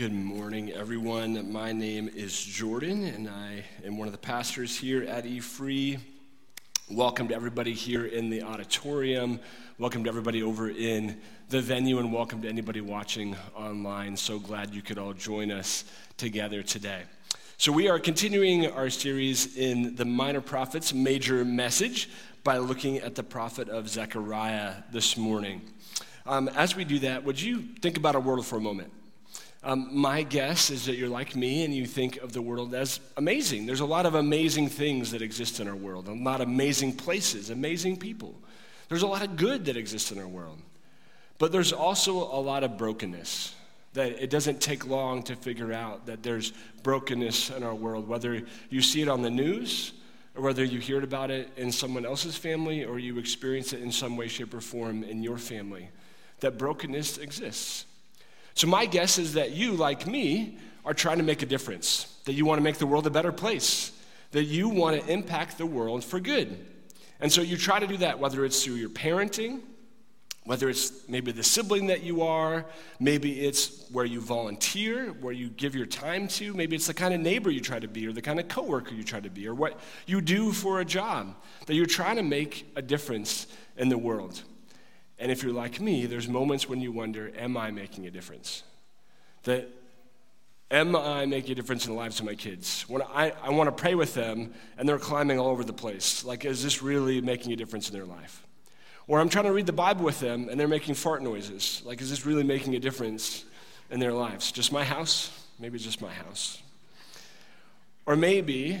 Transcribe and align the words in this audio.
Good 0.00 0.14
morning, 0.14 0.72
everyone. 0.72 1.52
My 1.52 1.74
name 1.74 2.08
is 2.14 2.42
Jordan, 2.42 3.04
and 3.04 3.28
I 3.28 3.66
am 3.84 3.98
one 3.98 4.08
of 4.08 4.12
the 4.12 4.18
pastors 4.18 4.74
here 4.74 5.02
at 5.02 5.26
E 5.26 5.40
Free. 5.40 5.98
Welcome 6.88 7.28
to 7.28 7.34
everybody 7.34 7.74
here 7.74 8.06
in 8.06 8.30
the 8.30 8.42
auditorium. 8.42 9.38
Welcome 9.76 10.02
to 10.04 10.08
everybody 10.08 10.42
over 10.42 10.70
in 10.70 11.20
the 11.50 11.60
venue, 11.60 11.98
and 11.98 12.14
welcome 12.14 12.40
to 12.40 12.48
anybody 12.48 12.80
watching 12.80 13.36
online. 13.54 14.16
So 14.16 14.38
glad 14.38 14.74
you 14.74 14.80
could 14.80 14.96
all 14.96 15.12
join 15.12 15.50
us 15.50 15.84
together 16.16 16.62
today. 16.62 17.02
So, 17.58 17.70
we 17.70 17.90
are 17.90 17.98
continuing 17.98 18.68
our 18.68 18.88
series 18.88 19.54
in 19.58 19.96
the 19.96 20.06
Minor 20.06 20.40
Prophets 20.40 20.94
Major 20.94 21.44
Message 21.44 22.08
by 22.42 22.56
looking 22.56 22.96
at 23.00 23.16
the 23.16 23.22
prophet 23.22 23.68
of 23.68 23.86
Zechariah 23.86 24.76
this 24.92 25.18
morning. 25.18 25.60
Um, 26.24 26.48
as 26.48 26.74
we 26.74 26.86
do 26.86 27.00
that, 27.00 27.22
would 27.22 27.38
you 27.38 27.60
think 27.82 27.98
about 27.98 28.14
a 28.14 28.20
world 28.20 28.46
for 28.46 28.56
a 28.56 28.62
moment? 28.62 28.94
Um, 29.62 29.88
my 29.92 30.22
guess 30.22 30.70
is 30.70 30.86
that 30.86 30.96
you're 30.96 31.10
like 31.10 31.36
me 31.36 31.64
and 31.64 31.74
you 31.74 31.84
think 31.84 32.16
of 32.18 32.32
the 32.32 32.40
world 32.40 32.74
as 32.74 32.98
amazing. 33.18 33.66
There's 33.66 33.80
a 33.80 33.86
lot 33.86 34.06
of 34.06 34.14
amazing 34.14 34.68
things 34.68 35.10
that 35.10 35.20
exist 35.20 35.60
in 35.60 35.68
our 35.68 35.76
world, 35.76 36.08
a 36.08 36.12
lot 36.12 36.40
of 36.40 36.48
amazing 36.48 36.94
places, 36.94 37.50
amazing 37.50 37.98
people. 37.98 38.34
There's 38.88 39.02
a 39.02 39.06
lot 39.06 39.22
of 39.22 39.36
good 39.36 39.66
that 39.66 39.76
exists 39.76 40.12
in 40.12 40.18
our 40.18 40.26
world. 40.26 40.58
But 41.38 41.52
there's 41.52 41.72
also 41.72 42.12
a 42.16 42.40
lot 42.40 42.64
of 42.64 42.78
brokenness 42.78 43.54
that 43.92 44.22
it 44.22 44.30
doesn't 44.30 44.60
take 44.60 44.86
long 44.86 45.22
to 45.24 45.36
figure 45.36 45.72
out 45.72 46.06
that 46.06 46.22
there's 46.22 46.52
brokenness 46.82 47.50
in 47.50 47.62
our 47.62 47.74
world, 47.74 48.08
whether 48.08 48.42
you 48.70 48.80
see 48.80 49.02
it 49.02 49.08
on 49.08 49.22
the 49.22 49.30
news 49.30 49.92
or 50.36 50.42
whether 50.42 50.64
you 50.64 50.78
hear 50.78 51.02
about 51.02 51.30
it 51.30 51.50
in 51.56 51.72
someone 51.72 52.06
else's 52.06 52.36
family 52.36 52.84
or 52.84 52.98
you 52.98 53.18
experience 53.18 53.72
it 53.72 53.82
in 53.82 53.90
some 53.90 54.16
way, 54.16 54.28
shape, 54.28 54.54
or 54.54 54.60
form 54.60 55.02
in 55.02 55.22
your 55.22 55.38
family, 55.38 55.88
that 56.38 56.56
brokenness 56.56 57.18
exists. 57.18 57.86
So, 58.60 58.66
my 58.66 58.84
guess 58.84 59.16
is 59.16 59.32
that 59.32 59.52
you, 59.52 59.72
like 59.72 60.06
me, 60.06 60.58
are 60.84 60.92
trying 60.92 61.16
to 61.16 61.22
make 61.22 61.40
a 61.40 61.46
difference, 61.46 62.18
that 62.26 62.34
you 62.34 62.44
want 62.44 62.58
to 62.58 62.62
make 62.62 62.76
the 62.76 62.86
world 62.86 63.06
a 63.06 63.10
better 63.10 63.32
place, 63.32 63.90
that 64.32 64.44
you 64.44 64.68
want 64.68 65.00
to 65.00 65.10
impact 65.10 65.56
the 65.56 65.64
world 65.64 66.04
for 66.04 66.20
good. 66.20 66.62
And 67.20 67.32
so, 67.32 67.40
you 67.40 67.56
try 67.56 67.78
to 67.78 67.86
do 67.86 67.96
that, 67.96 68.18
whether 68.18 68.44
it's 68.44 68.62
through 68.62 68.74
your 68.74 68.90
parenting, 68.90 69.60
whether 70.44 70.68
it's 70.68 71.08
maybe 71.08 71.32
the 71.32 71.42
sibling 71.42 71.86
that 71.86 72.02
you 72.02 72.20
are, 72.20 72.66
maybe 72.98 73.40
it's 73.40 73.90
where 73.92 74.04
you 74.04 74.20
volunteer, 74.20 75.06
where 75.22 75.32
you 75.32 75.48
give 75.48 75.74
your 75.74 75.86
time 75.86 76.28
to, 76.28 76.52
maybe 76.52 76.76
it's 76.76 76.86
the 76.86 76.92
kind 76.92 77.14
of 77.14 77.20
neighbor 77.20 77.50
you 77.50 77.62
try 77.62 77.78
to 77.78 77.88
be, 77.88 78.06
or 78.06 78.12
the 78.12 78.20
kind 78.20 78.38
of 78.38 78.46
coworker 78.48 78.94
you 78.94 79.02
try 79.02 79.20
to 79.20 79.30
be, 79.30 79.48
or 79.48 79.54
what 79.54 79.80
you 80.04 80.20
do 80.20 80.52
for 80.52 80.80
a 80.80 80.84
job, 80.84 81.34
that 81.64 81.76
you're 81.76 81.86
trying 81.86 82.16
to 82.16 82.22
make 82.22 82.70
a 82.76 82.82
difference 82.82 83.46
in 83.78 83.88
the 83.88 83.96
world. 83.96 84.42
And 85.20 85.30
if 85.30 85.42
you're 85.42 85.52
like 85.52 85.80
me, 85.80 86.06
there's 86.06 86.28
moments 86.28 86.68
when 86.68 86.80
you 86.80 86.90
wonder, 86.90 87.30
am 87.38 87.56
I 87.56 87.70
making 87.70 88.06
a 88.06 88.10
difference? 88.10 88.62
That 89.44 89.68
am 90.70 90.96
I 90.96 91.26
making 91.26 91.52
a 91.52 91.54
difference 91.54 91.86
in 91.86 91.92
the 91.92 91.98
lives 91.98 92.20
of 92.20 92.26
my 92.26 92.34
kids? 92.34 92.84
When 92.88 93.02
I, 93.02 93.32
I 93.42 93.50
want 93.50 93.68
to 93.68 93.72
pray 93.72 93.94
with 93.94 94.14
them 94.14 94.54
and 94.78 94.88
they're 94.88 94.98
climbing 94.98 95.38
all 95.38 95.48
over 95.48 95.62
the 95.62 95.74
place, 95.74 96.24
like, 96.24 96.44
is 96.46 96.62
this 96.62 96.82
really 96.82 97.20
making 97.20 97.52
a 97.52 97.56
difference 97.56 97.88
in 97.90 97.94
their 97.94 98.06
life? 98.06 98.46
Or 99.06 99.20
I'm 99.20 99.28
trying 99.28 99.44
to 99.44 99.52
read 99.52 99.66
the 99.66 99.72
Bible 99.72 100.04
with 100.04 100.20
them 100.20 100.48
and 100.48 100.58
they're 100.58 100.68
making 100.68 100.94
fart 100.94 101.22
noises. 101.22 101.82
Like, 101.84 102.00
is 102.00 102.08
this 102.08 102.24
really 102.24 102.44
making 102.44 102.74
a 102.74 102.78
difference 102.78 103.44
in 103.90 104.00
their 104.00 104.12
lives? 104.12 104.50
Just 104.52 104.72
my 104.72 104.84
house? 104.84 105.30
Maybe 105.58 105.78
just 105.78 106.00
my 106.00 106.12
house. 106.12 106.62
Or 108.06 108.16
maybe 108.16 108.80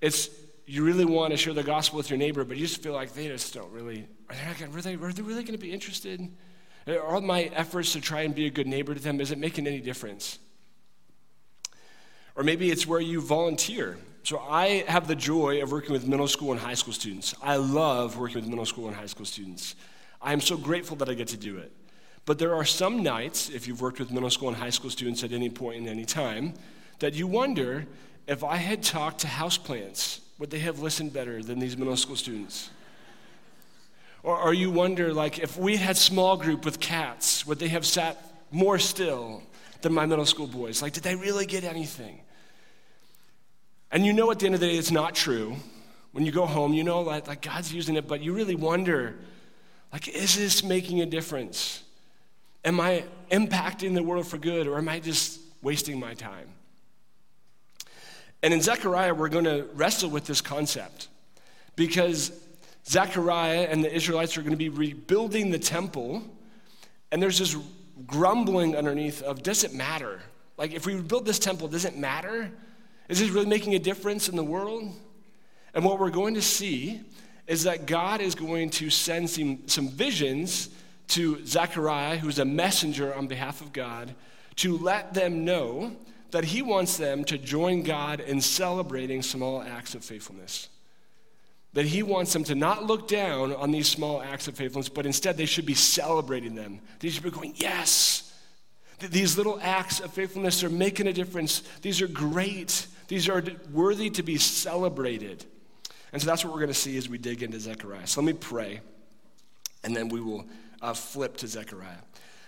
it's 0.00 0.30
you 0.64 0.84
really 0.84 1.04
want 1.04 1.32
to 1.32 1.36
share 1.36 1.52
the 1.52 1.62
gospel 1.62 1.98
with 1.98 2.08
your 2.08 2.18
neighbor, 2.18 2.44
but 2.44 2.56
you 2.56 2.66
just 2.66 2.82
feel 2.82 2.92
like 2.92 3.12
they 3.12 3.26
just 3.28 3.52
don't 3.52 3.70
really, 3.72 4.06
are 4.30 4.34
they, 4.82 4.94
are 4.94 5.12
they, 5.12 5.22
really 5.22 5.42
going 5.42 5.52
to 5.52 5.58
be 5.58 5.72
interested? 5.72 6.28
Are 6.86 7.00
all 7.00 7.20
my 7.20 7.44
efforts 7.54 7.92
to 7.92 8.00
try 8.00 8.22
and 8.22 8.34
be 8.34 8.46
a 8.46 8.50
good 8.50 8.66
neighbor 8.66 8.94
to 8.94 9.00
them, 9.00 9.20
is 9.20 9.30
it 9.30 9.38
making 9.38 9.66
any 9.66 9.80
difference? 9.80 10.38
Or 12.34 12.44
maybe 12.44 12.70
it's 12.70 12.86
where 12.86 13.00
you 13.00 13.20
volunteer. 13.20 13.98
So 14.22 14.38
I 14.38 14.84
have 14.86 15.08
the 15.08 15.16
joy 15.16 15.62
of 15.62 15.72
working 15.72 15.92
with 15.92 16.06
middle 16.06 16.28
school 16.28 16.52
and 16.52 16.60
high 16.60 16.74
school 16.74 16.92
students. 16.92 17.34
I 17.42 17.56
love 17.56 18.18
working 18.18 18.36
with 18.36 18.46
middle 18.46 18.66
school 18.66 18.86
and 18.88 18.96
high 18.96 19.06
school 19.06 19.26
students. 19.26 19.74
I 20.20 20.32
am 20.32 20.40
so 20.40 20.56
grateful 20.56 20.96
that 20.98 21.08
I 21.08 21.14
get 21.14 21.28
to 21.28 21.36
do 21.36 21.56
it. 21.56 21.72
But 22.26 22.38
there 22.38 22.54
are 22.54 22.64
some 22.64 23.02
nights, 23.02 23.48
if 23.48 23.66
you've 23.66 23.80
worked 23.80 23.98
with 23.98 24.12
middle 24.12 24.28
school 24.28 24.48
and 24.48 24.56
high 24.56 24.70
school 24.70 24.90
students 24.90 25.24
at 25.24 25.32
any 25.32 25.48
point 25.48 25.78
in 25.78 25.88
any 25.88 26.04
time, 26.04 26.54
that 26.98 27.14
you 27.14 27.26
wonder 27.26 27.86
if 28.26 28.44
I 28.44 28.56
had 28.56 28.82
talked 28.82 29.20
to 29.20 29.26
houseplants 29.26 30.20
would 30.38 30.50
they 30.50 30.60
have 30.60 30.78
listened 30.78 31.12
better 31.12 31.42
than 31.42 31.58
these 31.58 31.76
middle 31.76 31.96
school 31.96 32.14
students? 32.14 32.70
Or, 34.22 34.36
or 34.36 34.54
you 34.54 34.70
wonder, 34.70 35.12
like, 35.12 35.38
if 35.38 35.56
we 35.56 35.76
had 35.76 35.96
small 35.96 36.36
group 36.36 36.64
with 36.64 36.80
cats, 36.80 37.46
would 37.46 37.58
they 37.58 37.68
have 37.68 37.86
sat 37.86 38.16
more 38.50 38.78
still 38.78 39.42
than 39.82 39.92
my 39.92 40.06
middle 40.06 40.26
school 40.26 40.46
boys? 40.46 40.82
Like, 40.82 40.92
did 40.92 41.02
they 41.02 41.14
really 41.14 41.46
get 41.46 41.64
anything? 41.64 42.20
And 43.90 44.04
you 44.04 44.12
know 44.12 44.30
at 44.30 44.38
the 44.38 44.46
end 44.46 44.54
of 44.54 44.60
the 44.60 44.66
day, 44.66 44.76
it's 44.76 44.90
not 44.90 45.14
true. 45.14 45.56
When 46.12 46.26
you 46.26 46.32
go 46.32 46.46
home, 46.46 46.74
you 46.74 46.84
know 46.84 47.00
like, 47.00 47.28
like 47.28 47.42
God's 47.42 47.72
using 47.72 47.96
it, 47.96 48.08
but 48.08 48.20
you 48.20 48.34
really 48.34 48.54
wonder, 48.54 49.16
like, 49.92 50.08
is 50.08 50.36
this 50.36 50.62
making 50.62 51.00
a 51.00 51.06
difference? 51.06 51.82
Am 52.64 52.80
I 52.80 53.04
impacting 53.30 53.94
the 53.94 54.02
world 54.02 54.26
for 54.26 54.36
good, 54.36 54.66
or 54.66 54.78
am 54.78 54.88
I 54.88 55.00
just 55.00 55.40
wasting 55.62 55.98
my 56.00 56.14
time? 56.14 56.48
And 58.42 58.52
in 58.54 58.60
Zechariah, 58.60 59.14
we're 59.14 59.28
going 59.28 59.44
to 59.44 59.66
wrestle 59.74 60.10
with 60.10 60.26
this 60.26 60.40
concept 60.40 61.08
because 61.76 62.32
Zechariah 62.88 63.68
and 63.70 63.84
the 63.84 63.94
Israelites 63.94 64.36
are 64.38 64.40
going 64.40 64.52
to 64.52 64.56
be 64.56 64.70
rebuilding 64.70 65.50
the 65.50 65.58
temple, 65.58 66.22
and 67.12 67.22
there's 67.22 67.38
this 67.38 67.56
grumbling 68.06 68.76
underneath 68.76 69.22
of 69.22 69.42
does 69.42 69.64
it 69.64 69.74
matter? 69.74 70.20
Like, 70.56 70.72
if 70.72 70.86
we 70.86 70.94
rebuild 70.94 71.26
this 71.26 71.38
temple, 71.38 71.68
does 71.68 71.84
it 71.84 71.96
matter? 71.96 72.50
Is 73.08 73.20
this 73.20 73.30
really 73.30 73.46
making 73.46 73.74
a 73.74 73.78
difference 73.78 74.28
in 74.28 74.36
the 74.36 74.44
world? 74.44 74.92
And 75.74 75.84
what 75.84 75.98
we're 75.98 76.10
going 76.10 76.34
to 76.34 76.42
see 76.42 77.00
is 77.46 77.64
that 77.64 77.86
God 77.86 78.20
is 78.20 78.34
going 78.34 78.70
to 78.70 78.90
send 78.90 79.30
some, 79.30 79.66
some 79.66 79.88
visions 79.88 80.70
to 81.08 81.44
Zechariah, 81.44 82.18
who's 82.18 82.38
a 82.38 82.44
messenger 82.44 83.14
on 83.14 83.26
behalf 83.26 83.60
of 83.60 83.72
God, 83.72 84.14
to 84.56 84.76
let 84.76 85.14
them 85.14 85.44
know 85.44 85.96
that 86.30 86.44
he 86.44 86.60
wants 86.60 86.96
them 86.96 87.24
to 87.24 87.38
join 87.38 87.82
God 87.82 88.20
in 88.20 88.40
celebrating 88.40 89.22
small 89.22 89.62
acts 89.62 89.94
of 89.94 90.04
faithfulness. 90.04 90.68
That 91.74 91.86
he 91.86 92.02
wants 92.02 92.32
them 92.32 92.44
to 92.44 92.54
not 92.54 92.84
look 92.84 93.08
down 93.08 93.54
on 93.54 93.70
these 93.70 93.88
small 93.88 94.22
acts 94.22 94.48
of 94.48 94.56
faithfulness, 94.56 94.88
but 94.88 95.06
instead 95.06 95.36
they 95.36 95.46
should 95.46 95.66
be 95.66 95.74
celebrating 95.74 96.54
them. 96.54 96.80
They 97.00 97.10
should 97.10 97.22
be 97.22 97.30
going, 97.30 97.54
Yes, 97.56 98.28
these 98.98 99.36
little 99.36 99.58
acts 99.62 100.00
of 100.00 100.12
faithfulness 100.12 100.64
are 100.64 100.70
making 100.70 101.06
a 101.06 101.12
difference. 101.12 101.62
These 101.82 102.02
are 102.02 102.08
great. 102.08 102.86
These 103.06 103.28
are 103.28 103.42
worthy 103.72 104.10
to 104.10 104.22
be 104.22 104.38
celebrated. 104.38 105.44
And 106.12 106.20
so 106.20 106.26
that's 106.26 106.44
what 106.44 106.52
we're 106.52 106.60
going 106.60 106.68
to 106.68 106.74
see 106.74 106.96
as 106.96 107.08
we 107.08 107.18
dig 107.18 107.42
into 107.42 107.60
Zechariah. 107.60 108.06
So 108.06 108.20
let 108.20 108.26
me 108.26 108.32
pray, 108.32 108.80
and 109.84 109.94
then 109.94 110.08
we 110.08 110.20
will 110.20 110.46
uh, 110.80 110.94
flip 110.94 111.36
to 111.38 111.46
Zechariah. 111.46 111.98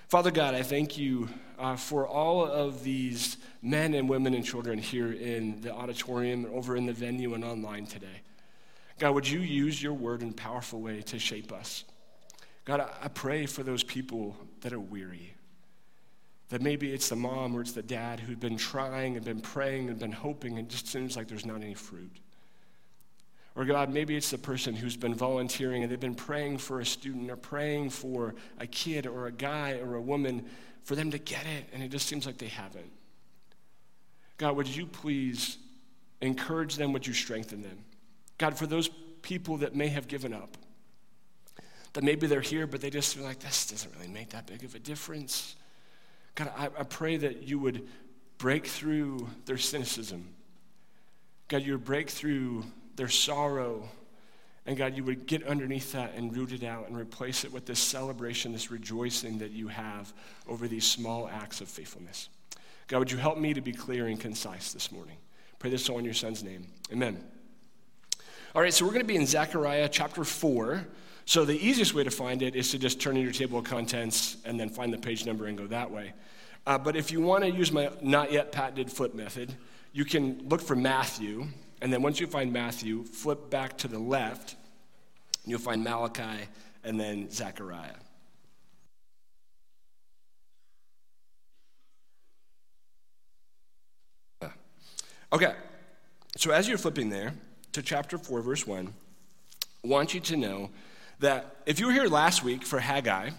Father 0.09 0.31
God, 0.33 0.55
I 0.55 0.63
thank 0.63 0.99
you 0.99 1.29
uh, 1.59 1.77
for 1.77 2.07
all 2.07 2.45
of 2.45 2.83
these 2.83 3.37
men 3.63 3.95
and 3.95 4.09
women 4.09 4.35
and 4.35 4.45
children 4.45 4.79
here 4.79 5.13
in 5.13 5.61
the 5.61 5.73
auditorium, 5.73 6.47
over 6.53 6.77
in 6.77 6.87
the 6.87 6.93
venue, 6.93 7.35
and 7.35 7.45
online 7.45 7.87
today. 7.87 8.23
God, 9.01 9.15
would 9.15 9.27
you 9.27 9.41
use 9.41 9.83
your 9.83 9.95
word 9.95 10.21
in 10.21 10.29
a 10.29 10.35
powerful 10.35 10.79
way 10.79 11.01
to 11.01 11.19
shape 11.19 11.53
us? 11.53 11.85
God, 12.67 12.87
I 13.03 13.09
pray 13.09 13.47
for 13.47 13.63
those 13.63 13.83
people 13.83 14.37
that 14.61 14.75
are 14.75 14.79
weary. 14.79 15.35
That 16.51 16.61
maybe 16.61 16.93
it's 16.93 17.09
the 17.09 17.17
mom 17.17 17.57
or 17.57 17.63
it's 17.63 17.73
the 17.73 17.83
dad 17.83 18.21
who've 18.21 18.39
been 18.39 18.59
trying 18.59 19.17
and 19.17 19.25
been 19.25 19.41
praying 19.41 19.89
and 19.89 19.99
been 19.99 20.13
hoping, 20.13 20.59
and 20.59 20.69
just 20.69 20.87
seems 20.87 21.17
like 21.17 21.29
there's 21.29 21.47
not 21.47 21.63
any 21.63 21.73
fruit. 21.73 22.15
Or 23.57 23.65
God, 23.65 23.91
maybe 23.91 24.17
it's 24.17 24.31
the 24.31 24.39
person 24.39 24.77
who's 24.77 24.99
been 24.99 25.15
volunteering 25.15 25.83
and 25.83 25.91
they've 25.91 25.99
been 25.99 26.15
praying 26.15 26.59
for 26.59 26.81
a 26.81 26.87
student 26.87 27.31
or 27.31 27.37
praying 27.37 27.91
for 27.91 28.35
a 28.59 28.67
kid 28.67 29.07
or 29.07 29.27
a 29.29 29.33
guy 29.33 29.79
or 29.79 29.95
a 29.95 30.01
woman 30.01 30.45
for 30.85 30.95
them 30.95 31.11
to 31.11 31.19
get 31.19 31.47
it, 31.47 31.71
and 31.73 31.83
it 31.83 31.89
just 31.89 32.07
seems 32.07 32.27
like 32.27 32.37
they 32.37 32.49
haven't. 32.49 32.93
God, 34.37 34.57
would 34.57 34.69
you 34.69 34.85
please 34.85 35.57
encourage 36.21 36.77
them? 36.77 36.93
Would 36.93 37.07
you 37.07 37.15
strengthen 37.15 37.63
them? 37.63 37.79
God, 38.41 38.57
for 38.57 38.67
those 38.67 38.89
people 39.21 39.59
that 39.59 39.75
may 39.75 39.89
have 39.89 40.09
given 40.09 40.33
up, 40.33 40.57
that 41.93 42.03
maybe 42.03 42.27
they're 42.27 42.41
here, 42.41 42.67
but 42.67 42.81
they 42.81 42.89
just 42.89 43.15
feel 43.15 43.23
like 43.23 43.39
this 43.39 43.67
doesn't 43.67 43.95
really 43.95 44.09
make 44.09 44.31
that 44.31 44.47
big 44.47 44.65
of 44.65 44.75
a 44.75 44.79
difference. 44.79 45.57
God, 46.37 46.51
I, 46.57 46.65
I 46.65 46.85
pray 46.85 47.19
that 47.19 47.43
you 47.43 47.59
would 47.59 47.87
break 48.39 48.67
through 48.67 49.29
their 49.45 49.59
cynicism. 49.59 50.27
God, 51.49 51.61
you 51.61 51.73
would 51.73 51.85
break 51.85 52.09
through 52.09 52.65
their 52.97 53.11
sorrow. 53.11 53.87
And 54.65 54.75
God, 54.75 54.97
you 54.97 55.05
would 55.05 55.27
get 55.27 55.47
underneath 55.47 55.93
that 55.93 56.15
and 56.15 56.35
root 56.35 56.53
it 56.53 56.65
out 56.65 56.89
and 56.89 56.97
replace 56.97 57.45
it 57.45 57.53
with 57.53 57.67
this 57.67 57.79
celebration, 57.79 58.55
this 58.55 58.71
rejoicing 58.71 59.37
that 59.41 59.51
you 59.51 59.69
have 59.69 60.15
over 60.49 60.67
these 60.67 60.87
small 60.87 61.29
acts 61.29 61.61
of 61.61 61.69
faithfulness. 61.69 62.31
God, 62.87 63.01
would 63.01 63.11
you 63.11 63.19
help 63.19 63.37
me 63.37 63.53
to 63.53 63.61
be 63.61 63.73
clear 63.73 64.07
and 64.07 64.19
concise 64.19 64.73
this 64.73 64.91
morning? 64.91 65.19
Pray 65.59 65.69
this 65.69 65.91
all 65.91 65.99
in 65.99 66.07
your 66.07 66.15
son's 66.15 66.43
name. 66.43 66.67
Amen. 66.91 67.23
All 68.53 68.61
right, 68.61 68.75
so 68.75 68.85
we're 68.85 68.91
going 68.91 69.03
to 69.03 69.07
be 69.07 69.15
in 69.15 69.27
Zechariah 69.27 69.89
chapter 69.89 70.25
4. 70.25 70.85
So 71.25 71.45
the 71.45 71.55
easiest 71.55 71.95
way 71.95 72.03
to 72.03 72.11
find 72.11 72.43
it 72.43 72.57
is 72.57 72.73
to 72.73 72.81
just 72.81 73.01
turn 73.01 73.17
in 73.17 73.23
your 73.23 73.31
table 73.31 73.61
of 73.61 73.65
contents 73.65 74.39
and 74.45 74.59
then 74.59 74.69
find 74.69 74.93
the 74.93 74.99
page 74.99 75.25
number 75.25 75.47
and 75.47 75.57
go 75.57 75.69
that 75.69 75.89
way. 75.89 76.13
Uh, 76.67 76.77
but 76.77 76.97
if 76.97 77.13
you 77.13 77.21
want 77.21 77.45
to 77.45 77.51
use 77.51 77.71
my 77.71 77.91
not 78.03 78.33
yet 78.33 78.51
patented 78.51 78.91
flip 78.91 79.15
method, 79.15 79.55
you 79.93 80.05
can 80.05 80.49
look 80.49 80.61
for 80.61 80.75
Matthew, 80.75 81.47
and 81.81 81.93
then 81.93 82.03
once 82.03 82.19
you 82.19 82.27
find 82.27 82.53
Matthew, 82.53 83.05
flip 83.05 83.51
back 83.51 83.79
to 83.79 83.89
the 83.89 84.01
left, 84.01 84.57
you'll 85.47 85.61
find 85.61 85.85
Malachi 85.85 86.49
and 86.83 86.99
then 86.99 87.31
Zechariah. 87.31 87.95
Okay, 95.33 95.55
so 96.37 96.51
as 96.51 96.67
you're 96.67 96.79
flipping 96.79 97.11
there 97.11 97.33
to 97.73 97.83
chapter 97.83 98.19
4, 98.19 98.41
verse 98.43 98.67
1, 98.67 98.93
I 99.85 99.89
want 99.89 100.15
you 100.15 100.21
to 100.21 100.37
know 100.37 100.71
that 101.21 101.57
if 101.67 101.79
you 101.79 101.87
were 101.87 101.93
here 101.93 102.07
last 102.07 102.43
week 102.43 102.65
for 102.65 102.81
Haggai, 102.81 103.31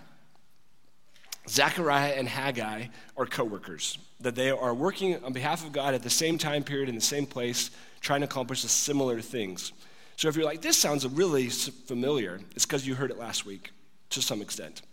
Zechariah 1.50 2.13
and 2.13 2.28
Haggai 2.28 2.88
are 3.18 3.25
co-workers, 3.25 3.98
that 4.19 4.36
they 4.36 4.51
are 4.51 4.74
working 4.74 5.24
on 5.24 5.33
behalf 5.33 5.66
of 5.66 5.72
God 5.72 5.94
at 5.94 6.04
the 6.04 6.10
same 6.10 6.38
time 6.38 6.63
period 6.63 6.89
in 6.89 6.95
the 6.95 7.01
same 7.01 7.25
place, 7.25 7.72
trying 8.00 8.22
to 8.22 8.25
accomplish 8.25 8.62
similar 8.62 9.22
things. 9.22 9.74
So 10.16 10.28
if 10.28 10.36
you're 10.36 10.45
like, 10.45 10.62
this 10.62 10.77
sounds 10.77 11.07
really 11.07 11.50
familiar, 11.50 12.39
it's 12.56 12.66
because 12.66 12.86
you 12.86 12.95
heard 12.95 13.12
it 13.12 13.18
last 13.18 13.45
week 13.45 13.72
to 14.12 14.22
some 14.22 14.42
extent. 14.42 14.84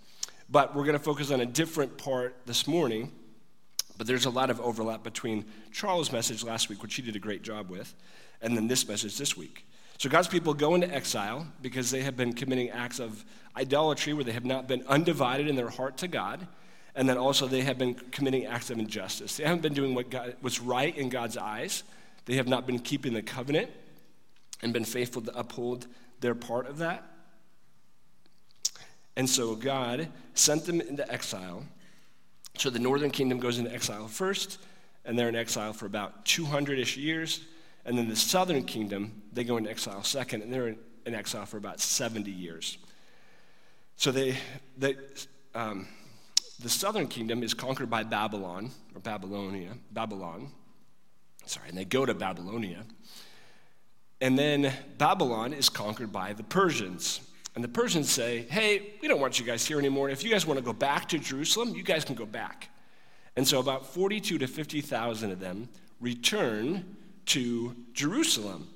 But 0.50 0.74
we're 0.74 0.84
going 0.84 0.96
to 0.96 1.04
focus 1.04 1.30
on 1.30 1.40
a 1.40 1.46
different 1.46 1.98
part 1.98 2.34
this 2.46 2.66
morning 2.66 3.12
but 3.98 4.06
there's 4.06 4.26
a 4.26 4.30
lot 4.30 4.48
of 4.48 4.60
overlap 4.60 5.02
between 5.02 5.44
Charles' 5.72 6.12
message 6.12 6.44
last 6.44 6.68
week, 6.68 6.82
which 6.82 6.94
he 6.94 7.02
did 7.02 7.16
a 7.16 7.18
great 7.18 7.42
job 7.42 7.68
with, 7.68 7.92
and 8.40 8.56
then 8.56 8.68
this 8.68 8.86
message 8.88 9.18
this 9.18 9.36
week. 9.36 9.64
So 9.98 10.08
God's 10.08 10.28
people 10.28 10.54
go 10.54 10.74
into 10.74 10.92
exile 10.92 11.46
because 11.60 11.90
they 11.90 12.02
have 12.02 12.16
been 12.16 12.32
committing 12.32 12.70
acts 12.70 13.00
of 13.00 13.24
idolatry 13.56 14.12
where 14.12 14.24
they 14.24 14.32
have 14.32 14.44
not 14.44 14.68
been 14.68 14.84
undivided 14.86 15.48
in 15.48 15.56
their 15.56 15.68
heart 15.68 15.96
to 15.98 16.08
God. 16.08 16.46
And 16.94 17.08
then 17.08 17.16
also 17.18 17.46
they 17.46 17.62
have 17.62 17.78
been 17.78 17.94
committing 17.94 18.46
acts 18.46 18.70
of 18.70 18.78
injustice. 18.78 19.36
They 19.36 19.44
haven't 19.44 19.62
been 19.62 19.74
doing 19.74 19.94
what 19.94 20.10
God, 20.10 20.36
what's 20.40 20.60
right 20.60 20.96
in 20.96 21.08
God's 21.08 21.36
eyes. 21.36 21.82
They 22.26 22.36
have 22.36 22.48
not 22.48 22.66
been 22.66 22.78
keeping 22.78 23.12
the 23.12 23.22
covenant 23.22 23.70
and 24.62 24.72
been 24.72 24.84
faithful 24.84 25.22
to 25.22 25.36
uphold 25.36 25.86
their 26.20 26.34
part 26.34 26.66
of 26.66 26.78
that. 26.78 27.04
And 29.16 29.28
so 29.28 29.56
God 29.56 30.08
sent 30.34 30.64
them 30.64 30.80
into 30.80 31.10
exile 31.10 31.64
so 32.58 32.70
the 32.70 32.80
northern 32.80 33.10
kingdom 33.10 33.38
goes 33.38 33.58
into 33.58 33.72
exile 33.72 34.08
first, 34.08 34.58
and 35.04 35.16
they're 35.16 35.28
in 35.28 35.36
exile 35.36 35.72
for 35.72 35.86
about 35.86 36.24
200 36.24 36.78
ish 36.78 36.96
years. 36.96 37.40
And 37.84 37.96
then 37.96 38.08
the 38.08 38.16
southern 38.16 38.64
kingdom, 38.64 39.22
they 39.32 39.44
go 39.44 39.56
into 39.56 39.70
exile 39.70 40.02
second, 40.02 40.42
and 40.42 40.52
they're 40.52 40.74
in 41.06 41.14
exile 41.14 41.46
for 41.46 41.56
about 41.56 41.80
70 41.80 42.30
years. 42.30 42.78
So 43.96 44.12
they, 44.12 44.36
they, 44.76 44.96
um, 45.54 45.88
the 46.60 46.68
southern 46.68 47.08
kingdom 47.08 47.42
is 47.42 47.54
conquered 47.54 47.90
by 47.90 48.02
Babylon, 48.02 48.70
or 48.94 49.00
Babylonia, 49.00 49.72
Babylon. 49.90 50.50
Sorry, 51.46 51.68
and 51.68 51.78
they 51.78 51.84
go 51.84 52.04
to 52.04 52.14
Babylonia. 52.14 52.84
And 54.20 54.38
then 54.38 54.72
Babylon 54.98 55.52
is 55.52 55.68
conquered 55.68 56.12
by 56.12 56.32
the 56.32 56.42
Persians. 56.42 57.20
And 57.54 57.64
the 57.64 57.68
Persians 57.68 58.10
say, 58.10 58.42
hey, 58.50 58.94
we 59.00 59.08
don't 59.08 59.20
want 59.20 59.38
you 59.38 59.46
guys 59.46 59.66
here 59.66 59.78
anymore. 59.78 60.10
If 60.10 60.22
you 60.22 60.30
guys 60.30 60.46
want 60.46 60.58
to 60.58 60.64
go 60.64 60.72
back 60.72 61.08
to 61.08 61.18
Jerusalem, 61.18 61.74
you 61.74 61.82
guys 61.82 62.04
can 62.04 62.14
go 62.14 62.26
back. 62.26 62.68
And 63.36 63.46
so 63.46 63.60
about 63.60 63.86
42 63.86 64.38
to 64.38 64.46
50,000 64.46 65.30
of 65.30 65.40
them 65.40 65.68
return 66.00 66.96
to 67.28 67.74
Jerusalem. 67.92 68.68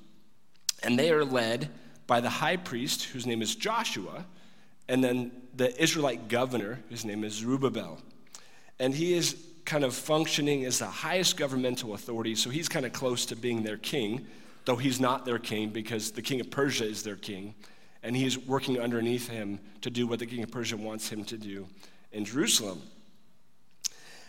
And 0.83 0.99
they 0.99 1.11
are 1.11 1.25
led 1.25 1.71
by 2.07 2.21
the 2.21 2.31
high 2.31 2.57
priest, 2.57 3.05
whose 3.05 3.27
name 3.27 3.43
is 3.43 3.55
Joshua, 3.55 4.25
and 4.89 5.03
then 5.03 5.31
the 5.55 5.81
Israelite 5.81 6.29
governor, 6.29 6.81
whose 6.89 7.05
name 7.05 7.25
is 7.25 7.35
Zerubbabel. 7.35 7.99
And 8.79 8.95
he 8.95 9.15
is 9.15 9.37
kind 9.65 9.85
of 9.85 9.95
functioning 9.95 10.65
as 10.65 10.79
the 10.79 10.87
highest 10.87 11.37
governmental 11.37 11.95
authority, 11.95 12.35
so 12.35 12.51
he's 12.51 12.69
kind 12.69 12.85
of 12.85 12.93
close 12.93 13.27
to 13.27 13.37
being 13.37 13.63
their 13.63 13.77
king, 13.77 14.27
though 14.65 14.77
he's 14.77 15.01
not 15.01 15.25
their 15.25 15.39
king 15.39 15.71
because 15.71 16.11
the 16.11 16.23
king 16.23 16.41
of 16.41 16.51
Persia 16.51 16.85
is 16.85 17.03
their 17.03 17.17
king 17.17 17.55
and 18.03 18.17
he's 18.17 18.39
working 18.39 18.81
underneath 18.81 19.29
him 19.29 19.61
to 19.81 19.91
do 19.91 20.07
what 20.07 20.19
the 20.19 20.27
king 20.27 20.43
of 20.43 20.51
Persia 20.51 20.77
wants 20.77 21.09
him 21.09 21.25
to 21.25 21.37
do 21.37 21.67
in 22.11 22.25
Jerusalem. 22.25 22.83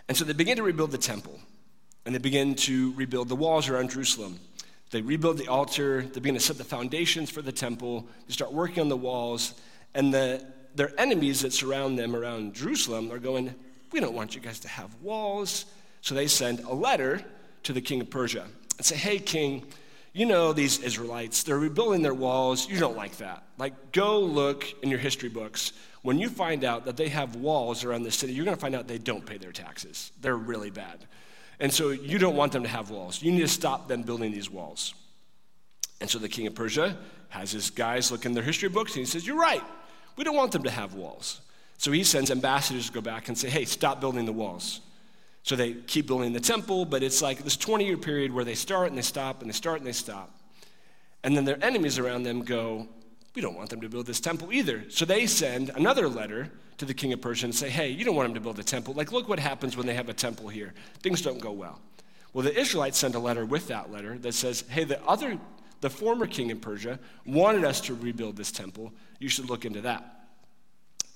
And 0.07 0.15
so 0.15 0.25
they 0.25 0.33
begin 0.33 0.57
to 0.57 0.63
rebuild 0.63 0.91
the 0.91 0.97
temple, 0.97 1.39
and 2.05 2.13
they 2.13 2.19
begin 2.19 2.55
to 2.55 2.94
rebuild 2.94 3.29
the 3.29 3.35
walls 3.35 3.69
around 3.69 3.91
Jerusalem. 3.91 4.39
They 4.91 5.01
rebuild 5.01 5.38
the 5.38 5.47
altar, 5.47 6.03
they 6.03 6.19
begin 6.19 6.35
to 6.35 6.39
set 6.39 6.57
the 6.57 6.63
foundations 6.63 7.29
for 7.29 7.41
the 7.41 7.51
temple, 7.51 8.07
they 8.27 8.33
start 8.33 8.53
working 8.53 8.81
on 8.81 8.89
the 8.89 8.97
walls, 8.97 9.55
and 9.95 10.13
the, 10.13 10.45
their 10.75 10.91
enemies 11.00 11.41
that 11.41 11.53
surround 11.53 11.97
them 11.97 12.15
around 12.15 12.53
Jerusalem 12.53 13.11
are 13.11 13.19
going, 13.19 13.53
We 13.91 14.00
don't 14.00 14.13
want 14.13 14.35
you 14.35 14.41
guys 14.41 14.59
to 14.61 14.67
have 14.67 14.94
walls. 15.01 15.65
So 16.01 16.13
they 16.15 16.27
send 16.27 16.59
a 16.59 16.73
letter 16.73 17.23
to 17.63 17.73
the 17.73 17.81
king 17.81 18.01
of 18.01 18.09
Persia 18.09 18.45
and 18.77 18.85
say, 18.85 18.95
Hey, 18.95 19.19
king, 19.19 19.65
you 20.13 20.27
know 20.27 20.53
these 20.53 20.79
Israelites, 20.79 21.41
they're 21.41 21.57
rebuilding 21.57 22.03
their 22.03 22.13
walls. 22.13 22.69
You 22.69 22.79
don't 22.79 22.95
like 22.95 23.17
that. 23.17 23.44
Like, 23.57 23.91
go 23.91 24.19
look 24.19 24.65
in 24.83 24.89
your 24.89 25.00
history 25.00 25.29
books. 25.29 25.73
When 26.03 26.19
you 26.19 26.29
find 26.29 26.63
out 26.63 26.85
that 26.85 26.97
they 26.97 27.09
have 27.09 27.35
walls 27.35 27.83
around 27.83 28.03
the 28.03 28.11
city, 28.11 28.33
you're 28.33 28.45
going 28.45 28.57
to 28.57 28.61
find 28.61 28.75
out 28.75 28.88
they 28.88 29.00
don't 29.00 29.25
pay 29.25 29.38
their 29.38 29.51
taxes. 29.51 30.11
They're 30.21 30.38
really 30.38 30.69
bad. 30.69 31.00
And 31.63 31.71
so 31.71 31.92
you 31.92 32.18
don't 32.19 32.36
want 32.36 32.51
them 32.51 32.63
to 32.63 32.69
have 32.69 32.89
walls. 32.89 33.24
You 33.24 33.31
need 33.31 33.39
to 33.39 33.48
stop 33.48 33.88
them 33.88 34.01
building 34.01 34.33
these 34.33 34.50
walls. 34.50 34.94
And 36.01 36.10
so 36.10 36.19
the 36.19 36.27
king 36.27 36.45
of 36.45 36.54
Persia 36.54 36.98
has 37.30 37.54
his 37.54 37.69
guys 37.69 38.12
look 38.12 38.25
in 38.25 38.33
their 38.33 38.44
history 38.44 38.68
books 38.68 38.92
and 38.92 39.00
he 39.00 39.06
says, 39.06 39.25
You're 39.25 39.39
right. 39.39 39.63
We 40.18 40.25
don't 40.25 40.36
want 40.36 40.51
them 40.51 40.63
to 40.63 40.69
have 40.69 40.94
walls. 40.94 41.39
So 41.77 41.94
he 41.94 42.04
sends 42.04 42.31
ambassadors 42.31 42.88
to 42.88 42.92
go 42.92 43.00
back 43.00 43.30
and 43.30 43.38
say, 43.38 43.50
Hey, 43.50 43.63
stop 43.63 44.01
building 44.01 44.25
the 44.25 44.33
walls. 44.33 44.81
So 45.44 45.56
they 45.56 45.75
keep 45.75 46.06
building 46.06 46.33
the 46.33 46.42
temple, 46.42 46.83
but 46.83 47.01
it's 47.01 47.21
like 47.21 47.45
this 47.45 47.56
20 47.56 47.86
year 47.86 47.95
period 47.95 48.33
where 48.33 48.44
they 48.44 48.56
start 48.56 48.89
and 48.89 48.98
they 48.98 49.01
stop 49.01 49.39
and 49.39 49.50
they 49.50 49.56
start 49.56 49.77
and 49.77 49.88
they 49.88 49.94
stop. 49.94 50.38
And 51.24 51.38
then 51.38 51.45
their 51.45 51.63
enemies 51.63 51.98
around 51.98 52.24
them 52.24 52.42
go, 52.42 52.89
We 53.35 53.41
don't 53.41 53.56
want 53.56 53.69
them 53.69 53.81
to 53.81 53.89
build 53.89 54.06
this 54.06 54.19
temple 54.19 54.53
either. 54.53 54.83
So 54.89 55.06
they 55.06 55.25
send 55.25 55.69
another 55.69 56.07
letter 56.07 56.51
to 56.77 56.85
the 56.85 56.94
king 56.94 57.13
of 57.13 57.21
Persia 57.21 57.45
and 57.45 57.56
say, 57.56 57.69
Hey, 57.69 57.89
you 57.89 58.06
don't 58.06 58.15
want 58.15 58.27
them 58.27 58.35
to 58.35 58.41
build 58.41 58.59
a 58.59 58.63
temple. 58.63 58.94
Like, 58.94 59.12
look 59.12 59.27
what 59.27 59.39
happens 59.39 59.75
when 59.75 59.88
they 59.88 59.95
have 59.95 60.09
a 60.09 60.13
temple 60.13 60.50
here. 60.50 60.74
Things 61.01 61.21
don't 61.21 61.39
go 61.39 61.51
well. 61.51 61.80
Well, 62.33 62.44
the 62.44 62.57
Israelites 62.57 62.97
send 62.97 63.15
a 63.15 63.19
letter 63.19 63.45
with 63.45 63.68
that 63.68 63.91
letter 63.91 64.18
that 64.19 64.33
says, 64.33 64.63
Hey, 64.69 64.83
the 64.83 65.03
other, 65.06 65.39
the 65.81 65.89
former 65.89 66.27
king 66.27 66.50
in 66.50 66.59
Persia 66.59 67.00
wanted 67.25 67.63
us 67.63 67.81
to 67.81 67.95
rebuild 67.95 68.35
this 68.35 68.51
temple. 68.51 68.91
You 69.19 69.30
should 69.30 69.50
look 69.50 69.65
into 69.65 69.81
that. 69.81 70.27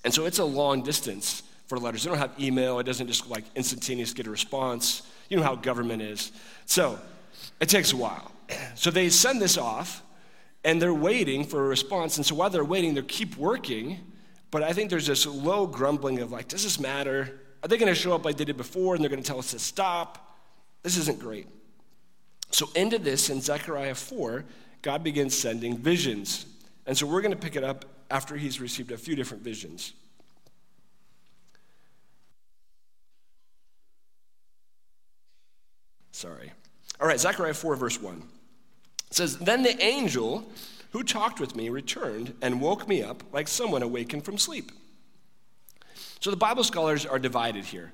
And 0.04 0.13
so 0.13 0.25
it's 0.25 0.40
a 0.40 0.46
long 0.46 0.84
distance 0.84 1.44
for 1.68 1.78
letters. 1.78 2.04
They 2.04 2.10
don't 2.10 2.20
have 2.20 2.40
email. 2.40 2.80
It 2.80 2.86
doesn't 2.86 3.08
just 3.08 3.30
like 3.30 3.44
instantaneous 3.56 4.13
get 4.13 4.25
a 4.25 4.31
response. 4.31 5.04
You 5.30 5.38
know 5.38 5.44
how 5.44 5.56
government 5.56 6.01
is. 6.01 6.32
So 6.65 7.00
it 7.60 7.70
takes 7.70 7.94
a 7.94 7.98
while. 7.98 8.32
So 8.75 8.91
they 8.91 9.10
send 9.10 9.41
this 9.41 9.58
off 9.58 10.01
and 10.67 10.81
they're 10.81 10.93
waiting 10.93 11.45
for 11.45 11.65
a 11.65 11.67
response. 11.69 12.17
And 12.17 12.25
so 12.25 12.36
while 12.36 12.50
they're 12.50 12.65
waiting, 12.65 12.93
they 12.93 13.01
keep 13.01 13.38
working. 13.38 14.00
But 14.51 14.63
I 14.63 14.74
think 14.74 14.89
there's 14.89 15.07
this 15.07 15.25
low 15.25 15.65
grumbling 15.65 16.19
of 16.19 16.33
like, 16.33 16.50
does 16.50 16.63
this 16.63 16.77
matter? 16.77 17.39
Are 17.63 17.69
they 17.69 17.77
going 17.77 17.88
to 17.88 17.95
show 17.95 18.13
up 18.13 18.25
like 18.25 18.36
they 18.36 18.43
did 18.43 18.57
before 18.57 18.93
and 18.93 19.01
they're 19.01 19.09
going 19.09 19.24
to 19.24 19.27
tell 19.27 19.39
us 19.39 19.51
to 19.51 19.59
stop? 19.59 20.38
This 20.83 20.97
isn't 20.97 21.19
great. 21.19 21.47
So 22.51 22.67
into 22.75 23.00
this 23.00 23.29
in 23.29 23.39
Zechariah 23.39 23.95
4, 23.95 24.43
God 24.81 25.05
begins 25.05 25.38
sending 25.38 25.77
visions. 25.77 26.45
And 26.86 26.97
so 26.97 27.07
we're 27.07 27.21
going 27.21 27.33
to 27.33 27.39
pick 27.39 27.55
it 27.55 27.63
up 27.63 27.86
after 28.12 28.36
he's 28.36 28.59
received 28.59 28.91
a 28.91 28.97
few 28.97 29.15
different 29.15 29.43
visions. 29.43 29.93
Sorry. 36.12 36.51
All 37.00 37.07
right, 37.07 37.19
Zechariah 37.21 37.53
4, 37.53 37.77
verse 37.77 38.01
1. 38.01 38.21
It 39.10 39.16
says, 39.16 39.38
Then 39.38 39.64
the 39.64 39.82
angel 39.84 40.50
who 40.92 41.04
talked 41.04 41.40
with 41.40 41.56
me 41.56 41.70
returned 41.70 42.34
and 42.42 42.62
woke 42.62 42.88
me 42.88 43.04
up 43.04 43.24
like 43.34 43.48
someone 43.48 43.84
awakened 43.84 44.26
from 44.26 44.38
sleep. 44.38 44.72
So 46.20 46.32
the 46.32 46.38
Bible 46.38 46.64
scholars 46.64 47.06
are 47.06 47.20
divided 47.20 47.66
here. 47.66 47.94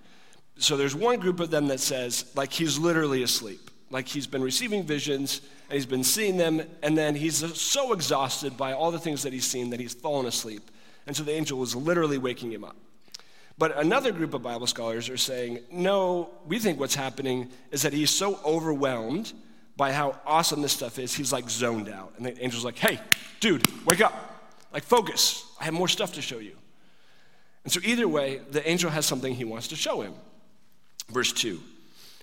So 0.58 0.77
there's 0.77 0.96
one 0.96 1.20
group 1.20 1.39
of 1.39 1.50
them 1.50 1.67
that 1.67 1.79
says, 1.79 2.32
like, 2.36 2.53
he's 2.53 2.77
literally 2.77 3.24
asleep. 3.24 3.72
Like, 3.89 4.08
he's 4.08 4.27
been 4.27 4.43
receiving 4.43 4.84
visions 4.84 5.41
and 5.70 5.74
he's 5.74 5.86
been 5.86 6.03
seeing 6.03 6.38
them, 6.38 6.62
and 6.84 6.98
then 6.98 7.15
he's 7.15 7.60
so 7.60 7.93
exhausted 7.93 8.55
by 8.58 8.74
all 8.74 8.91
the 8.91 9.00
things 9.00 9.24
that 9.24 9.34
he's 9.34 9.46
seen 9.46 9.72
that 9.72 9.79
he's 9.79 9.93
fallen 9.93 10.25
asleep. 10.25 10.70
And 11.08 11.15
so 11.15 11.24
the 11.24 11.32
angel 11.32 11.58
was 11.58 11.75
literally 11.75 12.17
waking 12.17 12.51
him 12.51 12.63
up. 12.63 12.75
But 13.58 13.77
another 13.77 14.12
group 14.12 14.34
of 14.34 14.41
Bible 14.41 14.67
scholars 14.67 15.10
are 15.10 15.17
saying, 15.17 15.60
no, 15.72 16.29
we 16.48 16.60
think 16.60 16.79
what's 16.79 16.96
happening 16.96 17.50
is 17.72 17.82
that 17.84 17.93
he's 17.93 18.10
so 18.10 18.39
overwhelmed 18.46 19.34
by 19.75 19.91
how 19.91 20.19
awesome 20.25 20.61
this 20.61 20.73
stuff 20.73 20.99
is, 20.99 21.13
he's 21.13 21.33
like 21.33 21.49
zoned 21.49 21.89
out. 21.89 22.13
And 22.17 22.25
the 22.25 22.41
angel's 22.41 22.65
like, 22.65 22.77
hey, 22.77 22.99
dude, 23.39 23.63
wake 23.85 24.01
up. 24.01 24.13
Like, 24.71 24.83
focus. 24.83 25.45
I 25.59 25.65
have 25.65 25.73
more 25.73 25.87
stuff 25.87 26.13
to 26.13 26.21
show 26.21 26.39
you. 26.39 26.55
And 27.63 27.71
so, 27.71 27.79
either 27.83 28.07
way, 28.07 28.41
the 28.51 28.67
angel 28.67 28.89
has 28.89 29.05
something 29.05 29.33
he 29.33 29.45
wants 29.45 29.69
to 29.69 29.75
show 29.75 30.01
him. 30.01 30.13
Verse 31.09 31.31
2 31.31 31.59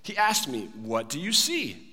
He 0.02 0.16
asked 0.16 0.49
me, 0.49 0.69
What 0.83 1.09
do 1.09 1.19
you 1.19 1.33
see? 1.33 1.87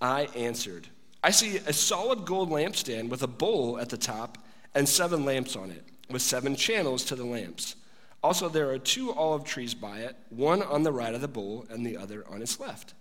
I 0.00 0.28
answered, 0.36 0.86
I 1.22 1.30
see 1.30 1.56
a 1.56 1.72
solid 1.72 2.24
gold 2.24 2.50
lampstand 2.50 3.08
with 3.08 3.22
a 3.22 3.26
bowl 3.26 3.78
at 3.78 3.88
the 3.88 3.96
top 3.96 4.38
and 4.74 4.88
seven 4.88 5.24
lamps 5.24 5.56
on 5.56 5.70
it, 5.70 5.82
with 6.10 6.22
seven 6.22 6.54
channels 6.54 7.04
to 7.06 7.16
the 7.16 7.24
lamps. 7.24 7.76
Also, 8.22 8.48
there 8.48 8.70
are 8.70 8.78
two 8.78 9.12
olive 9.12 9.44
trees 9.44 9.74
by 9.74 10.00
it, 10.00 10.16
one 10.30 10.62
on 10.62 10.82
the 10.82 10.92
right 10.92 11.14
of 11.14 11.20
the 11.20 11.28
bowl 11.28 11.64
and 11.70 11.84
the 11.86 11.96
other 11.96 12.24
on 12.28 12.42
its 12.42 12.60
left. 12.60 12.94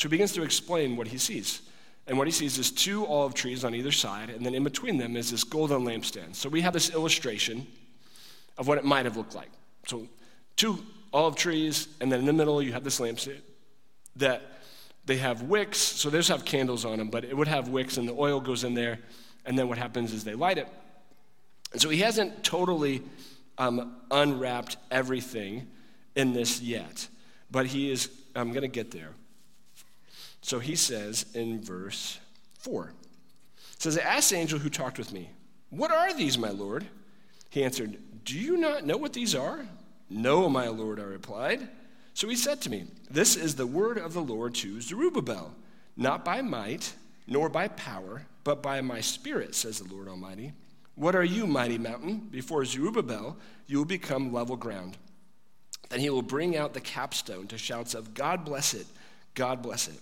So 0.00 0.08
he 0.08 0.12
begins 0.12 0.32
to 0.32 0.42
explain 0.42 0.96
what 0.96 1.08
he 1.08 1.18
sees. 1.18 1.60
And 2.06 2.16
what 2.16 2.26
he 2.26 2.30
sees 2.32 2.56
is 2.56 2.70
two 2.70 3.06
olive 3.06 3.34
trees 3.34 3.64
on 3.64 3.74
either 3.74 3.92
side, 3.92 4.30
and 4.30 4.46
then 4.46 4.54
in 4.54 4.64
between 4.64 4.96
them 4.96 5.14
is 5.14 5.30
this 5.30 5.44
golden 5.44 5.82
lampstand. 5.82 6.36
So 6.36 6.48
we 6.48 6.62
have 6.62 6.72
this 6.72 6.88
illustration 6.88 7.66
of 8.56 8.66
what 8.66 8.78
it 8.78 8.84
might 8.84 9.04
have 9.04 9.18
looked 9.18 9.34
like. 9.34 9.50
So 9.86 10.08
two 10.56 10.78
olive 11.12 11.36
trees, 11.36 11.86
and 12.00 12.10
then 12.10 12.20
in 12.20 12.24
the 12.24 12.32
middle 12.32 12.62
you 12.62 12.72
have 12.72 12.82
this 12.82 12.98
lampstand 12.98 13.42
that 14.16 14.40
they 15.04 15.18
have 15.18 15.42
wicks. 15.42 15.76
So 15.76 16.08
those 16.08 16.28
have 16.28 16.46
candles 16.46 16.86
on 16.86 16.96
them, 16.96 17.10
but 17.10 17.22
it 17.22 17.36
would 17.36 17.48
have 17.48 17.68
wicks, 17.68 17.98
and 17.98 18.08
the 18.08 18.14
oil 18.14 18.40
goes 18.40 18.64
in 18.64 18.72
there, 18.72 19.00
and 19.44 19.58
then 19.58 19.68
what 19.68 19.76
happens 19.76 20.14
is 20.14 20.24
they 20.24 20.34
light 20.34 20.56
it. 20.56 20.68
And 21.72 21.82
so 21.82 21.90
he 21.90 21.98
hasn't 21.98 22.42
totally 22.42 23.02
um, 23.58 23.96
unwrapped 24.10 24.78
everything 24.90 25.68
in 26.16 26.32
this 26.32 26.62
yet, 26.62 27.06
but 27.50 27.66
he 27.66 27.90
is, 27.90 28.08
I'm 28.34 28.52
going 28.52 28.62
to 28.62 28.68
get 28.68 28.92
there. 28.92 29.10
So 30.42 30.58
he 30.58 30.74
says 30.74 31.26
in 31.34 31.62
verse 31.62 32.18
4, 32.58 32.92
says, 33.78 33.98
I 33.98 34.02
asked 34.02 34.30
the 34.30 34.36
angel 34.36 34.58
who 34.58 34.70
talked 34.70 34.98
with 34.98 35.12
me, 35.12 35.30
What 35.70 35.90
are 35.90 36.12
these, 36.12 36.36
my 36.36 36.50
Lord? 36.50 36.86
He 37.48 37.64
answered, 37.64 37.98
Do 38.24 38.38
you 38.38 38.56
not 38.56 38.84
know 38.84 38.96
what 38.96 39.12
these 39.12 39.34
are? 39.34 39.66
No, 40.08 40.48
my 40.48 40.68
Lord, 40.68 41.00
I 41.00 41.04
replied. 41.04 41.68
So 42.14 42.28
he 42.28 42.36
said 42.36 42.60
to 42.62 42.70
me, 42.70 42.84
This 43.10 43.36
is 43.36 43.54
the 43.54 43.66
word 43.66 43.98
of 43.98 44.12
the 44.12 44.22
Lord 44.22 44.54
to 44.56 44.80
Zerubbabel, 44.80 45.54
not 45.96 46.24
by 46.24 46.42
might, 46.42 46.94
nor 47.26 47.48
by 47.48 47.68
power, 47.68 48.22
but 48.44 48.62
by 48.62 48.80
my 48.80 49.00
spirit, 49.00 49.54
says 49.54 49.78
the 49.78 49.94
Lord 49.94 50.08
Almighty. 50.08 50.52
What 50.94 51.14
are 51.14 51.24
you, 51.24 51.46
mighty 51.46 51.78
mountain? 51.78 52.28
Before 52.30 52.64
Zerubbabel, 52.64 53.38
you 53.66 53.78
will 53.78 53.84
become 53.86 54.32
level 54.32 54.56
ground. 54.56 54.98
Then 55.88 56.00
he 56.00 56.10
will 56.10 56.22
bring 56.22 56.56
out 56.56 56.74
the 56.74 56.80
capstone 56.80 57.46
to 57.48 57.58
shouts 57.58 57.94
of, 57.94 58.12
God 58.14 58.44
bless 58.44 58.74
it, 58.74 58.86
God 59.34 59.62
bless 59.62 59.88
it. 59.88 59.98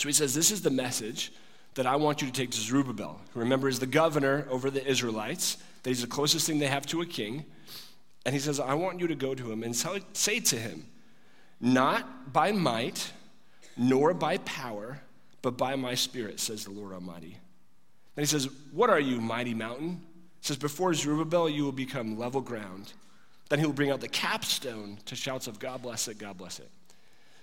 So 0.00 0.08
he 0.08 0.14
says, 0.14 0.34
This 0.34 0.50
is 0.50 0.62
the 0.62 0.70
message 0.70 1.30
that 1.74 1.86
I 1.86 1.96
want 1.96 2.22
you 2.22 2.26
to 2.26 2.32
take 2.32 2.52
to 2.52 2.58
Zerubbabel, 2.58 3.20
who 3.34 3.40
remember 3.40 3.68
is 3.68 3.80
the 3.80 3.86
governor 3.86 4.46
over 4.48 4.70
the 4.70 4.82
Israelites, 4.86 5.58
that 5.82 5.90
he's 5.90 6.00
the 6.00 6.06
closest 6.06 6.46
thing 6.46 6.58
they 6.58 6.68
have 6.68 6.86
to 6.86 7.02
a 7.02 7.06
king. 7.06 7.44
And 8.24 8.34
he 8.34 8.40
says, 8.40 8.58
I 8.58 8.72
want 8.72 8.98
you 8.98 9.08
to 9.08 9.14
go 9.14 9.34
to 9.34 9.52
him 9.52 9.62
and 9.62 9.76
say 9.76 10.40
to 10.40 10.56
him, 10.56 10.86
Not 11.60 12.32
by 12.32 12.50
might, 12.50 13.12
nor 13.76 14.14
by 14.14 14.38
power, 14.38 15.02
but 15.42 15.58
by 15.58 15.76
my 15.76 15.94
spirit, 15.94 16.40
says 16.40 16.64
the 16.64 16.70
Lord 16.70 16.94
Almighty. 16.94 17.36
And 18.16 18.24
he 18.24 18.26
says, 18.26 18.48
What 18.72 18.88
are 18.88 19.00
you, 19.00 19.20
mighty 19.20 19.52
mountain? 19.52 20.00
He 20.40 20.46
says, 20.46 20.56
Before 20.56 20.94
Zerubbabel, 20.94 21.50
you 21.50 21.64
will 21.64 21.72
become 21.72 22.18
level 22.18 22.40
ground. 22.40 22.94
Then 23.50 23.58
he 23.58 23.66
will 23.66 23.74
bring 23.74 23.90
out 23.90 24.00
the 24.00 24.08
capstone 24.08 24.96
to 25.04 25.14
shouts 25.14 25.46
of 25.46 25.58
God 25.58 25.82
bless 25.82 26.08
it, 26.08 26.16
God 26.16 26.38
bless 26.38 26.58
it. 26.58 26.70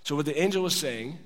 So, 0.02 0.16
what 0.16 0.26
the 0.26 0.36
angel 0.36 0.64
was 0.64 0.74
saying 0.74 1.18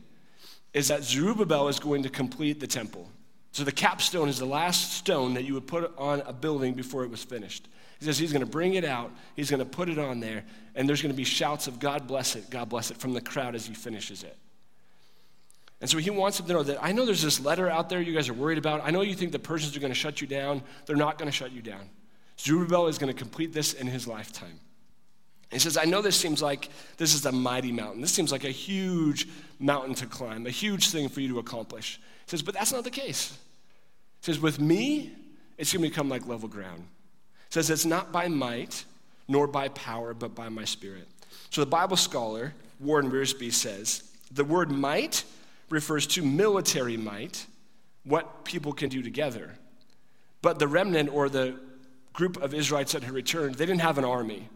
is 0.74 0.88
that 0.88 1.04
Zerubbabel 1.04 1.68
is 1.68 1.78
going 1.78 2.02
to 2.02 2.08
complete 2.08 2.60
the 2.60 2.66
temple. 2.66 3.10
So, 3.52 3.64
the 3.64 3.72
capstone 3.72 4.28
is 4.28 4.38
the 4.38 4.46
last 4.46 4.94
stone 4.94 5.34
that 5.34 5.44
you 5.44 5.52
would 5.54 5.66
put 5.66 5.92
on 5.98 6.22
a 6.22 6.32
building 6.32 6.72
before 6.72 7.04
it 7.04 7.10
was 7.10 7.22
finished. 7.22 7.68
He 7.98 8.06
says 8.06 8.18
he's 8.18 8.32
going 8.32 8.44
to 8.44 8.50
bring 8.50 8.74
it 8.74 8.84
out, 8.84 9.12
he's 9.36 9.50
going 9.50 9.60
to 9.60 9.66
put 9.66 9.88
it 9.88 9.98
on 9.98 10.20
there, 10.20 10.44
and 10.74 10.88
there's 10.88 11.02
going 11.02 11.12
to 11.12 11.16
be 11.16 11.24
shouts 11.24 11.66
of 11.66 11.78
God 11.78 12.06
bless 12.06 12.34
it, 12.34 12.48
God 12.50 12.68
bless 12.68 12.90
it 12.90 12.96
from 12.96 13.12
the 13.12 13.20
crowd 13.20 13.54
as 13.54 13.66
he 13.66 13.74
finishes 13.74 14.22
it. 14.22 14.36
And 15.82 15.90
so 15.90 15.98
he 15.98 16.10
wants 16.10 16.38
them 16.38 16.46
to 16.46 16.52
know 16.52 16.62
that 16.62 16.78
I 16.82 16.92
know 16.92 17.04
there's 17.04 17.22
this 17.22 17.40
letter 17.40 17.68
out 17.68 17.88
there 17.88 18.00
you 18.00 18.14
guys 18.14 18.28
are 18.28 18.34
worried 18.34 18.56
about. 18.56 18.80
I 18.84 18.90
know 18.90 19.02
you 19.02 19.14
think 19.14 19.32
the 19.32 19.38
Persians 19.38 19.76
are 19.76 19.80
going 19.80 19.92
to 19.92 19.98
shut 19.98 20.20
you 20.20 20.26
down. 20.26 20.62
They're 20.86 20.96
not 20.96 21.18
going 21.18 21.30
to 21.30 21.36
shut 21.36 21.52
you 21.52 21.60
down. 21.60 21.90
Zerubbabel 22.38 22.86
is 22.86 22.98
going 22.98 23.12
to 23.12 23.18
complete 23.18 23.52
this 23.52 23.74
in 23.74 23.88
his 23.88 24.06
lifetime. 24.06 24.60
He 25.52 25.58
says, 25.58 25.76
I 25.76 25.84
know 25.84 26.00
this 26.00 26.16
seems 26.16 26.40
like 26.40 26.70
this 26.96 27.14
is 27.14 27.26
a 27.26 27.32
mighty 27.32 27.72
mountain. 27.72 28.00
This 28.00 28.12
seems 28.12 28.32
like 28.32 28.44
a 28.44 28.50
huge 28.50 29.28
mountain 29.58 29.94
to 29.96 30.06
climb, 30.06 30.46
a 30.46 30.50
huge 30.50 30.88
thing 30.88 31.08
for 31.08 31.20
you 31.20 31.28
to 31.28 31.38
accomplish. 31.38 32.00
He 32.24 32.30
says, 32.30 32.42
but 32.42 32.54
that's 32.54 32.72
not 32.72 32.84
the 32.84 32.90
case. 32.90 33.38
He 34.20 34.26
says, 34.26 34.40
with 34.40 34.58
me, 34.58 35.12
it's 35.58 35.72
going 35.72 35.82
to 35.82 35.90
become 35.90 36.08
like 36.08 36.26
level 36.26 36.48
ground. 36.48 36.84
He 37.48 37.50
says, 37.50 37.68
it's 37.68 37.84
not 37.84 38.12
by 38.12 38.28
might 38.28 38.84
nor 39.28 39.46
by 39.46 39.68
power, 39.68 40.14
but 40.14 40.34
by 40.34 40.48
my 40.48 40.64
spirit. 40.64 41.06
So 41.50 41.60
the 41.60 41.70
Bible 41.70 41.96
scholar, 41.96 42.54
Warren 42.80 43.10
Wiersbe, 43.10 43.52
says, 43.52 44.10
the 44.30 44.44
word 44.44 44.70
might 44.70 45.24
refers 45.68 46.06
to 46.08 46.22
military 46.22 46.96
might, 46.96 47.46
what 48.04 48.44
people 48.44 48.72
can 48.72 48.88
do 48.88 49.02
together. 49.02 49.50
But 50.40 50.58
the 50.58 50.66
remnant 50.66 51.10
or 51.12 51.28
the 51.28 51.58
group 52.12 52.42
of 52.42 52.52
Israelites 52.54 52.92
that 52.92 53.02
had 53.02 53.12
returned, 53.12 53.54
they 53.56 53.66
didn't 53.66 53.82
have 53.82 53.98
an 53.98 54.04
army. 54.04 54.48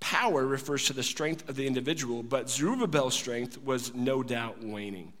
Power 0.00 0.46
refers 0.46 0.84
to 0.86 0.92
the 0.92 1.02
strength 1.02 1.48
of 1.48 1.56
the 1.56 1.66
individual, 1.66 2.22
but 2.22 2.50
Zerubbabel's 2.50 3.14
strength 3.14 3.62
was 3.62 3.94
no 3.94 4.22
doubt 4.22 4.62
waning. 4.62 5.12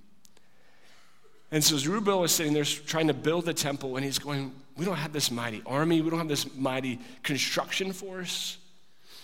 And 1.50 1.62
so 1.62 1.76
Zerubbabel 1.76 2.24
is 2.24 2.32
sitting 2.32 2.52
there 2.52 2.64
trying 2.64 3.06
to 3.06 3.14
build 3.14 3.46
the 3.46 3.54
temple, 3.54 3.96
and 3.96 4.04
he's 4.04 4.18
going, 4.18 4.52
We 4.76 4.84
don't 4.84 4.96
have 4.96 5.12
this 5.12 5.30
mighty 5.30 5.62
army, 5.64 6.00
we 6.00 6.10
don't 6.10 6.18
have 6.18 6.28
this 6.28 6.54
mighty 6.54 7.00
construction 7.22 7.92
force 7.92 8.58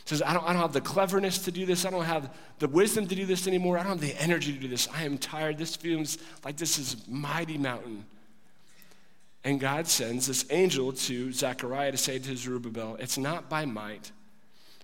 says, 0.05 0.23
I 0.23 0.33
don't, 0.35 0.45
I 0.45 0.53
don't 0.53 0.63
have 0.63 0.73
the 0.73 0.81
cleverness 0.81 1.39
to 1.39 1.53
do 1.53 1.65
this. 1.65 1.85
I 1.85 1.91
don't 1.91 2.05
have 2.05 2.31
the 2.59 2.69
wisdom 2.69 3.07
to 3.07 3.15
do 3.15 3.25
this 3.25 3.47
anymore. 3.47 3.79
I 3.79 3.83
don't 3.83 3.93
have 3.93 4.01
the 4.01 4.21
energy 4.21 4.53
to 4.53 4.59
do 4.59 4.69
this. 4.69 4.89
I 4.93 5.05
am 5.05 5.19
tired. 5.19 5.59
This 5.59 5.77
feels 5.77 6.19
like 6.45 6.57
this 6.57 6.79
is 6.79 6.97
mighty 7.09 7.57
mountain. 7.57 8.05
And 9.45 9.59
God 9.59 9.87
sends 9.87 10.27
this 10.27 10.45
angel 10.51 10.93
to 10.93 11.33
Zechariah 11.33 11.93
to 11.93 11.99
say 11.99 12.19
to 12.19 12.37
Zerubbabel, 12.37 12.97
It's 13.01 13.19
not 13.19 13.49
by 13.49 13.65
might, 13.65 14.13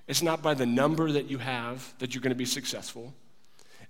it's 0.08 0.22
not 0.22 0.42
by 0.42 0.54
the 0.54 0.66
number 0.66 1.12
that 1.12 1.30
you 1.30 1.38
have 1.38 1.94
that 1.98 2.14
you're 2.14 2.22
going 2.22 2.30
to 2.30 2.34
be 2.34 2.46
successful. 2.46 3.14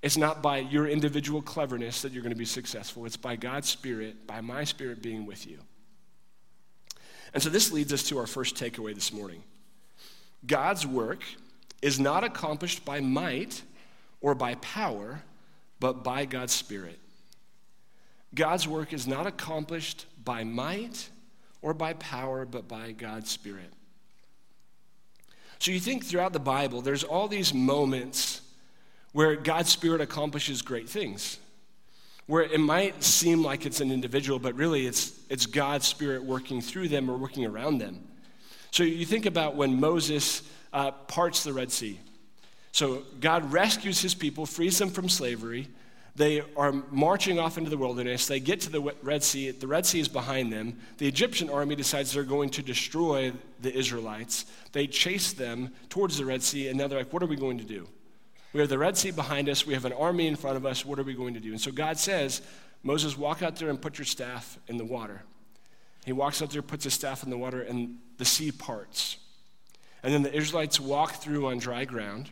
It's 0.03 0.17
not 0.17 0.43
by 0.43 0.59
your 0.59 0.87
individual 0.87 1.41
cleverness 1.41 2.03
that 2.03 2.13
you're 2.13 2.23
going 2.23 2.35
to 2.35 2.39
be 2.39 2.45
successful. 2.45 3.07
It's 3.07 3.17
by 3.17 3.37
God's 3.37 3.69
Spirit, 3.69 4.27
by 4.27 4.41
my 4.41 4.65
Spirit 4.65 5.01
being 5.01 5.27
with 5.27 5.47
you. 5.47 5.59
And 7.33 7.43
so 7.43 7.49
this 7.49 7.73
leads 7.73 7.93
us 7.93 8.03
to 8.05 8.19
our 8.19 8.27
first 8.27 8.57
takeaway 8.57 8.95
this 8.95 9.13
morning. 9.13 9.43
God's 10.47 10.87
work 10.87 11.23
is 11.83 12.01
not 12.01 12.25
accomplished 12.25 12.85
by 12.85 13.01
might 13.01 13.63
or 14.21 14.35
by 14.35 14.57
power, 14.57 15.23
but 15.79 16.03
by 16.03 16.25
God's 16.25 16.53
Spirit. 16.53 16.99
God's 18.35 18.67
work 18.67 18.93
is 18.93 19.07
not 19.07 19.27
accomplished 19.27 20.07
by 20.23 20.45
might 20.45 21.09
or 21.63 21.75
by 21.75 21.93
power, 21.95 22.45
but 22.45 22.69
by 22.69 22.93
God's 22.93 23.31
Spirit. 23.31 23.73
So 25.59 25.71
you 25.73 25.81
think 25.81 26.05
throughout 26.05 26.33
the 26.33 26.39
Bible, 26.39 26.83
there's 26.83 27.05
all 27.05 27.29
these 27.29 27.53
moments 27.53 28.43
where 29.13 29.37
God's 29.37 29.71
Spirit 29.71 30.01
accomplishes 30.01 30.63
great 30.63 30.89
things, 30.89 31.39
where 32.27 32.43
it 32.43 32.61
might 32.61 33.03
seem 33.03 33.43
like 33.43 33.67
it's 33.67 33.81
an 33.81 33.91
individual, 33.91 34.39
but 34.39 34.55
really 34.55 34.87
it's, 34.87 35.19
it's 35.29 35.47
God's 35.47 35.87
Spirit 35.87 36.23
working 36.23 36.61
through 36.61 36.89
them 36.89 37.11
or 37.11 37.17
working 37.17 37.45
around 37.45 37.79
them. 37.79 38.07
So 38.71 38.83
you 38.83 39.07
think 39.07 39.27
about 39.27 39.57
when 39.57 39.81
Moses 39.81 40.43
uh, 40.73 40.91
parts 40.91 41.43
the 41.43 41.53
Red 41.53 41.73
Sea. 41.73 41.99
So 42.71 43.03
God 43.19 43.51
rescues 43.53 44.01
his 44.01 44.15
people, 44.15 44.47
frees 44.47 44.79
them 44.79 44.91
from 44.91 45.09
slavery. 45.09 45.69
They 46.19 46.43
are 46.57 46.73
marching 46.91 47.39
off 47.39 47.59
into 47.59 47.71
the 47.71 47.79
wilderness. 47.79 48.27
They 48.27 48.41
get 48.41 48.61
to 48.63 48.71
the 48.71 48.93
Red 49.03 49.23
Sea. 49.23 49.53
The 49.53 49.69
Red 49.69 49.87
Sea 49.87 50.01
is 50.01 50.09
behind 50.09 50.53
them. 50.53 50.77
The 50.99 51.07
Egyptian 51.07 51.49
army 51.49 51.77
decides 51.77 52.13
they're 52.13 52.25
going 52.25 52.51
to 52.51 52.63
destroy 52.63 53.33
the 53.61 53.73
Israelites. 53.73 54.47
They 54.73 54.89
chase 54.89 55.33
them 55.33 55.71
towards 55.89 56.19
the 56.19 56.25
Red 56.25 56.43
Sea, 56.43 56.69
and 56.69 56.77
now 56.77 56.89
they're 56.89 56.99
like, 56.99 57.13
What 57.13 57.23
are 57.23 57.27
we 57.27 57.37
going 57.37 57.59
to 57.59 57.65
do? 57.65 57.87
We 58.53 58.59
have 58.61 58.69
the 58.69 58.79
Red 58.79 58.97
Sea 58.97 59.13
behind 59.13 59.49
us. 59.49 59.65
We 59.65 59.75
have 59.75 59.85
an 59.85 59.93
army 59.93 60.27
in 60.27 60.35
front 60.35 60.57
of 60.57 60.67
us. 60.67 60.85
What 60.85 60.99
are 60.99 61.05
we 61.05 61.15
going 61.15 61.35
to 61.35 61.41
do? 61.41 61.53
And 61.53 61.61
so 61.61 61.71
God 61.71 61.99
says, 61.99 62.43
Moses, 62.83 63.17
walk 63.17 63.43
out 63.43 63.55
there 63.55 63.71
and 63.71 63.81
put 63.81 63.99
your 63.99 64.05
staff 64.05 64.59
in 64.67 64.77
the 64.77 64.85
water. 64.85 65.23
He 66.05 66.13
walks 66.13 66.43
out 66.43 66.51
there, 66.51 66.63
puts 66.63 66.83
his 66.83 66.95
staff 66.95 67.23
in 67.23 67.31
the 67.31 67.39
water, 67.39 67.63
and 67.63 67.99
the 68.17 68.25
sea 68.25 68.51
parts. 68.51 69.19
And 70.03 70.13
then 70.13 70.23
the 70.23 70.35
Israelites 70.35 70.81
walk 70.81 71.15
through 71.15 71.47
on 71.47 71.59
dry 71.59 71.85
ground. 71.85 72.31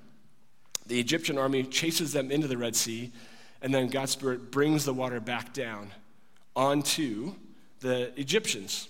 The 0.86 0.98
Egyptian 0.98 1.38
army 1.38 1.62
chases 1.62 2.12
them 2.12 2.32
into 2.32 2.48
the 2.48 2.56
Red 2.56 2.74
Sea, 2.74 3.12
and 3.66 3.75
then 3.75 3.88
God's 3.88 4.12
Spirit 4.12 4.52
brings 4.52 4.85
the 4.85 4.94
water 4.94 5.18
back 5.18 5.52
down 5.52 5.90
onto 6.54 7.35
the 7.80 8.12
Egyptians. 8.16 8.88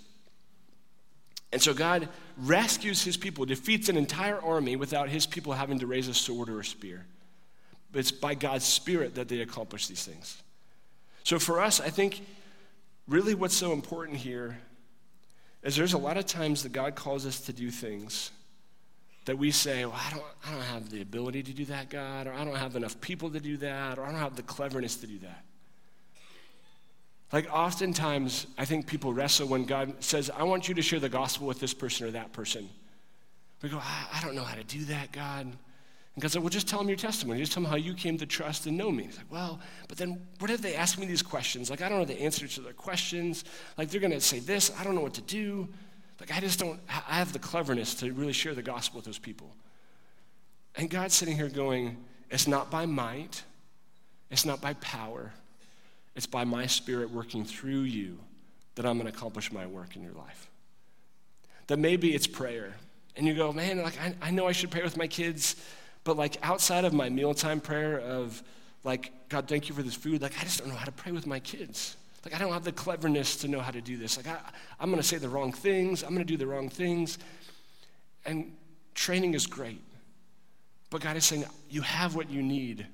And 1.50 1.62
so 1.62 1.72
God 1.72 2.10
rescues 2.36 3.02
his 3.02 3.16
people, 3.16 3.46
defeats 3.46 3.88
an 3.88 3.96
entire 3.96 4.38
army 4.38 4.76
without 4.76 5.08
his 5.08 5.24
people 5.24 5.54
having 5.54 5.78
to 5.78 5.86
raise 5.86 6.08
a 6.08 6.12
sword 6.12 6.50
or 6.50 6.60
a 6.60 6.64
spear. 6.64 7.06
But 7.90 8.00
it's 8.00 8.10
by 8.10 8.34
God's 8.34 8.66
Spirit 8.66 9.14
that 9.14 9.28
they 9.28 9.40
accomplish 9.40 9.86
these 9.86 10.04
things. 10.04 10.42
So 11.24 11.38
for 11.38 11.58
us, 11.58 11.80
I 11.80 11.88
think 11.88 12.20
really 13.08 13.34
what's 13.34 13.56
so 13.56 13.72
important 13.72 14.18
here 14.18 14.58
is 15.62 15.74
there's 15.74 15.94
a 15.94 15.98
lot 15.98 16.18
of 16.18 16.26
times 16.26 16.64
that 16.64 16.72
God 16.72 16.96
calls 16.96 17.24
us 17.24 17.40
to 17.40 17.54
do 17.54 17.70
things 17.70 18.30
that 19.26 19.36
we 19.36 19.50
say, 19.50 19.84
well, 19.84 19.94
I 19.94 20.10
don't, 20.10 20.24
I 20.46 20.52
don't 20.52 20.62
have 20.62 20.90
the 20.90 21.02
ability 21.02 21.42
to 21.42 21.52
do 21.52 21.64
that, 21.66 21.90
God, 21.90 22.26
or 22.26 22.32
I 22.32 22.44
don't 22.44 22.56
have 22.56 22.76
enough 22.76 23.00
people 23.00 23.28
to 23.30 23.40
do 23.40 23.56
that, 23.58 23.98
or 23.98 24.04
I 24.04 24.10
don't 24.10 24.20
have 24.20 24.36
the 24.36 24.42
cleverness 24.42 24.96
to 24.96 25.06
do 25.06 25.18
that. 25.18 25.44
Like, 27.32 27.52
oftentimes, 27.52 28.46
I 28.56 28.64
think 28.64 28.86
people 28.86 29.12
wrestle 29.12 29.48
when 29.48 29.64
God 29.64 29.94
says, 29.98 30.30
I 30.30 30.44
want 30.44 30.68
you 30.68 30.74
to 30.76 30.82
share 30.82 31.00
the 31.00 31.08
gospel 31.08 31.48
with 31.48 31.58
this 31.58 31.74
person 31.74 32.06
or 32.06 32.12
that 32.12 32.32
person. 32.32 32.68
We 33.62 33.68
go, 33.68 33.78
I, 33.78 34.06
I 34.14 34.22
don't 34.22 34.36
know 34.36 34.44
how 34.44 34.54
to 34.54 34.64
do 34.64 34.84
that, 34.84 35.10
God. 35.10 35.46
And 35.46 36.22
God 36.22 36.30
said, 36.30 36.42
Well, 36.42 36.50
just 36.50 36.68
tell 36.68 36.78
them 36.78 36.88
your 36.88 36.96
testimony. 36.96 37.40
Just 37.40 37.52
tell 37.52 37.62
them 37.62 37.70
how 37.70 37.76
you 37.76 37.94
came 37.94 38.16
to 38.18 38.26
trust 38.26 38.66
and 38.66 38.76
know 38.76 38.92
me. 38.92 39.04
He's 39.04 39.16
like, 39.16 39.30
Well, 39.30 39.60
but 39.88 39.98
then 39.98 40.24
what 40.38 40.50
if 40.50 40.62
they 40.62 40.76
ask 40.76 40.98
me 40.98 41.06
these 41.06 41.22
questions? 41.22 41.68
Like, 41.68 41.82
I 41.82 41.88
don't 41.88 41.98
know 41.98 42.04
the 42.04 42.20
answer 42.20 42.46
to 42.46 42.60
their 42.60 42.72
questions. 42.72 43.44
Like, 43.76 43.90
they're 43.90 44.00
going 44.00 44.12
to 44.12 44.20
say 44.20 44.38
this. 44.38 44.70
I 44.78 44.84
don't 44.84 44.94
know 44.94 45.00
what 45.00 45.14
to 45.14 45.22
do. 45.22 45.68
Like, 46.20 46.34
I 46.34 46.40
just 46.40 46.58
don't, 46.58 46.80
I 46.88 47.16
have 47.16 47.32
the 47.32 47.38
cleverness 47.38 47.94
to 47.96 48.12
really 48.12 48.32
share 48.32 48.54
the 48.54 48.62
gospel 48.62 48.98
with 48.98 49.04
those 49.04 49.18
people. 49.18 49.54
And 50.76 50.88
God's 50.88 51.14
sitting 51.14 51.36
here 51.36 51.48
going, 51.48 51.96
It's 52.30 52.46
not 52.46 52.70
by 52.70 52.86
might, 52.86 53.42
it's 54.30 54.44
not 54.44 54.60
by 54.60 54.74
power, 54.74 55.32
it's 56.14 56.26
by 56.26 56.44
my 56.44 56.66
spirit 56.66 57.10
working 57.10 57.44
through 57.44 57.82
you 57.82 58.18
that 58.74 58.86
I'm 58.86 58.98
going 58.98 59.10
to 59.10 59.16
accomplish 59.16 59.52
my 59.52 59.66
work 59.66 59.96
in 59.96 60.02
your 60.02 60.12
life. 60.12 60.48
That 61.66 61.78
maybe 61.78 62.14
it's 62.14 62.26
prayer. 62.26 62.74
And 63.16 63.26
you 63.26 63.34
go, 63.34 63.52
man, 63.52 63.82
like, 63.82 63.98
I, 64.00 64.14
I 64.20 64.30
know 64.30 64.46
I 64.46 64.52
should 64.52 64.70
pray 64.70 64.82
with 64.82 64.96
my 64.96 65.06
kids 65.06 65.56
but 66.06 66.16
like 66.16 66.36
outside 66.40 66.84
of 66.84 66.92
my 66.92 67.10
mealtime 67.10 67.60
prayer 67.60 67.98
of 67.98 68.40
like, 68.84 69.10
God, 69.28 69.48
thank 69.48 69.68
you 69.68 69.74
for 69.74 69.82
this 69.82 69.96
food, 69.96 70.22
like 70.22 70.38
I 70.40 70.44
just 70.44 70.60
don't 70.60 70.68
know 70.68 70.76
how 70.76 70.84
to 70.84 70.92
pray 70.92 71.10
with 71.10 71.26
my 71.26 71.40
kids. 71.40 71.96
Like 72.26 72.34
I 72.34 72.38
don't 72.38 72.52
have 72.52 72.64
the 72.64 72.72
cleverness 72.72 73.36
to 73.36 73.48
know 73.48 73.60
how 73.60 73.70
to 73.70 73.80
do 73.80 73.96
this. 73.96 74.16
Like 74.16 74.26
I, 74.26 74.38
I'm 74.80 74.90
gonna 74.90 75.02
say 75.02 75.16
the 75.16 75.28
wrong 75.28 75.52
things, 75.52 76.02
I'm 76.02 76.10
gonna 76.10 76.24
do 76.24 76.36
the 76.36 76.46
wrong 76.46 76.68
things. 76.68 77.18
And 78.24 78.56
training 78.94 79.34
is 79.34 79.46
great. 79.46 79.80
But 80.90 81.02
God 81.02 81.16
is 81.16 81.24
saying, 81.24 81.44
you 81.70 81.82
have 81.82 82.16
what 82.16 82.28
you 82.28 82.42
need. 82.42 82.84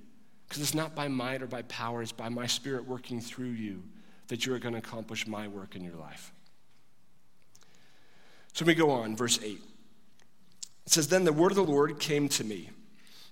Because 0.46 0.60
it's 0.60 0.74
not 0.74 0.94
by 0.94 1.08
might 1.08 1.40
or 1.40 1.46
by 1.46 1.62
power, 1.62 2.02
it's 2.02 2.12
by 2.12 2.28
my 2.28 2.46
spirit 2.46 2.86
working 2.86 3.22
through 3.22 3.52
you 3.52 3.82
that 4.28 4.44
you 4.44 4.52
are 4.52 4.58
going 4.58 4.74
to 4.74 4.78
accomplish 4.78 5.26
my 5.26 5.48
work 5.48 5.76
in 5.76 5.82
your 5.82 5.94
life. 5.94 6.30
So 8.52 8.66
we 8.66 8.74
go 8.74 8.90
on, 8.90 9.16
verse 9.16 9.38
8. 9.42 9.58
It 10.84 10.92
says, 10.92 11.08
Then 11.08 11.24
the 11.24 11.32
word 11.32 11.52
of 11.52 11.56
the 11.56 11.64
Lord 11.64 11.98
came 11.98 12.28
to 12.28 12.44
me. 12.44 12.68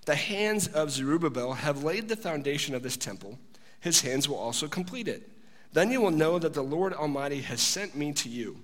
The 0.05 0.15
hands 0.15 0.67
of 0.67 0.89
Zerubbabel 0.89 1.53
have 1.53 1.83
laid 1.83 2.09
the 2.09 2.15
foundation 2.15 2.73
of 2.73 2.81
this 2.81 2.97
temple. 2.97 3.37
His 3.81 4.01
hands 4.01 4.27
will 4.27 4.37
also 4.37 4.67
complete 4.67 5.07
it. 5.07 5.29
Then 5.73 5.91
you 5.91 6.01
will 6.01 6.11
know 6.11 6.39
that 6.39 6.53
the 6.53 6.63
Lord 6.63 6.93
Almighty 6.93 7.41
has 7.41 7.61
sent 7.61 7.95
me 7.95 8.13
to 8.13 8.29
you. 8.29 8.57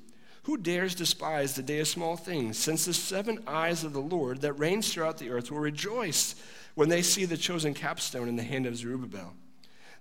Who 0.44 0.58
dares 0.58 0.96
despise 0.96 1.56
the 1.56 1.64
day 1.64 1.80
of 1.80 1.88
small 1.88 2.16
things, 2.16 2.58
since 2.58 2.86
the 2.86 2.94
seven 2.94 3.44
eyes 3.48 3.84
of 3.84 3.94
the 3.94 4.00
Lord 4.00 4.42
that 4.42 4.54
reigns 4.54 4.92
throughout 4.92 5.18
the 5.18 5.30
earth 5.30 5.52
will 5.52 5.60
rejoice 5.60 6.36
when 6.76 6.90
they 6.90 7.02
see 7.02 7.26
the 7.26 7.38
chosen 7.38 7.74
capstone 7.74 8.30
in 8.30 8.36
the 8.36 8.44
hand 8.44 8.66
of 8.66 8.78
Zerubbabel? 8.78 9.34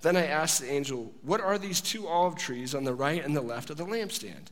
Then 0.03 0.17
I 0.17 0.27
asked 0.27 0.61
the 0.61 0.71
angel, 0.71 1.13
What 1.23 1.41
are 1.41 1.59
these 1.59 1.81
two 1.81 2.07
olive 2.07 2.37
trees 2.37 2.75
on 2.75 2.85
the 2.85 2.95
right 2.95 3.25
and 3.25 3.37
the 3.37 3.41
left 3.41 3.71
of 3.71 3.77
the 3.77 3.87
lampstand? 3.87 4.49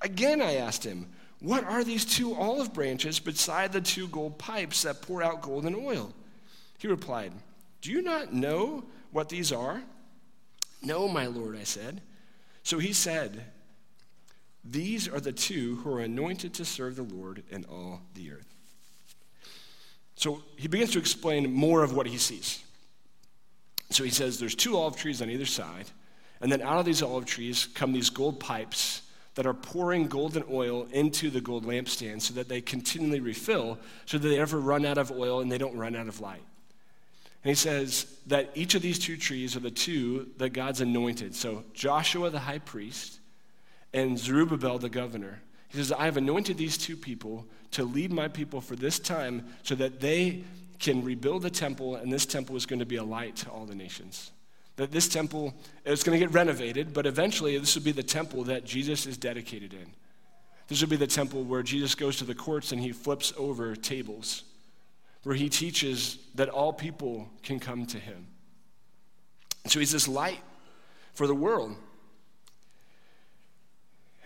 Again 0.00 0.40
I 0.40 0.56
asked 0.56 0.84
him, 0.84 1.08
what 1.40 1.64
are 1.64 1.82
these 1.82 2.04
two 2.04 2.34
olive 2.34 2.74
branches 2.74 3.18
beside 3.18 3.72
the 3.72 3.80
two 3.80 4.08
gold 4.08 4.38
pipes 4.38 4.82
that 4.82 5.00
pour 5.00 5.22
out 5.22 5.40
golden 5.40 5.74
oil? 5.74 6.12
He 6.78 6.86
replied, 6.86 7.32
Do 7.80 7.90
you 7.90 8.02
not 8.02 8.32
know 8.32 8.84
what 9.10 9.30
these 9.30 9.50
are? 9.50 9.82
No, 10.82 11.08
my 11.08 11.26
Lord, 11.26 11.56
I 11.56 11.64
said. 11.64 12.00
So 12.62 12.78
he 12.78 12.92
said, 12.92 13.44
These 14.64 15.08
are 15.08 15.20
the 15.20 15.32
two 15.32 15.76
who 15.76 15.92
are 15.92 16.00
anointed 16.00 16.54
to 16.54 16.64
serve 16.64 16.96
the 16.96 17.02
Lord 17.02 17.42
in 17.50 17.64
all 17.66 18.02
the 18.14 18.32
earth. 18.32 18.54
So 20.14 20.42
he 20.56 20.68
begins 20.68 20.90
to 20.92 20.98
explain 20.98 21.52
more 21.52 21.82
of 21.82 21.94
what 21.94 22.06
he 22.06 22.18
sees. 22.18 22.62
So 23.90 24.04
he 24.04 24.10
says, 24.10 24.38
There's 24.38 24.54
two 24.54 24.76
olive 24.76 24.96
trees 24.96 25.20
on 25.22 25.30
either 25.30 25.46
side, 25.46 25.86
and 26.40 26.50
then 26.50 26.62
out 26.62 26.78
of 26.78 26.86
these 26.86 27.02
olive 27.02 27.26
trees 27.26 27.68
come 27.74 27.92
these 27.92 28.10
gold 28.10 28.40
pipes 28.40 29.02
that 29.34 29.46
are 29.46 29.54
pouring 29.54 30.08
golden 30.08 30.44
oil 30.50 30.86
into 30.92 31.30
the 31.30 31.40
gold 31.40 31.64
lampstand 31.64 32.20
so 32.20 32.34
that 32.34 32.48
they 32.48 32.60
continually 32.60 33.20
refill, 33.20 33.78
so 34.04 34.18
that 34.18 34.28
they 34.28 34.36
never 34.36 34.58
run 34.58 34.84
out 34.84 34.98
of 34.98 35.10
oil 35.10 35.40
and 35.40 35.50
they 35.50 35.58
don't 35.58 35.76
run 35.76 35.94
out 35.94 36.08
of 36.08 36.20
light. 36.20 36.42
And 37.42 37.50
he 37.50 37.54
says 37.54 38.18
that 38.26 38.50
each 38.54 38.74
of 38.74 38.82
these 38.82 38.98
two 38.98 39.16
trees 39.16 39.56
are 39.56 39.60
the 39.60 39.70
two 39.70 40.28
that 40.36 40.50
God's 40.50 40.80
anointed. 40.80 41.34
So 41.34 41.64
Joshua 41.72 42.30
the 42.30 42.38
high 42.38 42.58
priest 42.58 43.20
and 43.94 44.18
Zerubbabel 44.18 44.78
the 44.78 44.88
governor. 44.88 45.40
He 45.68 45.78
says, 45.78 45.92
I 45.92 46.04
have 46.04 46.16
anointed 46.16 46.58
these 46.58 46.76
two 46.76 46.96
people 46.96 47.46
to 47.72 47.84
lead 47.84 48.12
my 48.12 48.28
people 48.28 48.60
for 48.60 48.76
this 48.76 48.98
time 48.98 49.46
so 49.62 49.74
that 49.76 50.00
they 50.00 50.44
can 50.78 51.04
rebuild 51.04 51.42
the 51.42 51.50
temple, 51.50 51.96
and 51.96 52.12
this 52.12 52.26
temple 52.26 52.56
is 52.56 52.66
going 52.66 52.80
to 52.80 52.86
be 52.86 52.96
a 52.96 53.04
light 53.04 53.36
to 53.36 53.50
all 53.50 53.66
the 53.66 53.74
nations 53.74 54.32
that 54.80 54.90
this 54.90 55.08
temple 55.08 55.52
is 55.84 56.02
going 56.02 56.18
to 56.18 56.26
get 56.26 56.32
renovated, 56.32 56.94
but 56.94 57.04
eventually 57.04 57.58
this 57.58 57.74
will 57.74 57.82
be 57.82 57.92
the 57.92 58.02
temple 58.02 58.44
that 58.44 58.64
Jesus 58.64 59.04
is 59.04 59.18
dedicated 59.18 59.74
in. 59.74 59.86
This 60.68 60.80
will 60.80 60.88
be 60.88 60.96
the 60.96 61.06
temple 61.06 61.42
where 61.42 61.62
Jesus 61.62 61.94
goes 61.94 62.16
to 62.16 62.24
the 62.24 62.34
courts 62.34 62.72
and 62.72 62.80
he 62.80 62.92
flips 62.92 63.34
over 63.36 63.76
tables, 63.76 64.44
where 65.22 65.34
he 65.34 65.48
teaches 65.48 66.18
that 66.34 66.48
all 66.48 66.72
people 66.72 67.28
can 67.42 67.60
come 67.60 67.86
to 67.86 67.98
him. 67.98 68.26
So 69.66 69.78
he's 69.78 69.92
this 69.92 70.08
light 70.08 70.40
for 71.12 71.26
the 71.26 71.34
world. 71.34 71.76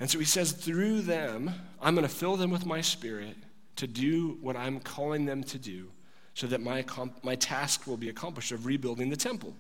And 0.00 0.10
so 0.10 0.18
he 0.18 0.24
says, 0.24 0.52
through 0.52 1.02
them, 1.02 1.50
I'm 1.80 1.94
going 1.94 2.06
to 2.06 2.14
fill 2.14 2.36
them 2.36 2.50
with 2.50 2.66
my 2.66 2.80
spirit 2.80 3.36
to 3.76 3.86
do 3.86 4.38
what 4.40 4.56
I'm 4.56 4.80
calling 4.80 5.24
them 5.24 5.42
to 5.44 5.58
do 5.58 5.90
so 6.34 6.46
that 6.48 6.60
my, 6.60 6.84
my 7.22 7.36
task 7.36 7.86
will 7.86 7.96
be 7.96 8.08
accomplished 8.08 8.52
of 8.52 8.66
rebuilding 8.66 9.08
the 9.08 9.16
temple. 9.16 9.54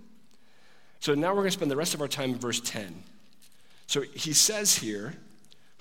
So 1.00 1.14
now 1.14 1.28
we're 1.28 1.42
going 1.42 1.46
to 1.46 1.52
spend 1.52 1.70
the 1.70 1.76
rest 1.76 1.94
of 1.94 2.00
our 2.00 2.08
time 2.08 2.30
in 2.30 2.38
verse 2.38 2.60
10. 2.60 3.02
So 3.86 4.00
he 4.00 4.32
says 4.32 4.76
here, 4.76 5.14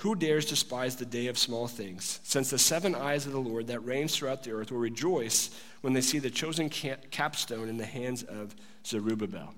Who 0.04 0.16
dares 0.16 0.46
despise 0.46 0.98
the 0.98 1.06
day 1.06 1.28
of 1.28 1.38
small 1.38 1.66
things? 1.66 2.20
Since 2.24 2.50
the 2.50 2.58
seven 2.58 2.94
eyes 2.94 3.26
of 3.26 3.32
the 3.32 3.40
Lord 3.40 3.68
that 3.68 3.80
reigns 3.86 4.14
throughout 4.14 4.44
the 4.44 4.52
earth 4.52 4.70
will 4.70 4.80
rejoice 4.80 5.50
when 5.80 5.94
they 5.94 6.02
see 6.02 6.20
the 6.20 6.30
chosen 6.30 6.70
capstone 6.70 7.70
in 7.70 7.78
the 7.78 7.86
hands 7.86 8.22
of 8.24 8.54
Zerubbabel. 8.86 9.54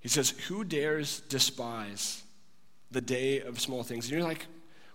He 0.00 0.10
says, 0.10 0.34
Who 0.48 0.62
dares 0.62 1.20
despise 1.20 2.22
the 2.90 3.00
day 3.00 3.40
of 3.40 3.58
small 3.58 3.82
things? 3.82 4.04
And 4.04 4.12
you're 4.12 4.28
like, 4.28 4.44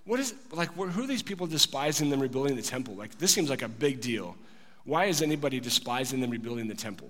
what 0.06 0.19
is, 0.19 0.36
like, 0.51 0.71
who 0.75 1.04
are 1.04 1.08
these 1.08 1.23
people 1.23 1.47
despising 1.47 2.12
them 2.12 2.19
rebuilding 2.19 2.56
the 2.56 2.62
temple? 2.62 2.93
Like, 2.93 3.17
this 3.17 3.32
seems 3.32 3.49
like 3.49 3.63
a 3.63 3.67
big 3.67 3.99
deal. 3.99 4.36
Why 4.84 5.06
is 5.06 5.23
anybody 5.23 5.60
despising 5.60 6.21
them 6.21 6.30
rebuilding 6.30 6.67
the 6.67 6.75
temple? 6.75 7.10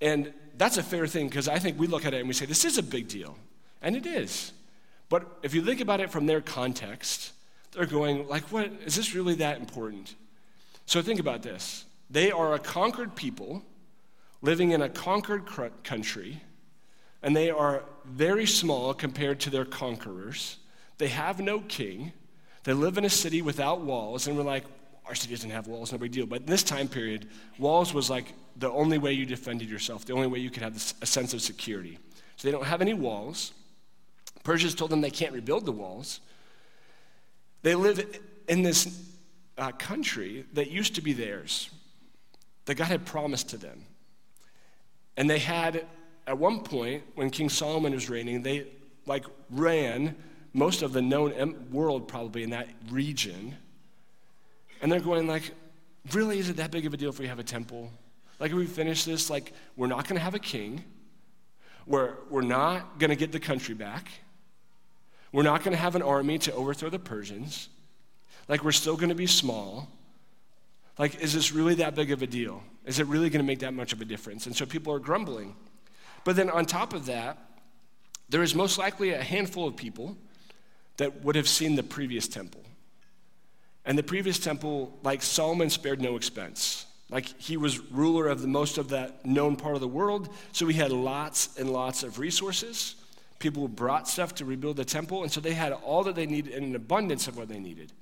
And 0.00 0.32
that's 0.56 0.76
a 0.78 0.82
fair 0.82 1.06
thing 1.06 1.28
because 1.28 1.48
I 1.48 1.58
think 1.58 1.78
we 1.78 1.86
look 1.86 2.04
at 2.04 2.14
it 2.14 2.18
and 2.18 2.28
we 2.28 2.34
say, 2.34 2.46
this 2.46 2.64
is 2.64 2.78
a 2.78 2.82
big 2.82 3.08
deal. 3.08 3.36
And 3.82 3.96
it 3.96 4.06
is. 4.06 4.52
But 5.08 5.38
if 5.42 5.54
you 5.54 5.62
think 5.62 5.80
about 5.80 6.00
it 6.00 6.10
from 6.10 6.26
their 6.26 6.40
context, 6.40 7.32
they're 7.72 7.86
going, 7.86 8.26
like, 8.28 8.44
what? 8.44 8.70
Is 8.84 8.96
this 8.96 9.14
really 9.14 9.34
that 9.36 9.58
important? 9.60 10.14
So 10.86 11.02
think 11.02 11.20
about 11.20 11.42
this. 11.42 11.84
They 12.10 12.30
are 12.30 12.54
a 12.54 12.58
conquered 12.58 13.14
people 13.14 13.62
living 14.42 14.70
in 14.70 14.82
a 14.82 14.88
conquered 14.88 15.46
country, 15.82 16.40
and 17.22 17.36
they 17.36 17.50
are 17.50 17.84
very 18.04 18.46
small 18.46 18.94
compared 18.94 19.40
to 19.40 19.50
their 19.50 19.64
conquerors. 19.64 20.56
They 20.98 21.08
have 21.08 21.40
no 21.40 21.60
king. 21.60 22.12
They 22.64 22.72
live 22.72 22.98
in 22.98 23.04
a 23.04 23.10
city 23.10 23.42
without 23.42 23.80
walls, 23.80 24.26
and 24.26 24.36
we're 24.36 24.42
like, 24.42 24.64
our 25.06 25.14
city 25.14 25.34
doesn't 25.34 25.50
have 25.50 25.66
walls, 25.66 25.92
no 25.92 25.98
big 25.98 26.12
deal. 26.12 26.26
But 26.26 26.42
in 26.42 26.46
this 26.46 26.62
time 26.62 26.88
period, 26.88 27.28
walls 27.58 27.94
was 27.94 28.10
like 28.10 28.32
the 28.58 28.70
only 28.70 28.98
way 28.98 29.12
you 29.12 29.26
defended 29.26 29.68
yourself, 29.68 30.04
the 30.04 30.12
only 30.12 30.26
way 30.26 30.38
you 30.38 30.50
could 30.50 30.62
have 30.62 30.76
a 31.02 31.06
sense 31.06 31.34
of 31.34 31.42
security. 31.42 31.98
So 32.36 32.48
they 32.48 32.52
don't 32.52 32.64
have 32.64 32.80
any 32.80 32.94
walls. 32.94 33.52
Persia's 34.44 34.74
told 34.74 34.90
them 34.90 35.00
they 35.00 35.10
can't 35.10 35.32
rebuild 35.32 35.66
the 35.66 35.72
walls. 35.72 36.20
They 37.62 37.74
live 37.74 38.04
in 38.48 38.62
this 38.62 39.10
uh, 39.58 39.72
country 39.72 40.44
that 40.52 40.70
used 40.70 40.94
to 40.94 41.00
be 41.00 41.12
theirs, 41.12 41.70
that 42.66 42.76
God 42.76 42.88
had 42.88 43.04
promised 43.04 43.50
to 43.50 43.56
them. 43.56 43.84
And 45.16 45.28
they 45.28 45.38
had, 45.38 45.86
at 46.26 46.38
one 46.38 46.60
point, 46.60 47.02
when 47.14 47.30
King 47.30 47.48
Solomon 47.48 47.92
was 47.92 48.10
reigning, 48.10 48.42
they 48.42 48.66
like 49.06 49.24
ran 49.50 50.14
most 50.52 50.82
of 50.82 50.92
the 50.92 51.02
known 51.02 51.68
world 51.70 52.08
probably 52.08 52.42
in 52.42 52.50
that 52.50 52.68
region 52.90 53.56
and 54.82 54.90
they're 54.90 55.00
going 55.00 55.26
like, 55.26 55.52
really, 56.12 56.38
is 56.38 56.48
it 56.48 56.56
that 56.56 56.70
big 56.70 56.86
of 56.86 56.94
a 56.94 56.96
deal 56.96 57.10
if 57.10 57.18
we 57.18 57.26
have 57.26 57.38
a 57.38 57.44
temple? 57.44 57.90
Like, 58.38 58.50
if 58.50 58.56
we 58.56 58.66
finish 58.66 59.04
this, 59.04 59.30
like, 59.30 59.52
we're 59.76 59.86
not 59.86 60.04
going 60.04 60.16
to 60.16 60.22
have 60.22 60.34
a 60.34 60.38
king. 60.38 60.84
We're, 61.86 62.14
we're 62.28 62.42
not 62.42 62.98
going 62.98 63.10
to 63.10 63.16
get 63.16 63.32
the 63.32 63.40
country 63.40 63.74
back. 63.74 64.08
We're 65.32 65.42
not 65.42 65.62
going 65.62 65.72
to 65.72 65.78
have 65.80 65.94
an 65.94 66.02
army 66.02 66.38
to 66.40 66.52
overthrow 66.52 66.90
the 66.90 66.98
Persians. 66.98 67.68
Like, 68.48 68.64
we're 68.64 68.72
still 68.72 68.96
going 68.96 69.08
to 69.08 69.14
be 69.14 69.26
small. 69.26 69.88
Like, 70.98 71.20
is 71.20 71.32
this 71.32 71.52
really 71.52 71.74
that 71.76 71.94
big 71.94 72.10
of 72.10 72.22
a 72.22 72.26
deal? 72.26 72.62
Is 72.84 72.98
it 72.98 73.06
really 73.06 73.28
going 73.28 73.44
to 73.44 73.46
make 73.46 73.58
that 73.60 73.74
much 73.74 73.92
of 73.92 74.00
a 74.00 74.04
difference? 74.04 74.46
And 74.46 74.56
so 74.56 74.64
people 74.64 74.92
are 74.92 74.98
grumbling. 74.98 75.56
But 76.24 76.36
then 76.36 76.48
on 76.50 76.66
top 76.66 76.92
of 76.92 77.06
that, 77.06 77.38
there 78.28 78.42
is 78.42 78.54
most 78.54 78.78
likely 78.78 79.10
a 79.12 79.22
handful 79.22 79.68
of 79.68 79.76
people 79.76 80.16
that 80.96 81.22
would 81.22 81.36
have 81.36 81.48
seen 81.48 81.76
the 81.76 81.82
previous 81.82 82.26
temple. 82.26 82.62
And 83.84 83.96
the 83.96 84.02
previous 84.02 84.38
temple, 84.38 84.98
like 85.02 85.22
Solomon, 85.22 85.70
spared 85.70 86.00
no 86.00 86.16
expense. 86.16 86.85
Like 87.08 87.26
he 87.40 87.56
was 87.56 87.78
ruler 87.90 88.26
of 88.26 88.40
the 88.42 88.48
most 88.48 88.78
of 88.78 88.88
that 88.88 89.24
known 89.24 89.56
part 89.56 89.74
of 89.74 89.80
the 89.80 89.88
world, 89.88 90.28
so 90.52 90.66
he 90.66 90.74
had 90.74 90.90
lots 90.90 91.56
and 91.56 91.70
lots 91.70 92.02
of 92.02 92.18
resources. 92.18 92.96
People 93.38 93.68
brought 93.68 94.08
stuff 94.08 94.34
to 94.36 94.44
rebuild 94.44 94.76
the 94.76 94.84
temple, 94.84 95.22
and 95.22 95.30
so 95.30 95.40
they 95.40 95.54
had 95.54 95.72
all 95.72 96.02
that 96.04 96.14
they 96.14 96.26
needed 96.26 96.54
and 96.54 96.64
an 96.64 96.74
abundance 96.74 97.28
of 97.28 97.36
what 97.36 97.48
they 97.48 97.60
needed. 97.60 97.92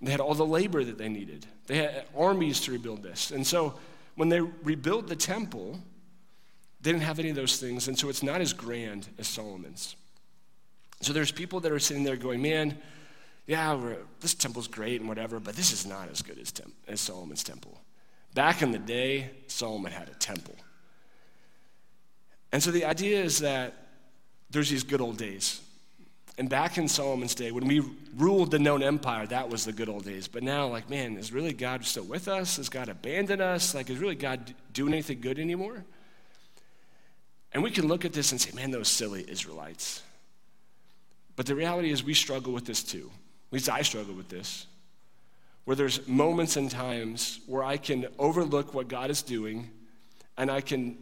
They 0.00 0.10
had 0.10 0.20
all 0.20 0.34
the 0.34 0.46
labor 0.46 0.82
that 0.82 0.98
they 0.98 1.08
needed. 1.08 1.46
They 1.66 1.76
had 1.76 2.06
armies 2.16 2.60
to 2.62 2.72
rebuild 2.72 3.02
this. 3.02 3.30
And 3.30 3.46
so 3.46 3.74
when 4.16 4.28
they 4.28 4.40
rebuilt 4.40 5.08
the 5.08 5.16
temple, 5.16 5.78
they 6.80 6.90
didn't 6.90 7.04
have 7.04 7.18
any 7.18 7.28
of 7.28 7.36
those 7.36 7.58
things, 7.58 7.86
and 7.86 7.98
so 7.98 8.08
it's 8.08 8.22
not 8.22 8.40
as 8.40 8.52
grand 8.52 9.08
as 9.18 9.28
Solomon's. 9.28 9.94
So 11.02 11.12
there's 11.12 11.30
people 11.30 11.60
that 11.60 11.70
are 11.70 11.78
sitting 11.78 12.02
there 12.02 12.16
going, 12.16 12.42
man, 12.42 12.78
yeah, 13.46 13.94
this 14.20 14.34
temple's 14.34 14.68
great 14.68 15.00
and 15.00 15.08
whatever, 15.08 15.38
but 15.38 15.54
this 15.54 15.72
is 15.72 15.86
not 15.86 16.08
as 16.10 16.22
good 16.22 16.38
as, 16.38 16.50
tem- 16.50 16.72
as 16.88 17.00
Solomon's 17.00 17.44
temple. 17.44 17.78
Back 18.34 18.62
in 18.62 18.70
the 18.70 18.78
day, 18.78 19.30
Solomon 19.46 19.92
had 19.92 20.08
a 20.08 20.14
temple. 20.14 20.54
And 22.52 22.62
so 22.62 22.70
the 22.70 22.84
idea 22.84 23.22
is 23.22 23.40
that 23.40 23.74
there's 24.50 24.70
these 24.70 24.82
good 24.82 25.00
old 25.00 25.16
days. 25.16 25.60
And 26.38 26.48
back 26.48 26.78
in 26.78 26.88
Solomon's 26.88 27.34
day, 27.34 27.52
when 27.52 27.66
we 27.66 27.82
ruled 28.16 28.50
the 28.50 28.58
known 28.58 28.82
empire, 28.82 29.26
that 29.26 29.50
was 29.50 29.64
the 29.64 29.72
good 29.72 29.88
old 29.88 30.04
days. 30.04 30.26
But 30.26 30.42
now, 30.42 30.66
like, 30.68 30.88
man, 30.88 31.16
is 31.16 31.32
really 31.32 31.52
God 31.52 31.84
still 31.84 32.04
with 32.04 32.28
us? 32.28 32.56
Has 32.56 32.68
God 32.68 32.88
abandoned 32.88 33.42
us? 33.42 33.74
Like, 33.74 33.90
is 33.90 33.98
really 33.98 34.14
God 34.14 34.54
doing 34.72 34.92
anything 34.92 35.20
good 35.20 35.38
anymore? 35.38 35.84
And 37.52 37.62
we 37.62 37.70
can 37.70 37.88
look 37.88 38.04
at 38.04 38.12
this 38.12 38.32
and 38.32 38.40
say, 38.40 38.52
man, 38.52 38.70
those 38.70 38.88
silly 38.88 39.28
Israelites. 39.28 40.02
But 41.36 41.46
the 41.46 41.54
reality 41.54 41.90
is, 41.90 42.02
we 42.02 42.14
struggle 42.14 42.52
with 42.52 42.64
this 42.64 42.82
too. 42.82 43.10
At 43.48 43.52
least 43.52 43.68
I 43.68 43.82
struggle 43.82 44.14
with 44.14 44.28
this. 44.28 44.66
Where 45.70 45.76
there's 45.76 46.08
moments 46.08 46.56
and 46.56 46.68
times 46.68 47.38
where 47.46 47.62
I 47.62 47.76
can 47.76 48.08
overlook 48.18 48.74
what 48.74 48.88
God 48.88 49.08
is 49.08 49.22
doing 49.22 49.70
and 50.36 50.50
I 50.50 50.62
can 50.62 50.98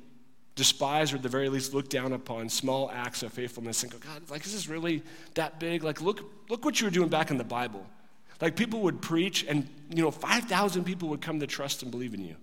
despise 0.57 1.11
or 1.11 1.17
at 1.17 1.23
the 1.23 1.29
very 1.31 1.49
least 1.49 1.73
look 1.73 1.89
down 1.89 2.13
upon 2.13 2.51
small 2.51 2.91
acts 2.91 3.23
of 3.23 3.33
faithfulness 3.33 3.83
and 3.83 3.91
go, 3.91 3.97
God, 3.97 4.29
like, 4.29 4.45
is 4.45 4.53
this 4.53 4.69
really 4.69 5.03
that 5.37 5.59
big? 5.59 5.85
Like, 5.85 6.03
look, 6.03 6.21
look 6.51 6.67
what 6.67 6.83
you 6.83 6.87
were 6.87 6.91
doing 6.91 7.09
back 7.09 7.31
in 7.31 7.39
the 7.39 7.45
Bible. 7.45 7.87
Like, 8.43 8.57
people 8.57 8.81
would 8.81 9.01
preach 9.01 9.43
and, 9.49 9.67
you 9.89 10.03
know, 10.03 10.11
5,000 10.11 10.85
people 10.85 11.09
would 11.09 11.23
come 11.23 11.41
to 11.41 11.47
trust 11.47 11.83
and 11.83 11.91
believe 11.91 12.13
in 12.13 12.23
you. 12.23 12.37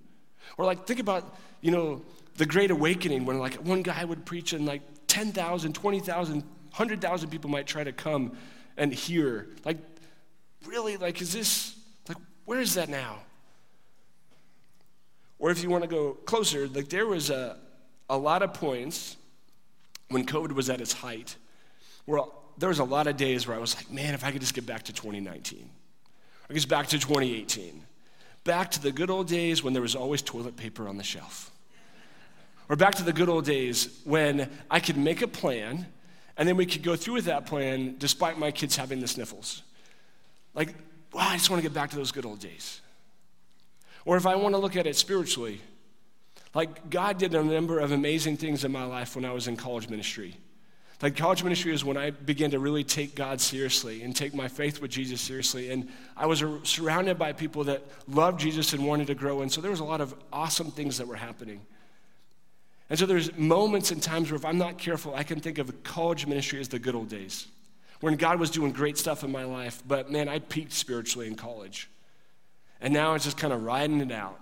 Or, 0.57 0.65
like, 0.65 0.87
think 0.87 0.99
about, 0.99 1.37
you 1.61 1.69
know, 1.69 2.01
the 2.37 2.47
Great 2.47 2.71
Awakening 2.71 3.25
when, 3.27 3.37
like, 3.37 3.53
one 3.57 3.83
guy 3.83 4.03
would 4.03 4.25
preach 4.25 4.51
and, 4.51 4.65
like, 4.65 4.81
10,000, 5.05 5.73
20,000, 5.73 6.41
100,000 6.41 7.29
people 7.29 7.51
might 7.51 7.67
try 7.67 7.83
to 7.83 7.93
come 7.93 8.35
and 8.77 8.91
hear. 8.91 9.49
Like, 9.63 9.77
really, 10.65 10.97
like, 10.97 11.21
is 11.21 11.31
this, 11.31 11.74
where 12.45 12.59
is 12.59 12.75
that 12.75 12.89
now? 12.89 13.19
Or 15.39 15.51
if 15.51 15.61
you 15.61 15.69
want 15.69 15.83
to 15.83 15.89
go 15.89 16.13
closer, 16.25 16.67
like, 16.67 16.89
there 16.89 17.05
was 17.05 17.29
a, 17.29 17.57
a 18.09 18.17
lot 18.17 18.41
of 18.41 18.53
points 18.53 19.17
when 20.09 20.25
COVID 20.25 20.53
was 20.53 20.69
at 20.69 20.79
its 20.81 20.93
height 20.93 21.35
where 22.05 22.21
there 22.57 22.69
was 22.69 22.79
a 22.79 22.83
lot 22.83 23.07
of 23.07 23.17
days 23.17 23.47
where 23.47 23.57
I 23.57 23.59
was 23.59 23.75
like, 23.75 23.91
man, 23.91 24.13
if 24.13 24.23
I 24.23 24.31
could 24.31 24.41
just 24.41 24.53
get 24.53 24.65
back 24.65 24.83
to 24.83 24.93
2019, 24.93 25.69
I 26.49 26.53
guess 26.53 26.65
back 26.65 26.87
to 26.87 26.99
2018, 26.99 27.81
back 28.43 28.71
to 28.71 28.81
the 28.81 28.91
good 28.91 29.09
old 29.09 29.27
days 29.27 29.63
when 29.63 29.73
there 29.73 29.81
was 29.81 29.95
always 29.95 30.21
toilet 30.21 30.55
paper 30.55 30.87
on 30.87 30.97
the 30.97 31.03
shelf. 31.03 31.51
Or 32.69 32.75
back 32.75 32.95
to 32.95 33.03
the 33.03 33.13
good 33.13 33.29
old 33.29 33.45
days 33.45 33.99
when 34.05 34.49
I 34.69 34.79
could 34.79 34.97
make 34.97 35.21
a 35.21 35.27
plan 35.27 35.85
and 36.37 36.47
then 36.47 36.57
we 36.57 36.65
could 36.65 36.83
go 36.83 36.95
through 36.95 37.15
with 37.15 37.25
that 37.25 37.45
plan 37.45 37.95
despite 37.97 38.37
my 38.37 38.51
kids 38.51 38.75
having 38.75 38.99
the 38.99 39.07
sniffles. 39.07 39.63
Like, 40.53 40.73
I 41.17 41.37
just 41.37 41.49
want 41.49 41.61
to 41.61 41.67
get 41.67 41.73
back 41.73 41.91
to 41.91 41.95
those 41.95 42.11
good 42.11 42.25
old 42.25 42.39
days. 42.39 42.81
Or 44.05 44.17
if 44.17 44.25
I 44.25 44.35
want 44.35 44.53
to 44.53 44.59
look 44.59 44.75
at 44.75 44.85
it 44.85 44.95
spiritually, 44.95 45.61
like, 46.53 46.89
God 46.89 47.17
did 47.17 47.35
a 47.35 47.43
number 47.43 47.79
of 47.79 47.91
amazing 47.91 48.37
things 48.37 48.63
in 48.63 48.71
my 48.71 48.85
life 48.85 49.15
when 49.15 49.25
I 49.25 49.31
was 49.33 49.47
in 49.47 49.57
college 49.57 49.89
ministry. 49.89 50.37
Like, 51.01 51.17
college 51.17 51.43
ministry 51.43 51.73
is 51.73 51.83
when 51.83 51.97
I 51.97 52.11
began 52.11 52.51
to 52.51 52.59
really 52.59 52.83
take 52.83 53.15
God 53.15 53.41
seriously 53.41 54.03
and 54.03 54.15
take 54.15 54.33
my 54.33 54.47
faith 54.47 54.79
with 54.79 54.91
Jesus 54.91 55.19
seriously. 55.19 55.71
And 55.71 55.89
I 56.15 56.27
was 56.27 56.43
surrounded 56.63 57.17
by 57.17 57.33
people 57.33 57.65
that 57.65 57.83
loved 58.07 58.39
Jesus 58.39 58.71
and 58.71 58.87
wanted 58.87 59.07
to 59.07 59.15
grow. 59.15 59.41
And 59.41 59.51
so 59.51 59.59
there 59.59 59.71
was 59.71 59.81
a 59.81 59.85
lot 59.85 59.99
of 59.99 60.15
awesome 60.31 60.71
things 60.71 60.97
that 60.99 61.07
were 61.07 61.17
happening. 61.17 61.59
And 62.89 62.97
so 62.97 63.05
there's 63.05 63.35
moments 63.35 63.91
and 63.91 64.01
times 64.01 64.31
where 64.31 64.37
if 64.37 64.45
I'm 64.45 64.57
not 64.57 64.77
careful, 64.77 65.13
I 65.13 65.23
can 65.23 65.41
think 65.41 65.57
of 65.57 65.83
college 65.83 66.25
ministry 66.25 66.61
as 66.61 66.69
the 66.69 66.79
good 66.79 66.95
old 66.95 67.09
days 67.09 67.47
when 68.01 68.15
God 68.15 68.39
was 68.39 68.49
doing 68.49 68.71
great 68.71 68.97
stuff 68.97 69.23
in 69.23 69.31
my 69.31 69.43
life. 69.43 69.81
But 69.87 70.11
man, 70.11 70.27
I 70.27 70.39
peaked 70.39 70.73
spiritually 70.73 71.27
in 71.27 71.35
college. 71.35 71.89
And 72.81 72.93
now 72.93 73.13
it's 73.13 73.25
just 73.25 73.37
kind 73.37 73.53
of 73.53 73.63
riding 73.63 74.01
it 74.01 74.11
out. 74.11 74.39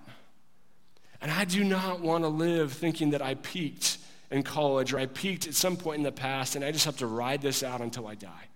And 1.20 1.30
I 1.30 1.44
do 1.44 1.64
not 1.64 2.00
want 2.00 2.24
to 2.24 2.28
live 2.28 2.72
thinking 2.72 3.10
that 3.10 3.22
I 3.22 3.34
peaked 3.34 3.98
in 4.30 4.42
college 4.42 4.92
or 4.92 4.98
I 4.98 5.06
peaked 5.06 5.46
at 5.46 5.54
some 5.54 5.76
point 5.76 5.98
in 5.98 6.02
the 6.02 6.12
past 6.12 6.56
and 6.56 6.64
I 6.64 6.72
just 6.72 6.84
have 6.84 6.98
to 6.98 7.06
ride 7.06 7.40
this 7.40 7.62
out 7.62 7.80
until 7.80 8.06
I 8.06 8.14
die. 8.14 8.48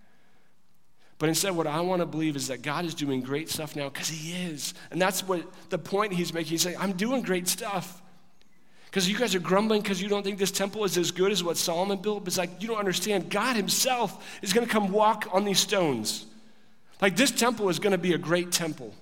But 1.17 1.27
instead, 1.27 1.55
what 1.55 1.67
I 1.67 1.81
want 1.81 2.01
to 2.01 2.05
believe 2.05 2.35
is 2.35 2.47
that 2.47 2.61
God 2.61 2.85
is 2.85 2.93
doing 2.93 3.21
great 3.21 3.49
stuff 3.49 3.75
now 3.75 3.89
because 3.89 4.07
He 4.07 4.31
is. 4.31 4.73
And 4.89 5.01
that's 5.01 5.21
what 5.27 5.43
the 5.69 5.77
point 5.77 6.13
He's 6.13 6.33
making. 6.33 6.51
He's 6.51 6.61
saying, 6.61 6.77
I'm 6.79 6.93
doing 6.93 7.21
great 7.21 7.47
stuff. 7.47 8.01
Because 8.89 9.07
you 9.07 9.15
guys 9.15 9.35
are 9.35 9.39
grumbling 9.39 9.81
because 9.81 10.01
you 10.01 10.09
don't 10.09 10.23
think 10.23 10.39
this 10.39 10.49
temple 10.51 10.83
is 10.83 10.97
as 10.97 11.11
good 11.11 11.31
as 11.31 11.43
what 11.43 11.57
Solomon 11.57 11.99
built. 11.99 12.23
But 12.23 12.29
it's 12.29 12.37
like, 12.39 12.61
you 12.61 12.67
don't 12.67 12.79
understand. 12.79 13.29
God 13.29 13.55
Himself 13.55 14.39
is 14.41 14.51
going 14.51 14.65
to 14.65 14.71
come 14.71 14.91
walk 14.91 15.27
on 15.31 15.45
these 15.45 15.59
stones. 15.59 16.25
Like, 16.99 17.15
this 17.15 17.29
temple 17.29 17.69
is 17.69 17.77
going 17.77 17.91
to 17.91 17.99
be 17.99 18.13
a 18.13 18.17
great 18.17 18.51
temple. 18.51 18.93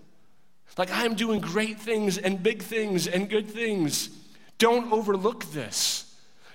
Like, 0.77 0.91
I 0.91 1.05
am 1.05 1.15
doing 1.15 1.39
great 1.39 1.79
things 1.79 2.17
and 2.17 2.43
big 2.43 2.61
things 2.61 3.07
and 3.07 3.29
good 3.29 3.47
things. 3.47 4.09
Don't 4.57 4.91
overlook 4.91 5.45
this. 5.51 6.03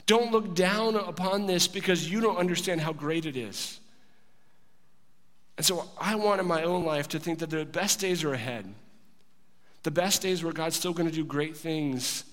Don't 0.06 0.30
look 0.30 0.54
down 0.54 0.94
upon 0.94 1.46
this 1.46 1.66
because 1.66 2.10
you 2.10 2.20
don't 2.20 2.36
understand 2.36 2.82
how 2.82 2.92
great 2.92 3.24
it 3.24 3.36
is. 3.36 3.80
And 5.56 5.64
so 5.64 5.88
I 5.98 6.16
want 6.16 6.40
in 6.40 6.46
my 6.46 6.64
own 6.64 6.84
life 6.84 7.08
to 7.08 7.18
think 7.18 7.38
that 7.38 7.50
the 7.50 7.64
best 7.64 7.98
days 7.98 8.24
are 8.24 8.34
ahead. 8.34 8.72
The 9.84 9.90
best 9.90 10.20
days 10.20 10.44
where 10.44 10.52
God's 10.52 10.76
still 10.76 10.92
going 10.92 11.08
to 11.08 11.14
do 11.14 11.24
great 11.24 11.56
things 11.56 12.24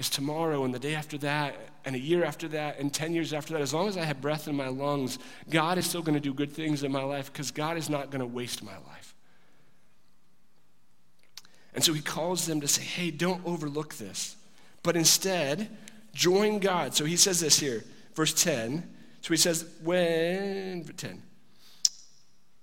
is 0.00 0.08
tomorrow 0.08 0.64
and 0.64 0.74
the 0.74 0.78
day 0.78 0.94
after 0.94 1.18
that 1.18 1.54
and 1.84 1.94
a 1.94 1.98
year 1.98 2.24
after 2.24 2.48
that 2.48 2.78
and 2.78 2.92
10 2.92 3.12
years 3.12 3.34
after 3.34 3.52
that. 3.52 3.60
As 3.60 3.74
long 3.74 3.86
as 3.86 3.98
I 3.98 4.04
have 4.04 4.20
breath 4.20 4.48
in 4.48 4.56
my 4.56 4.68
lungs, 4.68 5.18
God 5.50 5.76
is 5.76 5.86
still 5.86 6.00
going 6.00 6.14
to 6.14 6.20
do 6.20 6.32
good 6.32 6.50
things 6.50 6.82
in 6.82 6.90
my 6.90 7.02
life 7.02 7.30
because 7.30 7.50
God 7.50 7.76
is 7.76 7.90
not 7.90 8.10
going 8.10 8.20
to 8.20 8.26
waste 8.26 8.64
my 8.64 8.72
life. 8.88 9.14
And 11.74 11.84
so 11.84 11.92
he 11.92 12.00
calls 12.00 12.46
them 12.46 12.62
to 12.62 12.66
say, 12.66 12.82
hey, 12.82 13.10
don't 13.10 13.46
overlook 13.46 13.94
this, 13.94 14.36
but 14.82 14.96
instead 14.96 15.68
join 16.14 16.60
God. 16.60 16.94
So 16.94 17.04
he 17.04 17.16
says 17.16 17.38
this 17.38 17.60
here, 17.60 17.84
verse 18.14 18.32
10. 18.32 18.82
So 19.20 19.28
he 19.28 19.36
says, 19.36 19.66
when, 19.84 20.82
10. 20.82 21.22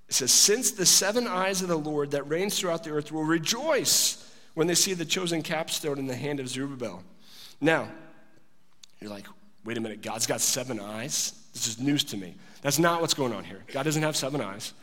It 0.09 0.13
says, 0.13 0.31
Since 0.31 0.71
the 0.71 0.87
seven 0.87 1.27
eyes 1.27 1.61
of 1.61 1.67
the 1.67 1.77
Lord 1.77 2.11
that 2.11 2.27
reigns 2.27 2.59
throughout 2.59 2.83
the 2.83 2.91
earth 2.91 3.11
will 3.11 3.23
rejoice 3.23 4.23
when 4.55 4.65
they 4.65 4.75
see 4.75 4.95
the 4.95 5.05
chosen 5.05 5.43
capstone 5.43 5.99
in 5.99 6.07
the 6.07 6.15
hand 6.15 6.39
of 6.39 6.49
Zerubbabel. 6.49 7.03
Now, 7.59 7.89
you're 8.99 9.09
like, 9.09 9.25
wait 9.65 9.77
a 9.77 9.81
minute, 9.81 10.01
God's 10.01 10.27
got 10.27 10.41
seven 10.41 10.79
eyes? 10.79 11.33
This 11.53 11.67
is 11.67 11.79
news 11.79 12.03
to 12.05 12.17
me. 12.17 12.35
That's 12.61 12.79
not 12.79 13.01
what's 13.01 13.13
going 13.13 13.33
on 13.33 13.43
here. 13.43 13.63
God 13.71 13.83
doesn't 13.83 14.03
have 14.03 14.15
seven 14.15 14.41
eyes. 14.41 14.73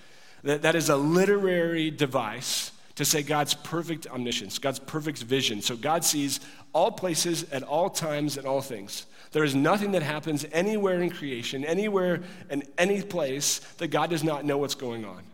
That, 0.42 0.62
that 0.62 0.74
is 0.74 0.88
a 0.88 0.96
literary 0.96 1.90
device 1.90 2.72
to 2.96 3.04
say 3.04 3.22
God's 3.22 3.54
perfect 3.54 4.06
omniscience, 4.06 4.58
God's 4.58 4.78
perfect 4.78 5.22
vision. 5.22 5.62
So 5.62 5.76
God 5.76 6.04
sees 6.04 6.40
all 6.72 6.92
places 6.92 7.44
at 7.50 7.62
all 7.62 7.90
times 7.90 8.36
and 8.36 8.46
all 8.46 8.60
things. 8.60 9.06
There 9.32 9.42
is 9.42 9.54
nothing 9.54 9.92
that 9.92 10.02
happens 10.02 10.46
anywhere 10.52 11.00
in 11.02 11.10
creation, 11.10 11.64
anywhere 11.64 12.22
and 12.50 12.64
any 12.78 13.02
place 13.02 13.58
that 13.78 13.88
God 13.88 14.10
does 14.10 14.22
not 14.22 14.44
know 14.44 14.58
what's 14.58 14.76
going 14.76 15.04
on. 15.04 15.24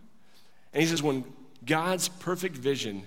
And 0.72 0.83
he 0.83 0.87
says, 0.88 1.03
when 1.03 1.24
God's 1.66 2.09
perfect 2.09 2.57
vision 2.57 3.07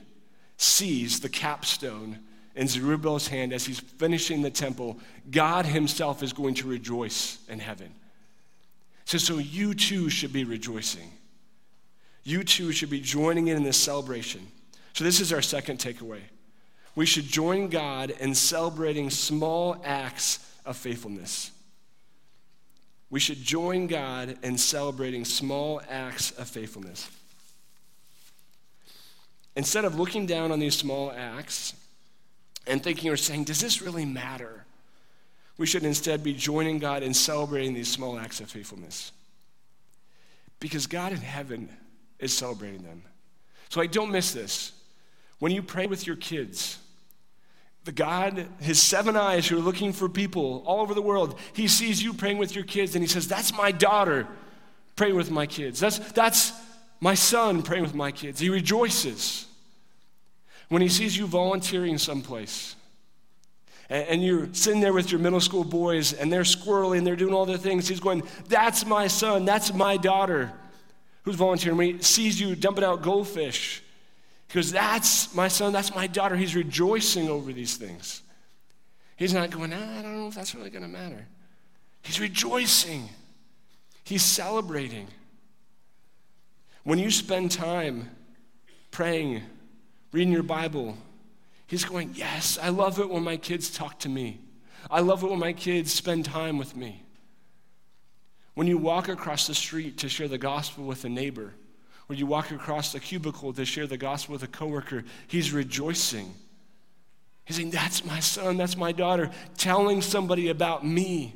sees 0.58 1.19
the 1.19 1.30
capstone 1.30 2.19
in 2.56 2.68
Zerubbabel's 2.68 3.28
hand 3.28 3.54
as 3.54 3.66
he's 3.66 3.80
finishing 3.80 4.42
the 4.42 4.50
temple, 4.50 5.00
God 5.32 5.66
himself 5.66 6.22
is 6.22 6.34
going 6.34 6.54
to 6.56 6.68
rejoice 6.68 7.39
in 7.50 7.60
heaven. 7.60 7.94
So, 9.06 9.18
so 9.18 9.38
you 9.38 9.74
too 9.74 10.10
should 10.10 10.32
be 10.32 10.44
rejoicing 10.44 11.12
you 12.24 12.44
too 12.44 12.72
should 12.72 12.89
be 12.89 13.02
joining 13.02 13.48
in 13.48 13.58
in 13.58 13.63
this 13.63 13.78
celebration. 13.78 14.48
So, 14.94 15.04
this 15.04 15.20
is 15.20 15.34
our 15.34 15.42
second 15.42 15.80
takeaway. 15.80 16.22
We 16.96 17.06
should 17.06 17.26
join 17.26 17.70
God 17.70 18.12
in 18.12 18.36
celebrating 18.36 19.10
small 19.10 19.82
acts 19.84 20.39
of 20.66 20.78
faithfulness. 20.78 21.52
We 23.10 23.20
should 23.20 23.44
join 23.44 23.88
God 23.88 24.38
in 24.44 24.58
celebrating 24.58 25.26
small 25.26 25.82
acts 25.89 26.32
of 26.32 26.48
faithfulness. 26.48 27.10
Instead 29.56 29.86
of 29.86 30.00
looking 30.00 30.26
down 30.26 30.52
on 30.52 30.60
these 30.60 30.76
small 30.76 31.12
acts 31.12 31.74
and 32.65 32.82
thinking 32.82 33.12
or 33.12 33.17
saying, 33.17 33.45
does 33.45 33.60
this 33.60 33.82
really 33.82 34.06
matter? 34.06 34.65
We 35.58 35.65
should 35.65 35.84
instead 35.84 36.23
be 36.23 36.34
joining 36.34 36.80
God 36.80 37.04
in 37.04 37.13
celebrating 37.13 37.73
these 37.73 37.88
small 37.88 38.17
acts 38.17 38.39
of 38.39 38.49
faithfulness. 38.49 39.12
Because 40.60 40.88
God 40.88 41.12
in 41.12 41.19
heaven 41.19 41.69
is 42.19 42.36
celebrating 42.36 42.84
them. 42.84 43.04
So, 43.69 43.82
I 43.82 43.88
don't 43.88 44.12
miss 44.12 44.32
this. 44.32 44.71
When 45.39 45.52
you 45.52 45.62
pray 45.62 45.88
with 45.88 46.08
your 46.08 46.15
kids, 46.15 46.80
The 47.86 47.91
God, 47.91 48.47
his 48.62 48.82
seven 48.82 49.17
eyes 49.17 49.47
who 49.47 49.58
are 49.58 49.62
looking 49.62 49.91
for 49.91 50.08
people 50.08 50.63
all 50.65 50.80
over 50.80 50.93
the 50.93 51.02
world, 51.02 51.38
he 51.52 51.67
sees 51.67 52.02
you 52.02 52.13
praying 52.13 52.38
with 52.38 52.56
your 52.56 52.63
kids 52.63 52.95
and 52.95 53.04
he 53.04 53.08
says, 53.10 53.28
That's 53.28 53.54
my 53.54 53.71
daughter 53.71 54.28
praying 54.95 55.15
with 55.15 55.32
my 55.32 55.45
kids. 55.45 55.80
That's, 55.80 55.99
that's 56.13 56.54
my 57.02 57.15
son 57.15 57.62
praying 57.62 57.84
with 57.84 57.93
my 57.93 58.12
kids. 58.12 58.39
He 58.39 58.49
rejoices 58.49 59.47
when 60.74 60.82
he 60.82 60.90
sees 60.90 61.16
you 61.16 61.28
volunteering 61.28 62.00
someplace 62.00 62.76
and 63.92 64.24
you're 64.24 64.52
sitting 64.54 64.82
there 64.82 64.92
with 64.92 65.12
your 65.12 65.20
middle 65.20 65.40
school 65.40 65.64
boys 65.64 66.14
and 66.14 66.34
they're 66.34 66.42
squirreling 66.42 66.98
and 66.98 67.06
they're 67.06 67.16
doing 67.16 67.32
all 67.32 67.46
their 67.46 67.60
things. 67.60 67.88
He's 67.88 68.00
going, 68.00 68.24
That's 68.50 68.84
my 68.84 69.06
son, 69.06 69.46
that's 69.46 69.72
my 69.72 69.98
daughter 69.98 70.52
who's 71.22 71.36
volunteering. 71.36 71.78
When 71.78 71.98
he 71.98 72.02
sees 72.02 72.42
you 72.42 72.56
dumping 72.56 72.84
out 72.84 73.04
goldfish, 73.04 73.84
he 74.48 74.56
goes, 74.56 74.72
That's 74.72 75.36
my 75.36 75.48
son, 75.48 75.74
that's 75.74 75.94
my 75.94 76.08
daughter. 76.08 76.36
He's 76.36 76.56
rejoicing 76.56 77.30
over 77.30 77.54
these 77.54 77.78
things. 77.78 78.24
He's 79.16 79.32
not 79.32 79.52
going, 79.52 79.74
ah, 79.74 80.00
I 80.00 80.02
don't 80.02 80.16
know 80.16 80.28
if 80.28 80.34
that's 80.34 80.56
really 80.56 80.72
going 80.72 80.82
to 80.82 80.90
matter. 80.90 81.28
He's 82.02 82.20
rejoicing, 82.20 83.10
he's 84.04 84.24
celebrating. 84.24 85.08
When 86.84 86.98
you 86.98 87.12
spend 87.12 87.52
time 87.52 88.10
praying, 88.90 89.44
reading 90.13 90.32
your 90.32 90.43
Bible, 90.43 90.95
he's 91.67 91.84
going, 91.84 92.12
Yes, 92.13 92.58
I 92.62 92.69
love 92.69 92.99
it 92.99 93.10
when 93.10 93.23
my 93.23 93.36
kids 93.36 93.69
talk 93.69 93.99
to 93.99 94.10
me. 94.10 94.39
I 94.89 95.02
love 95.02 95.23
it 95.23 95.30
when 95.30 95.39
my 95.39 95.54
kids 95.54 95.91
spend 95.91 96.23
time 96.26 96.58
with 96.58 96.76
me. 96.76 97.04
When 98.54 98.67
you 98.67 98.78
walk 98.78 99.10
across 99.10 99.47
the 99.47 99.56
street 99.56 99.97
to 99.99 100.10
share 100.10 100.28
the 100.28 100.38
gospel 100.38 100.86
with 100.86 101.04
a 101.04 101.10
neighbor, 101.10 101.54
or 102.08 102.15
you 102.15 102.26
walk 102.26 102.52
across 102.52 102.91
the 102.91 102.99
cubicle 102.99 103.52
to 103.54 103.65
share 103.65 103.88
the 103.88 103.97
gospel 103.97 104.34
with 104.34 104.43
a 104.43 104.47
coworker, 104.47 105.04
he's 105.28 105.52
rejoicing. 105.52 106.34
He's 107.45 107.58
saying, 107.58 107.71
That's 107.71 108.06
my 108.06 108.19
son, 108.19 108.58
that's 108.58 108.78
my 108.78 108.91
daughter, 108.91 109.32
telling 109.58 110.02
somebody 110.02 110.49
about 110.49 110.86
me. 110.86 111.34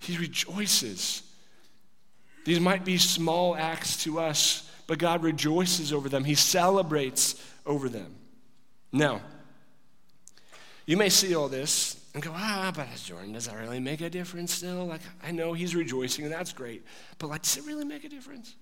He 0.00 0.16
rejoices. 0.16 1.22
These 2.44 2.58
might 2.58 2.84
be 2.86 2.96
small 2.96 3.54
acts 3.54 4.02
to 4.04 4.18
us, 4.18 4.68
but 4.86 4.98
God 4.98 5.22
rejoices 5.22 5.92
over 5.92 6.08
them. 6.08 6.24
He 6.24 6.34
celebrates 6.34 7.40
over 7.70 7.88
them. 7.88 8.16
Now, 8.92 9.20
you 10.86 10.96
may 10.96 11.08
see 11.08 11.36
all 11.36 11.48
this 11.48 12.04
and 12.14 12.22
go, 12.22 12.32
ah, 12.34 12.72
but 12.74 12.88
Jordan, 13.04 13.32
does 13.32 13.46
that 13.46 13.56
really 13.56 13.78
make 13.78 14.00
a 14.00 14.10
difference 14.10 14.52
still? 14.52 14.86
Like, 14.86 15.02
I 15.22 15.30
know 15.30 15.52
he's 15.52 15.76
rejoicing, 15.76 16.24
and 16.24 16.34
that's 16.34 16.52
great, 16.52 16.84
but 17.18 17.28
like, 17.28 17.42
does 17.42 17.56
it 17.56 17.64
really 17.64 17.84
make 17.84 18.02
a 18.02 18.08
difference? 18.08 18.56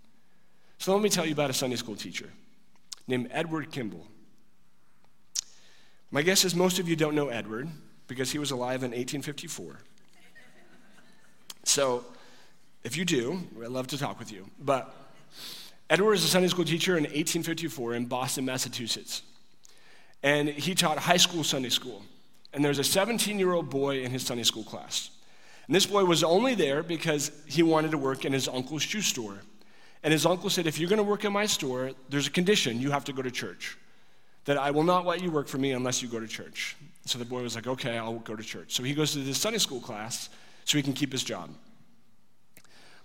So 0.77 0.93
let 0.93 1.03
me 1.03 1.09
tell 1.09 1.25
you 1.25 1.33
about 1.33 1.49
a 1.49 1.55
Sunday 1.55 1.77
school 1.77 1.97
teacher 1.97 2.29
named 3.07 3.31
Edward 3.33 3.73
Kimball. 3.73 4.07
My 6.11 6.21
guess 6.21 6.45
is 6.45 6.55
most 6.55 6.79
of 6.79 6.87
you 6.87 6.95
don't 6.95 7.15
know 7.15 7.29
Edward 7.29 7.69
because 8.07 8.31
he 8.31 8.39
was 8.39 8.51
alive 8.51 8.83
in 8.83 8.91
1854. 8.91 9.79
So 11.65 12.05
if 12.85 12.97
you 12.97 13.05
do, 13.05 13.41
I'd 13.63 13.69
love 13.69 13.87
to 13.89 13.99
talk 13.99 14.19
with 14.19 14.31
you. 14.31 14.49
But 14.59 14.95
Edward 15.91 16.11
was 16.11 16.25
a 16.25 16.29
Sunday 16.29 16.49
school 16.49 16.67
teacher 16.67 16.99
in 16.99 17.05
1854 17.05 17.95
in 17.95 18.05
Boston, 18.05 18.45
Massachusetts. 18.45 19.23
And 20.23 20.49
he 20.49 20.75
taught 20.75 20.99
high 20.99 21.17
school 21.17 21.43
Sunday 21.43 21.71
school. 21.71 22.03
And 22.53 22.63
there 22.63 22.69
was 22.71 22.79
a 22.79 22.85
17 22.85 23.39
year 23.39 23.53
old 23.53 23.71
boy 23.71 24.03
in 24.03 24.11
his 24.11 24.25
Sunday 24.25 24.43
school 24.43 24.65
class. 24.65 25.11
And 25.67 25.75
this 25.75 25.87
boy 25.87 26.05
was 26.05 26.23
only 26.23 26.55
there 26.55 26.83
because 26.83 27.31
he 27.47 27.63
wanted 27.63 27.91
to 27.93 27.99
work 27.99 28.25
in 28.25 28.33
his 28.33 28.49
uncle's 28.49 28.83
shoe 28.83 29.01
store. 29.01 29.39
And 30.03 30.13
his 30.13 30.27
uncle 30.27 30.51
said, 30.51 30.67
If 30.67 30.79
you're 30.79 30.89
going 30.91 30.99
to 30.99 31.03
work 31.03 31.25
in 31.25 31.33
my 31.33 31.47
store, 31.47 31.93
there's 32.11 32.27
a 32.27 32.31
condition 32.31 32.81
you 32.81 32.91
have 32.91 33.05
to 33.05 33.13
go 33.13 33.23
to 33.23 33.31
church. 33.31 33.79
That 34.45 34.59
I 34.59 34.71
will 34.71 34.85
not 34.85 35.07
let 35.07 35.23
you 35.23 35.31
work 35.31 35.49
for 35.49 35.59
me 35.59 35.73
unless 35.73 36.03
you 36.03 36.09
go 36.09 36.21
to 36.21 36.29
church. 36.29 36.77
So 37.07 37.19
the 37.19 37.25
boy 37.25 37.43
was 37.43 37.55
like, 37.55 37.67
Okay, 37.67 37.97
I'll 37.97 38.19
go 38.19 38.37
to 38.37 38.43
church. 38.43 38.75
So 38.75 38.83
he 38.83 38.93
goes 38.93 39.13
to 39.13 39.21
this 39.21 39.39
Sunday 39.39 39.59
school 39.59 39.81
class 39.81 40.29
so 40.65 40.77
he 40.77 40.83
can 40.83 40.93
keep 40.93 41.13
his 41.13 41.23
job. 41.23 41.51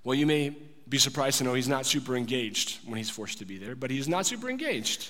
Well, 0.04 0.16
you 0.16 0.26
may 0.26 0.56
be 0.94 1.00
surprised 1.00 1.40
to 1.40 1.44
know 1.44 1.56
he's 1.56 1.68
not 1.68 1.88
super 1.88 2.16
engaged 2.16 2.78
when 2.86 3.00
he's 3.00 3.10
forced 3.10 3.40
to 3.40 3.46
be 3.46 3.58
there, 3.58 3.76
but 3.76 3.90
he's 3.90 4.08
not 4.08 4.28
super 4.28 4.48
engaged. 4.48 5.10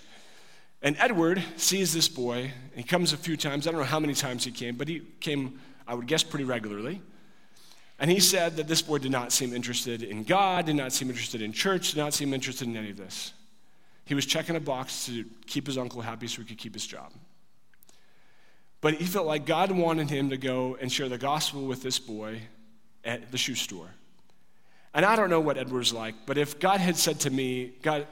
And 0.82 0.96
Edward 0.98 1.44
sees 1.58 1.94
this 1.94 2.08
boy. 2.08 2.52
He 2.74 2.84
comes 2.84 3.12
a 3.12 3.18
few 3.18 3.36
times. 3.36 3.68
I 3.68 3.72
don't 3.72 3.82
know 3.82 3.86
how 3.86 4.00
many 4.00 4.14
times 4.14 4.46
he 4.46 4.52
came, 4.52 4.78
but 4.78 4.88
he 4.88 5.02
came, 5.20 5.60
I 5.86 5.94
would 5.94 6.08
guess, 6.08 6.24
pretty 6.24 6.46
regularly. 6.46 7.02
And 8.00 8.10
he 8.10 8.22
said 8.22 8.56
that 8.56 8.70
this 8.70 8.82
boy 8.82 9.00
did 9.00 9.12
not 9.12 9.34
seem 9.34 9.54
interested 9.54 10.04
in 10.04 10.24
God, 10.24 10.68
did 10.68 10.78
not 10.78 10.94
seem 10.94 11.10
interested 11.10 11.42
in 11.42 11.52
church, 11.52 11.92
did 11.92 12.00
not 12.00 12.14
seem 12.14 12.34
interested 12.34 12.66
in 12.66 12.78
any 12.78 12.92
of 12.92 12.96
this. 12.96 13.34
He 14.06 14.16
was 14.16 14.26
checking 14.26 14.56
a 14.56 14.62
box 14.62 15.08
to 15.08 15.26
keep 15.48 15.68
his 15.68 15.78
uncle 15.78 16.00
happy 16.00 16.28
so 16.28 16.42
he 16.44 16.48
could 16.48 16.60
keep 16.60 16.76
his 16.76 16.88
job. 16.88 17.12
But 18.80 18.94
he 18.94 19.06
felt 19.06 19.28
like 19.28 19.46
God 19.46 19.70
wanted 19.70 20.10
him 20.10 20.30
to 20.30 20.38
go 20.38 20.78
and 20.80 20.90
share 20.90 21.10
the 21.10 21.18
gospel 21.18 21.66
with 21.66 21.84
this 21.84 22.00
boy 22.00 22.40
at 23.04 23.34
the 23.34 23.38
shoe 23.38 23.56
store. 23.56 23.90
And 24.94 25.06
I 25.06 25.16
don't 25.16 25.30
know 25.30 25.40
what 25.40 25.58
Edward's 25.58 25.92
like, 25.92 26.16
but 26.26 26.38
if 26.38 26.60
God 26.60 26.80
had 26.80 26.96
said 26.98 27.22
to 27.22 27.30
me, 27.30 27.74
God, 27.82 28.06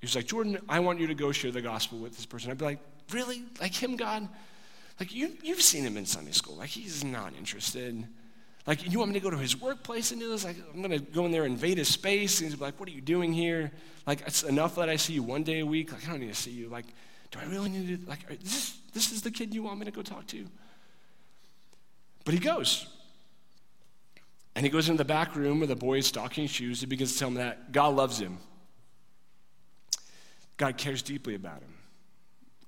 he 0.00 0.04
was 0.04 0.14
like, 0.14 0.26
Jordan, 0.26 0.58
I 0.68 0.80
want 0.80 1.00
you 1.00 1.08
to 1.08 1.14
go 1.14 1.32
share 1.32 1.50
the 1.50 1.62
gospel 1.62 1.98
with 1.98 2.14
this 2.14 2.26
person. 2.26 2.50
I'd 2.50 2.58
be 2.58 2.64
like, 2.64 2.78
really? 3.10 3.42
Like 3.60 3.74
him, 3.74 3.96
God? 3.96 4.28
Like 5.00 5.14
you, 5.14 5.32
you've 5.42 5.62
seen 5.62 5.84
him 5.84 5.96
in 5.96 6.06
Sunday 6.06 6.32
school. 6.32 6.56
Like 6.56 6.70
he's 6.70 7.04
not 7.04 7.32
interested. 7.36 8.06
Like 8.66 8.90
you 8.90 8.98
want 8.98 9.10
me 9.10 9.18
to 9.18 9.24
go 9.24 9.30
to 9.30 9.36
his 9.36 9.60
workplace 9.60 10.10
and 10.10 10.20
do 10.20 10.30
this? 10.30 10.44
Like 10.44 10.56
I'm 10.74 10.82
gonna 10.82 10.98
go 10.98 11.26
in 11.26 11.32
there 11.32 11.44
and 11.44 11.52
invade 11.52 11.78
his 11.78 11.88
space. 11.88 12.40
And 12.40 12.50
he's 12.50 12.60
like, 12.60 12.78
what 12.80 12.88
are 12.88 12.92
you 12.92 13.00
doing 13.00 13.32
here? 13.32 13.72
Like 14.06 14.22
it's 14.26 14.42
enough 14.42 14.76
that 14.76 14.88
I 14.88 14.96
see 14.96 15.12
you 15.12 15.22
one 15.22 15.42
day 15.42 15.60
a 15.60 15.66
week. 15.66 15.92
Like 15.92 16.06
I 16.06 16.10
don't 16.10 16.20
need 16.20 16.32
to 16.32 16.40
see 16.40 16.50
you. 16.50 16.68
Like, 16.68 16.86
do 17.30 17.38
I 17.38 17.44
really 17.44 17.68
need 17.68 18.04
to? 18.04 18.08
Like 18.08 18.26
this, 18.40 18.78
this 18.94 19.12
is 19.12 19.22
the 19.22 19.30
kid 19.30 19.52
you 19.54 19.62
want 19.62 19.78
me 19.78 19.84
to 19.84 19.90
go 19.90 20.02
talk 20.02 20.26
to? 20.28 20.46
But 22.24 22.34
he 22.34 22.40
goes. 22.40 22.86
And 24.56 24.64
he 24.64 24.70
goes 24.70 24.88
into 24.88 24.96
the 24.96 25.04
back 25.04 25.36
room 25.36 25.60
the 25.60 25.76
boy 25.76 25.98
is 25.98 26.06
stocking 26.06 26.46
shoes. 26.46 26.80
He 26.80 26.86
begins 26.86 27.12
to 27.12 27.18
tell 27.18 27.28
him 27.28 27.34
that 27.34 27.72
God 27.72 27.94
loves 27.94 28.18
him. 28.18 28.38
God 30.56 30.78
cares 30.78 31.02
deeply 31.02 31.34
about 31.34 31.60
him. 31.60 31.74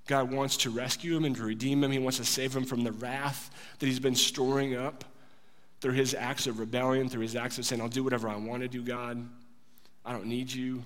God 0.07 0.31
wants 0.31 0.59
to 0.59 0.71
rescue 0.71 1.17
him 1.17 1.25
and 1.25 1.35
to 1.37 1.43
redeem 1.43 1.83
him. 1.83 1.91
He 1.91 1.99
wants 1.99 2.19
to 2.19 2.27
save 2.27 2.55
him 2.55 2.65
from 2.65 2.85
the 2.85 2.93
wrath 2.93 3.51
that 3.79 3.87
he's 3.87 4.01
been 4.01 4.15
storing 4.15 4.77
up 4.77 5.03
through 5.81 5.95
his 5.95 6.13
acts 6.13 6.47
of 6.47 6.59
rebellion, 6.59 7.09
through 7.09 7.23
his 7.23 7.35
acts 7.35 7.57
of 7.57 7.65
saying, 7.65 7.81
I'll 7.81 7.89
do 7.89 8.05
whatever 8.05 8.29
I 8.29 8.37
want 8.37 8.63
to 8.63 8.69
do, 8.69 8.83
God. 8.83 9.27
I 10.05 10.13
don't 10.13 10.27
need 10.27 10.53
you. 10.53 10.83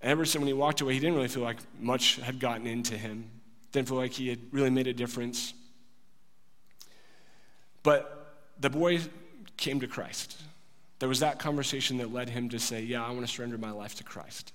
And 0.00 0.10
ever 0.10 0.24
since 0.24 0.40
when 0.40 0.48
he 0.48 0.54
walked 0.54 0.80
away, 0.80 0.94
he 0.94 0.98
didn't 0.98 1.14
really 1.14 1.28
feel 1.28 1.44
like 1.44 1.58
much 1.78 2.16
had 2.16 2.40
gotten 2.40 2.66
into 2.66 2.98
him. 2.98 3.30
Didn't 3.70 3.86
feel 3.86 3.96
like 3.96 4.12
he 4.12 4.28
had 4.28 4.40
really 4.50 4.70
made 4.70 4.88
a 4.88 4.92
difference. 4.92 5.54
But 7.84 8.34
the 8.58 8.70
boy 8.70 9.00
came 9.56 9.80
to 9.80 9.86
Christ. 9.86 10.42
There 10.98 11.08
was 11.08 11.20
that 11.20 11.38
conversation 11.38 11.98
that 11.98 12.12
led 12.12 12.28
him 12.28 12.48
to 12.50 12.58
say, 12.58 12.82
Yeah, 12.82 13.04
I 13.04 13.10
want 13.10 13.26
to 13.26 13.32
surrender 13.32 13.58
my 13.58 13.70
life 13.70 13.96
to 13.96 14.04
Christ. 14.04 14.52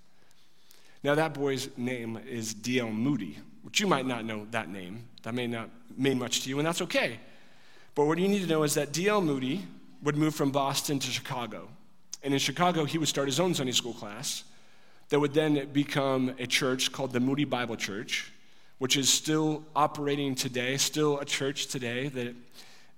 Now, 1.03 1.15
that 1.15 1.33
boy's 1.33 1.69
name 1.77 2.19
is 2.27 2.53
D.L. 2.53 2.89
Moody, 2.89 3.37
which 3.61 3.79
you 3.79 3.87
might 3.87 4.05
not 4.05 4.25
know 4.25 4.47
that 4.51 4.69
name. 4.69 5.05
That 5.23 5.33
may 5.33 5.47
not 5.47 5.69
mean 5.95 6.17
much 6.17 6.41
to 6.41 6.49
you, 6.49 6.57
and 6.57 6.67
that's 6.67 6.81
okay. 6.81 7.19
But 7.95 8.05
what 8.05 8.17
you 8.17 8.27
need 8.27 8.41
to 8.41 8.47
know 8.47 8.63
is 8.63 8.73
that 8.75 8.93
D.L. 8.93 9.21
Moody 9.21 9.65
would 10.03 10.15
move 10.15 10.35
from 10.35 10.51
Boston 10.51 10.99
to 10.99 11.11
Chicago. 11.11 11.69
And 12.23 12.33
in 12.33 12.39
Chicago, 12.39 12.85
he 12.85 12.97
would 12.97 13.07
start 13.07 13.27
his 13.27 13.39
own 13.39 13.53
Sunday 13.53 13.71
school 13.71 13.93
class 13.93 14.43
that 15.09 15.19
would 15.19 15.33
then 15.33 15.69
become 15.71 16.33
a 16.39 16.47
church 16.47 16.91
called 16.91 17.13
the 17.13 17.19
Moody 17.19 17.45
Bible 17.45 17.75
Church, 17.75 18.31
which 18.77 18.97
is 18.97 19.09
still 19.09 19.63
operating 19.75 20.35
today, 20.35 20.77
still 20.77 21.19
a 21.19 21.25
church 21.25 21.67
today. 21.67 22.09
That 22.09 22.35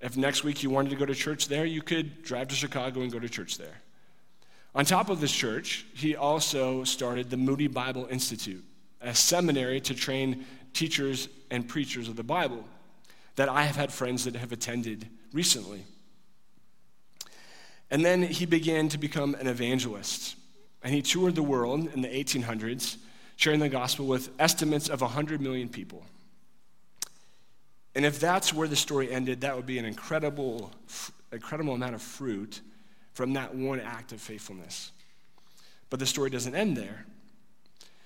if 0.02 0.16
next 0.16 0.44
week 0.44 0.64
you 0.64 0.70
wanted 0.70 0.90
to 0.90 0.96
go 0.96 1.06
to 1.06 1.16
church 1.16 1.48
there, 1.48 1.66
you 1.66 1.82
could 1.82 2.24
drive 2.24 2.48
to 2.50 2.56
Chicago 2.56 3.02
and 3.02 3.12
go 3.12 3.20
to 3.20 3.30
church 3.30 3.58
there. 3.58 3.82
On 4.76 4.86
top 4.86 5.10
of 5.10 5.20
this 5.20 5.32
church, 5.32 5.86
he 5.94 6.16
also 6.16 6.84
started 6.84 7.30
the 7.30 7.38
Moody 7.38 7.68
Bible 7.68 8.08
Institute, 8.10 8.64
a 9.02 9.14
seminary 9.14 9.82
to 9.82 9.96
train 9.96 10.46
teachers 10.74 11.28
and 11.50 11.68
preachers 11.68 12.08
of 12.08 12.16
the 12.16 12.24
Bible 12.24 12.64
that 13.36 13.50
I 13.50 13.64
have 13.64 13.76
had 13.76 13.92
friends 13.92 14.26
that 14.26 14.36
have 14.36 14.52
attended 14.52 15.08
recently. 15.34 15.84
And 17.92 18.06
then 18.06 18.22
he 18.22 18.46
began 18.46 18.90
to 18.90 18.98
become 18.98 19.36
an 19.36 19.48
evangelist. 19.48 20.36
And 20.84 20.94
he 20.94 21.02
toured 21.02 21.36
the 21.36 21.44
world 21.44 21.90
in 21.94 22.02
the 22.02 22.08
1800s, 22.08 22.98
sharing 23.36 23.60
the 23.60 23.70
gospel 23.70 24.06
with 24.06 24.30
estimates 24.40 24.90
of 24.90 25.02
100 25.02 25.42
million 25.42 25.70
people. 25.70 26.06
And 28.00 28.06
if 28.06 28.18
that's 28.18 28.54
where 28.54 28.70
the 28.70 28.78
story 28.78 29.12
ended, 29.12 29.42
that 29.42 29.58
would 29.58 29.66
be 29.66 29.78
an 29.78 29.84
incredible, 29.84 30.72
incredible 31.34 31.74
amount 31.74 31.96
of 31.96 32.02
fruit 32.02 32.62
from 33.12 33.34
that 33.34 33.54
one 33.54 33.82
act 33.82 34.14
of 34.14 34.22
faithfulness. 34.22 34.94
But 35.90 36.00
the 36.00 36.06
story 36.06 36.30
doesn't 36.30 36.56
end 36.56 36.78
there. 36.78 37.06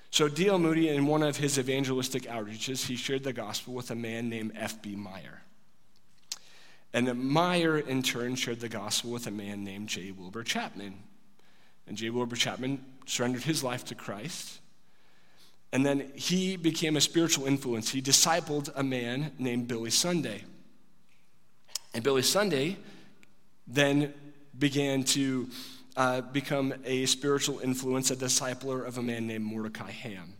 So, 0.10 0.28
D.L. 0.28 0.58
Moody, 0.58 0.90
in 0.90 1.06
one 1.06 1.22
of 1.22 1.38
his 1.38 1.60
evangelistic 1.60 2.24
outreaches, 2.24 2.88
he 2.88 2.96
shared 2.96 3.24
the 3.24 3.34
gospel 3.34 3.76
with 3.76 3.92
a 3.92 3.96
man 3.96 4.30
named 4.30 4.54
F.B. 4.56 4.96
Meyer. 4.96 5.44
And 6.92 7.14
Meyer, 7.30 7.78
in 7.78 8.02
turn, 8.02 8.34
shared 8.34 8.62
the 8.62 8.70
gospel 8.70 9.12
with 9.12 9.28
a 9.28 9.32
man 9.32 9.64
named 9.64 9.90
J. 9.90 10.10
Wilbur 10.10 10.42
Chapman. 10.42 10.96
And 11.86 11.98
J. 11.98 12.10
Wilbur 12.10 12.36
Chapman 12.36 12.84
surrendered 13.06 13.44
his 13.44 13.64
life 13.64 13.86
to 13.86 13.94
Christ. 13.94 14.60
And 15.74 15.84
then 15.84 16.12
he 16.14 16.56
became 16.56 16.98
a 16.98 17.02
spiritual 17.02 17.48
influence. 17.48 17.90
He 17.90 18.00
discipled 18.00 18.70
a 18.76 18.84
man 18.84 19.32
named 19.40 19.68
Billy 19.68 19.90
Sunday. 19.90 20.44
And 21.96 22.04
Billy 22.04 22.22
Sunday 22.22 22.78
then 23.66 24.14
began 24.58 25.04
to 25.04 25.50
uh, 25.98 26.22
become 26.22 26.76
a 26.86 27.08
spiritual 27.08 27.58
influence, 27.60 28.12
a 28.12 28.16
discipler 28.16 28.86
of 28.86 29.00
a 29.00 29.02
man 29.02 29.26
named 29.26 29.46
Mordecai 29.46 29.90
Ham. 29.90 30.36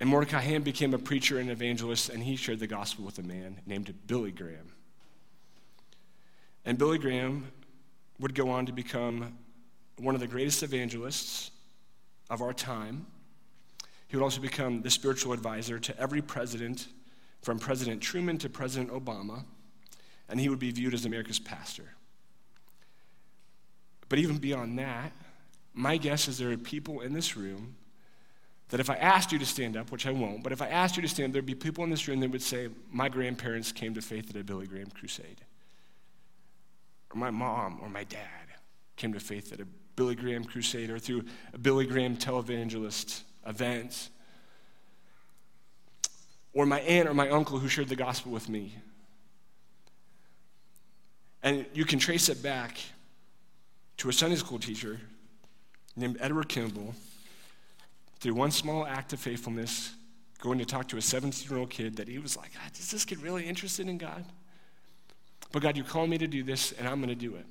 And 0.00 0.10
Mordecai 0.10 0.40
Ham 0.40 0.62
became 0.62 0.92
a 0.92 0.98
preacher 0.98 1.38
and 1.38 1.48
evangelist, 1.48 2.08
and 2.08 2.20
he 2.20 2.34
shared 2.34 2.58
the 2.58 2.66
gospel 2.66 3.04
with 3.04 3.20
a 3.20 3.22
man 3.22 3.60
named 3.64 3.94
Billy 4.08 4.32
Graham. 4.32 4.72
And 6.64 6.78
Billy 6.78 6.98
Graham 6.98 7.46
would 8.18 8.34
go 8.34 8.50
on 8.50 8.66
to 8.66 8.72
become 8.72 9.38
one 9.98 10.16
of 10.16 10.20
the 10.20 10.26
greatest 10.26 10.64
evangelists 10.64 11.52
of 12.28 12.42
our 12.42 12.52
time. 12.52 13.06
He 14.08 14.16
would 14.16 14.22
also 14.22 14.40
become 14.40 14.82
the 14.82 14.90
spiritual 14.90 15.32
advisor 15.32 15.78
to 15.78 15.98
every 16.00 16.22
president, 16.22 16.88
from 17.42 17.58
President 17.58 18.02
Truman 18.02 18.38
to 18.38 18.48
President 18.48 18.90
Obama, 18.90 19.44
and 20.28 20.40
he 20.40 20.48
would 20.48 20.58
be 20.58 20.70
viewed 20.70 20.94
as 20.94 21.04
America's 21.04 21.38
pastor. 21.38 21.94
But 24.08 24.18
even 24.18 24.38
beyond 24.38 24.78
that, 24.78 25.12
my 25.74 25.98
guess 25.98 26.26
is 26.26 26.38
there 26.38 26.50
are 26.50 26.56
people 26.56 27.02
in 27.02 27.12
this 27.12 27.36
room 27.36 27.76
that 28.70 28.80
if 28.80 28.90
I 28.90 28.96
asked 28.96 29.32
you 29.32 29.38
to 29.38 29.46
stand 29.46 29.76
up, 29.76 29.92
which 29.92 30.06
I 30.06 30.10
won't, 30.10 30.42
but 30.42 30.52
if 30.52 30.60
I 30.60 30.68
asked 30.68 30.96
you 30.96 31.02
to 31.02 31.08
stand, 31.08 31.34
there'd 31.34 31.46
be 31.46 31.54
people 31.54 31.84
in 31.84 31.90
this 31.90 32.08
room 32.08 32.20
that 32.20 32.30
would 32.30 32.42
say, 32.42 32.68
My 32.90 33.08
grandparents 33.08 33.72
came 33.72 33.94
to 33.94 34.02
faith 34.02 34.30
at 34.30 34.36
a 34.36 34.44
Billy 34.44 34.66
Graham 34.66 34.90
crusade. 34.90 35.42
Or 37.10 37.18
my 37.18 37.30
mom 37.30 37.78
or 37.82 37.88
my 37.88 38.04
dad 38.04 38.28
came 38.96 39.12
to 39.12 39.20
faith 39.20 39.52
at 39.52 39.60
a 39.60 39.66
Billy 39.96 40.14
Graham 40.14 40.44
crusade 40.44 40.90
or 40.90 40.98
through 40.98 41.24
a 41.52 41.58
Billy 41.58 41.86
Graham 41.86 42.16
televangelist 42.16 43.22
event. 43.48 44.10
Or 46.52 46.66
my 46.66 46.80
aunt 46.80 47.08
or 47.08 47.14
my 47.14 47.28
uncle 47.30 47.58
who 47.58 47.68
shared 47.68 47.88
the 47.88 47.96
gospel 47.96 48.32
with 48.32 48.48
me. 48.48 48.74
And 51.42 51.66
you 51.72 51.84
can 51.84 51.98
trace 51.98 52.28
it 52.28 52.42
back 52.42 52.78
to 53.98 54.08
a 54.08 54.12
Sunday 54.12 54.36
school 54.36 54.58
teacher 54.58 55.00
named 55.96 56.16
Edward 56.20 56.48
Kimball 56.48 56.94
through 58.20 58.34
one 58.34 58.50
small 58.50 58.86
act 58.86 59.12
of 59.12 59.20
faithfulness, 59.20 59.94
going 60.40 60.58
to 60.58 60.64
talk 60.64 60.88
to 60.88 60.96
a 60.96 61.02
17 61.02 61.48
year 61.48 61.58
old 61.58 61.70
kid 61.70 61.96
that 61.96 62.08
he 62.08 62.18
was 62.18 62.36
like, 62.36 62.50
ah, 62.58 62.68
is 62.78 62.90
this 62.90 63.04
kid 63.04 63.20
really 63.22 63.44
interested 63.44 63.88
in 63.88 63.98
God? 63.98 64.24
But 65.52 65.62
God, 65.62 65.76
you 65.76 65.84
called 65.84 66.10
me 66.10 66.18
to 66.18 66.26
do 66.26 66.42
this, 66.42 66.72
and 66.72 66.86
I'm 66.86 67.00
going 67.00 67.08
to 67.08 67.14
do 67.14 67.34
it. 67.36 67.46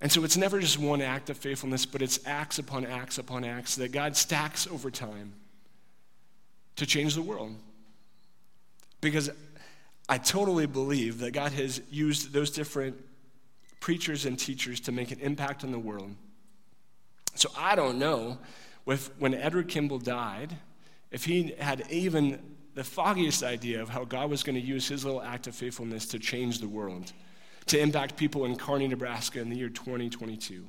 And 0.00 0.12
so 0.12 0.24
it's 0.24 0.36
never 0.36 0.60
just 0.60 0.78
one 0.78 1.00
act 1.00 1.30
of 1.30 1.38
faithfulness, 1.38 1.86
but 1.86 2.02
it's 2.02 2.20
acts 2.26 2.58
upon 2.58 2.84
acts 2.84 3.18
upon 3.18 3.44
acts 3.44 3.76
that 3.76 3.92
God 3.92 4.16
stacks 4.16 4.66
over 4.66 4.90
time 4.90 5.32
to 6.76 6.84
change 6.84 7.14
the 7.14 7.22
world. 7.22 7.54
Because 9.00 9.30
I 10.08 10.18
totally 10.18 10.66
believe 10.66 11.20
that 11.20 11.32
God 11.32 11.52
has 11.52 11.80
used 11.90 12.32
those 12.32 12.50
different 12.50 12.96
preachers 13.80 14.26
and 14.26 14.38
teachers 14.38 14.80
to 14.80 14.92
make 14.92 15.10
an 15.10 15.20
impact 15.20 15.64
on 15.64 15.72
the 15.72 15.78
world. 15.78 16.14
So 17.34 17.50
I 17.56 17.74
don't 17.74 17.98
know 17.98 18.38
if 18.86 19.10
when 19.18 19.34
Edward 19.34 19.68
Kimball 19.68 19.98
died, 19.98 20.54
if 21.10 21.24
he 21.24 21.54
had 21.58 21.84
even 21.90 22.56
the 22.74 22.84
foggiest 22.84 23.42
idea 23.42 23.80
of 23.80 23.88
how 23.88 24.04
God 24.04 24.30
was 24.30 24.42
going 24.42 24.54
to 24.54 24.60
use 24.60 24.86
his 24.86 25.04
little 25.04 25.22
act 25.22 25.46
of 25.46 25.54
faithfulness 25.54 26.06
to 26.08 26.18
change 26.18 26.60
the 26.60 26.68
world, 26.68 27.12
to 27.66 27.78
impact 27.78 28.16
people 28.16 28.44
in 28.44 28.56
Kearney, 28.56 28.88
Nebraska 28.88 29.40
in 29.40 29.50
the 29.50 29.56
year 29.56 29.68
2022. 29.68 30.66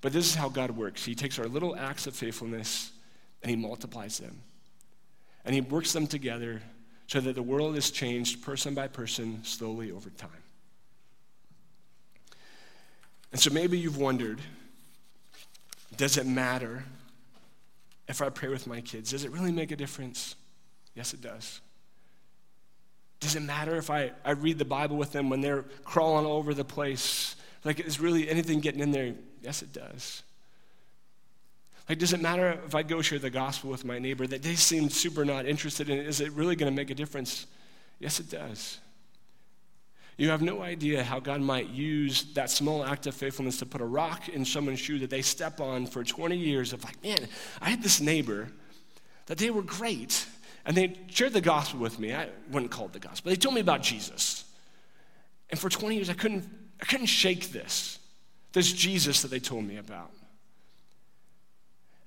But 0.00 0.12
this 0.12 0.26
is 0.26 0.34
how 0.34 0.48
God 0.48 0.72
works 0.72 1.04
He 1.04 1.14
takes 1.14 1.38
our 1.38 1.46
little 1.46 1.76
acts 1.76 2.06
of 2.06 2.14
faithfulness 2.14 2.92
and 3.42 3.50
He 3.50 3.56
multiplies 3.56 4.18
them. 4.18 4.40
And 5.44 5.54
He 5.54 5.60
works 5.60 5.92
them 5.92 6.06
together 6.06 6.62
so 7.06 7.20
that 7.20 7.34
the 7.34 7.42
world 7.42 7.76
is 7.76 7.90
changed 7.90 8.42
person 8.42 8.74
by 8.74 8.88
person 8.88 9.44
slowly 9.44 9.90
over 9.90 10.10
time. 10.10 10.30
And 13.32 13.40
so 13.40 13.50
maybe 13.50 13.78
you've 13.78 13.98
wondered 13.98 14.40
does 15.96 16.16
it 16.16 16.26
matter 16.26 16.84
if 18.08 18.22
I 18.22 18.30
pray 18.30 18.48
with 18.48 18.66
my 18.66 18.80
kids? 18.80 19.10
Does 19.10 19.24
it 19.24 19.30
really 19.30 19.52
make 19.52 19.70
a 19.72 19.76
difference? 19.76 20.36
Yes, 20.94 21.12
it 21.12 21.20
does. 21.20 21.60
Does 23.22 23.36
it 23.36 23.42
matter 23.42 23.76
if 23.76 23.88
I, 23.88 24.10
I 24.24 24.32
read 24.32 24.58
the 24.58 24.64
Bible 24.64 24.96
with 24.96 25.12
them 25.12 25.30
when 25.30 25.40
they're 25.40 25.62
crawling 25.84 26.26
all 26.26 26.38
over 26.38 26.54
the 26.54 26.64
place? 26.64 27.36
Like, 27.64 27.78
is 27.78 28.00
really 28.00 28.28
anything 28.28 28.58
getting 28.58 28.80
in 28.80 28.90
there? 28.90 29.14
Yes, 29.40 29.62
it 29.62 29.72
does. 29.72 30.24
Like, 31.88 31.98
does 31.98 32.12
it 32.12 32.20
matter 32.20 32.60
if 32.66 32.74
I 32.74 32.82
go 32.82 33.00
share 33.00 33.20
the 33.20 33.30
gospel 33.30 33.70
with 33.70 33.84
my 33.84 34.00
neighbor 34.00 34.26
that 34.26 34.42
they 34.42 34.56
seem 34.56 34.90
super 34.90 35.24
not 35.24 35.46
interested 35.46 35.88
in 35.88 35.98
it? 35.98 36.06
Is 36.08 36.20
it 36.20 36.32
really 36.32 36.56
going 36.56 36.70
to 36.70 36.74
make 36.74 36.90
a 36.90 36.96
difference? 36.96 37.46
Yes, 38.00 38.18
it 38.18 38.28
does. 38.28 38.80
You 40.16 40.30
have 40.30 40.42
no 40.42 40.60
idea 40.60 41.04
how 41.04 41.20
God 41.20 41.40
might 41.40 41.68
use 41.68 42.24
that 42.34 42.50
small 42.50 42.84
act 42.84 43.06
of 43.06 43.14
faithfulness 43.14 43.58
to 43.60 43.66
put 43.66 43.80
a 43.80 43.86
rock 43.86 44.28
in 44.28 44.44
someone's 44.44 44.80
shoe 44.80 44.98
that 44.98 45.10
they 45.10 45.22
step 45.22 45.60
on 45.60 45.86
for 45.86 46.02
20 46.02 46.36
years 46.36 46.72
of 46.72 46.82
like, 46.82 47.00
man, 47.04 47.28
I 47.60 47.70
had 47.70 47.84
this 47.84 48.00
neighbor 48.00 48.48
that 49.26 49.38
they 49.38 49.50
were 49.50 49.62
great. 49.62 50.26
And 50.64 50.76
they 50.76 50.96
shared 51.08 51.32
the 51.32 51.40
gospel 51.40 51.80
with 51.80 51.98
me. 51.98 52.14
I 52.14 52.28
wouldn't 52.50 52.70
call 52.70 52.86
it 52.86 52.92
the 52.92 53.00
gospel. 53.00 53.30
They 53.30 53.36
told 53.36 53.54
me 53.54 53.60
about 53.60 53.82
Jesus. 53.82 54.44
And 55.50 55.58
for 55.58 55.68
20 55.68 55.96
years, 55.96 56.08
I 56.08 56.14
couldn't, 56.14 56.48
I 56.80 56.84
couldn't 56.84 57.06
shake 57.06 57.50
this, 57.50 57.98
this 58.52 58.72
Jesus 58.72 59.22
that 59.22 59.30
they 59.30 59.40
told 59.40 59.64
me 59.64 59.76
about. 59.76 60.10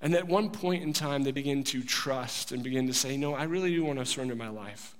And 0.00 0.14
at 0.14 0.26
one 0.26 0.50
point 0.50 0.82
in 0.82 0.92
time, 0.92 1.22
they 1.22 1.32
begin 1.32 1.64
to 1.64 1.82
trust 1.82 2.52
and 2.52 2.62
begin 2.62 2.86
to 2.86 2.94
say, 2.94 3.16
No, 3.16 3.34
I 3.34 3.44
really 3.44 3.70
do 3.70 3.84
want 3.84 3.98
to 3.98 4.06
surrender 4.06 4.34
my 4.34 4.48
life. 4.48 4.94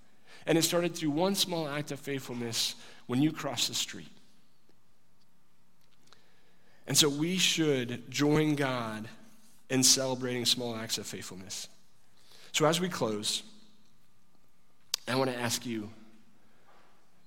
And 0.47 0.57
it 0.57 0.62
started 0.62 0.95
through 0.95 1.11
one 1.11 1.35
small 1.35 1.69
act 1.69 1.90
of 1.90 2.01
faithfulness 2.01 2.77
when 3.07 3.21
you 3.21 3.33
cross 3.33 3.69
the 3.69 3.75
street. 3.75 4.09
And 6.87 6.97
so 6.97 7.09
we 7.09 7.37
should 7.37 8.11
join 8.11 8.55
God 8.55 9.09
in 9.69 9.83
celebrating 9.83 10.45
small 10.45 10.77
acts 10.77 10.99
of 10.99 11.07
faithfulness. 11.07 11.69
So 12.57 12.64
as 12.64 12.81
we 12.81 12.88
close, 12.88 13.42
I 15.07 15.14
want 15.16 15.31
to 15.31 15.38
ask 15.38 15.66
you 15.66 15.90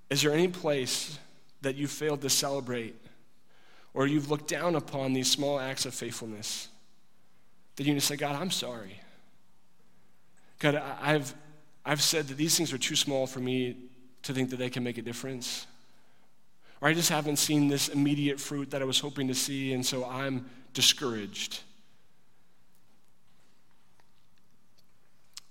is 0.09 0.23
there 0.23 0.31
any 0.31 0.47
place 0.47 1.19
that 1.61 1.75
you 1.75 1.87
failed 1.87 2.21
to 2.21 2.31
celebrate 2.31 2.95
or 3.93 4.07
you've 4.07 4.31
looked 4.31 4.47
down 4.47 4.73
upon 4.73 5.13
these 5.13 5.29
small 5.29 5.59
acts 5.59 5.85
of 5.85 5.93
faithfulness 5.93 6.67
that 7.75 7.83
you 7.83 7.93
need 7.93 7.99
to 7.99 8.05
say, 8.07 8.15
God, 8.15 8.37
I'm 8.37 8.49
sorry. 8.49 8.99
God, 10.57 10.81
I've, 10.99 11.35
I've 11.85 12.01
said 12.01 12.27
that 12.29 12.37
these 12.37 12.57
things 12.57 12.73
are 12.73 12.79
too 12.79 12.95
small 12.95 13.27
for 13.27 13.39
me 13.39 13.77
to 14.23 14.33
think 14.33 14.49
that 14.49 14.57
they 14.57 14.71
can 14.71 14.83
make 14.83 14.97
a 14.97 15.03
difference. 15.03 15.67
Or 16.81 16.87
I 16.87 16.95
just 16.95 17.11
haven't 17.11 17.37
seen 17.37 17.67
this 17.67 17.87
immediate 17.87 18.39
fruit 18.39 18.71
that 18.71 18.81
I 18.81 18.85
was 18.85 18.99
hoping 18.99 19.27
to 19.27 19.35
see, 19.35 19.73
and 19.73 19.85
so 19.85 20.05
I'm 20.05 20.49
discouraged. 20.73 21.59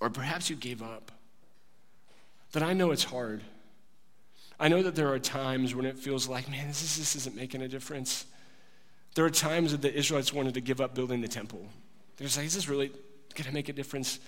Or 0.00 0.11
perhaps 0.11 0.48
you 0.48 0.56
gave 0.56 0.82
up. 0.82 1.12
That 2.52 2.62
I 2.62 2.72
know 2.72 2.90
it's 2.92 3.04
hard. 3.04 3.42
I 4.61 4.68
know 4.68 4.82
that 4.82 4.94
there 4.94 5.12
are 5.12 5.18
times 5.18 5.74
when 5.74 5.84
it 5.84 5.98
feels 5.98 6.28
like, 6.28 6.50
man, 6.50 6.68
this, 6.68 6.96
this 6.96 7.14
isn't 7.14 7.37
making 7.37 7.62
a 7.62 7.68
difference. 7.68 8.26
There 9.14 9.24
are 9.24 9.30
times 9.30 9.72
that 9.72 9.82
the 9.82 9.92
Israelites 9.92 10.32
wanted 10.32 10.54
to 10.54 10.61
give 10.61 10.80
up 10.80 10.94
building 10.94 11.20
the 11.20 11.28
temple. 11.28 11.66
They're 12.16 12.26
just 12.26 12.37
like, 12.37 12.46
is 12.46 12.54
this 12.54 12.68
really 12.68 12.88
going 13.34 13.46
to 13.46 13.52
make 13.52 13.68
a 13.68 13.72
difference? 13.72 14.18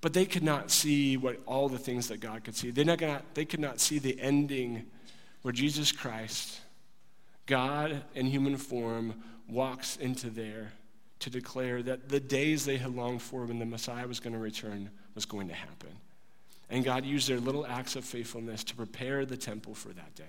But 0.00 0.12
they 0.12 0.24
could 0.24 0.42
not 0.42 0.70
see 0.70 1.16
what 1.16 1.40
all 1.46 1.68
the 1.68 1.78
things 1.78 2.08
that 2.08 2.20
God 2.20 2.44
could 2.44 2.54
see. 2.54 2.70
They, 2.70 2.84
not 2.84 2.98
gonna, 2.98 3.22
they 3.34 3.44
could 3.44 3.60
not 3.60 3.80
see 3.80 3.98
the 3.98 4.18
ending 4.20 4.86
where 5.42 5.52
Jesus 5.52 5.92
Christ, 5.92 6.60
God 7.46 8.02
in 8.14 8.26
human 8.26 8.56
form, 8.56 9.14
walks 9.48 9.96
into 9.96 10.30
there 10.30 10.72
to 11.20 11.30
declare 11.30 11.82
that 11.82 12.08
the 12.08 12.20
days 12.20 12.64
they 12.64 12.76
had 12.76 12.94
longed 12.94 13.22
for 13.22 13.44
when 13.44 13.58
the 13.58 13.66
Messiah 13.66 14.06
was 14.06 14.20
going 14.20 14.32
to 14.32 14.38
return 14.38 14.90
was 15.16 15.24
going 15.24 15.48
to 15.48 15.54
happen. 15.54 15.88
And 16.70 16.84
God 16.84 17.04
used 17.04 17.28
their 17.28 17.40
little 17.40 17.66
acts 17.66 17.96
of 17.96 18.04
faithfulness 18.04 18.62
to 18.64 18.76
prepare 18.76 19.26
the 19.26 19.36
temple 19.36 19.74
for 19.74 19.88
that 19.88 20.14
day. 20.14 20.24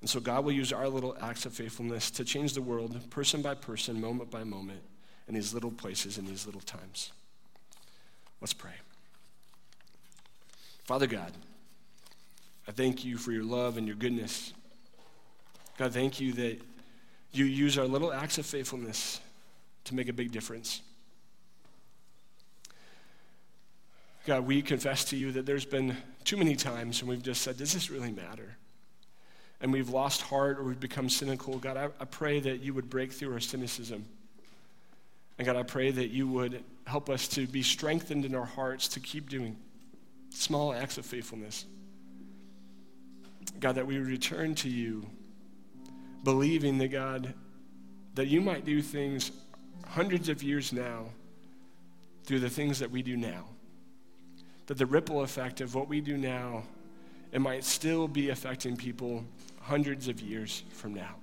And 0.00 0.10
so 0.10 0.20
God 0.20 0.44
will 0.44 0.52
use 0.52 0.72
our 0.72 0.88
little 0.88 1.16
acts 1.20 1.46
of 1.46 1.52
faithfulness 1.52 2.10
to 2.12 2.24
change 2.24 2.54
the 2.54 2.62
world, 2.62 2.98
person 3.10 3.40
by 3.40 3.54
person, 3.54 4.00
moment 4.00 4.30
by 4.30 4.44
moment, 4.44 4.80
in 5.28 5.34
these 5.34 5.54
little 5.54 5.70
places, 5.70 6.18
in 6.18 6.26
these 6.26 6.46
little 6.46 6.62
times. 6.62 7.12
Let's 8.40 8.54
pray. 8.54 8.72
Father 10.84 11.06
God, 11.06 11.32
I 12.66 12.72
thank 12.72 13.04
you 13.04 13.16
for 13.16 13.30
your 13.30 13.44
love 13.44 13.76
and 13.76 13.86
your 13.86 13.96
goodness. 13.96 14.52
God, 15.76 15.92
thank 15.92 16.20
you 16.20 16.32
that 16.32 16.60
you 17.32 17.44
use 17.44 17.78
our 17.78 17.86
little 17.86 18.12
acts 18.12 18.38
of 18.38 18.46
faithfulness 18.46 19.20
to 19.84 19.94
make 19.94 20.08
a 20.08 20.12
big 20.12 20.32
difference. 20.32 20.80
God, 24.26 24.46
we 24.46 24.62
confess 24.62 25.04
to 25.06 25.16
you 25.16 25.32
that 25.32 25.46
there's 25.46 25.64
been 25.64 25.96
too 26.24 26.36
many 26.36 26.56
times 26.56 27.02
when 27.02 27.10
we've 27.10 27.22
just 27.22 27.42
said, 27.42 27.56
Does 27.56 27.72
this 27.72 27.90
really 27.90 28.12
matter? 28.12 28.56
And 29.60 29.72
we've 29.72 29.90
lost 29.90 30.22
heart 30.22 30.58
or 30.58 30.64
we've 30.64 30.80
become 30.80 31.08
cynical. 31.08 31.58
God, 31.58 31.76
I, 31.76 31.84
I 32.00 32.04
pray 32.04 32.40
that 32.40 32.60
you 32.60 32.74
would 32.74 32.88
break 32.90 33.12
through 33.12 33.32
our 33.32 33.40
cynicism 33.40 34.06
And 35.38 35.46
God, 35.46 35.56
I 35.56 35.62
pray 35.62 35.90
that 35.90 36.08
you 36.08 36.28
would 36.28 36.62
help 36.86 37.08
us 37.08 37.28
to 37.28 37.46
be 37.46 37.62
strengthened 37.62 38.24
in 38.26 38.34
our 38.34 38.44
hearts 38.44 38.88
to 38.88 39.00
keep 39.00 39.30
doing 39.30 39.56
small 40.30 40.72
acts 40.74 40.98
of 40.98 41.06
faithfulness. 41.06 41.64
God, 43.58 43.76
that 43.76 43.86
we 43.86 43.98
return 43.98 44.54
to 44.56 44.68
you, 44.68 45.06
believing 46.24 46.78
that, 46.78 46.88
God, 46.88 47.34
that 48.14 48.26
you 48.26 48.40
might 48.42 48.66
do 48.66 48.82
things 48.82 49.32
hundreds 49.88 50.28
of 50.28 50.42
years 50.42 50.72
now 50.72 51.06
through 52.24 52.40
the 52.40 52.50
things 52.50 52.78
that 52.80 52.90
we 52.90 53.02
do 53.02 53.16
now. 53.16 53.46
That 54.70 54.78
the 54.78 54.86
ripple 54.86 55.22
effect 55.22 55.60
of 55.60 55.74
what 55.74 55.88
we 55.88 56.00
do 56.00 56.16
now, 56.16 56.62
it 57.32 57.40
might 57.40 57.64
still 57.64 58.06
be 58.06 58.28
affecting 58.28 58.76
people 58.76 59.24
hundreds 59.62 60.06
of 60.06 60.20
years 60.20 60.62
from 60.70 60.94
now. 60.94 61.16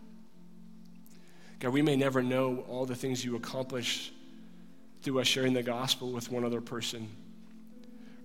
God, 1.59 1.71
we 1.71 1.81
may 1.81 1.95
never 1.95 2.21
know 2.21 2.65
all 2.67 2.85
the 2.85 2.93
things 2.93 3.23
you 3.23 3.37
accomplish 3.37 4.11
through 5.01 5.21
us 5.21 5.27
sharing 5.27 5.53
the 5.53 5.63
gospel 5.63 6.11
with 6.11 6.29
one 6.29 6.43
other 6.43 6.59
person, 6.59 7.07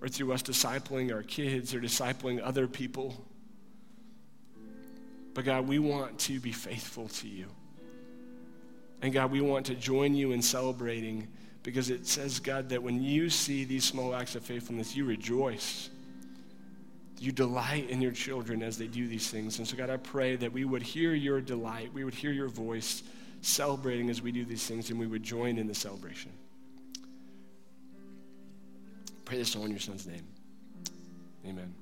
or 0.01 0.09
through 0.09 0.33
us 0.33 0.43
discipling 0.43 1.13
our 1.13 1.23
kids 1.23 1.73
or 1.73 1.79
discipling 1.79 2.41
other 2.43 2.67
people. 2.67 3.15
But 5.33 5.45
God, 5.45 5.69
we 5.69 5.79
want 5.79 6.19
to 6.19 6.41
be 6.41 6.51
faithful 6.51 7.07
to 7.07 7.29
you. 7.29 7.45
And 9.01 9.13
God, 9.13 9.31
we 9.31 9.39
want 9.39 9.67
to 9.67 9.75
join 9.75 10.15
you 10.15 10.33
in 10.33 10.41
celebrating 10.41 11.29
because 11.63 11.89
it 11.89 12.05
says, 12.05 12.39
God, 12.39 12.69
that 12.69 12.83
when 12.83 13.01
you 13.01 13.29
see 13.29 13.63
these 13.63 13.85
small 13.85 14.13
acts 14.13 14.35
of 14.35 14.43
faithfulness, 14.43 14.95
you 14.95 15.05
rejoice. 15.05 15.89
You 17.19 17.31
delight 17.31 17.89
in 17.89 18.01
your 18.01 18.11
children 18.11 18.61
as 18.61 18.77
they 18.77 18.87
do 18.87 19.07
these 19.07 19.29
things. 19.29 19.57
And 19.57 19.67
so, 19.67 19.77
God, 19.77 19.89
I 19.89 19.95
pray 19.95 20.35
that 20.35 20.51
we 20.51 20.65
would 20.65 20.83
hear 20.83 21.13
your 21.13 21.39
delight, 21.39 21.91
we 21.93 22.03
would 22.03 22.13
hear 22.13 22.31
your 22.31 22.49
voice 22.49 23.03
celebrating 23.41 24.09
as 24.09 24.21
we 24.21 24.31
do 24.31 24.43
these 24.43 24.65
things, 24.65 24.89
and 24.89 24.99
we 24.99 25.07
would 25.07 25.23
join 25.23 25.57
in 25.57 25.67
the 25.67 25.75
celebration. 25.75 26.31
Pray 29.23 29.37
this 29.37 29.55
all 29.55 29.63
in 29.63 29.71
your 29.71 29.79
son's 29.79 30.05
name. 30.05 30.25
Amen. 31.45 31.73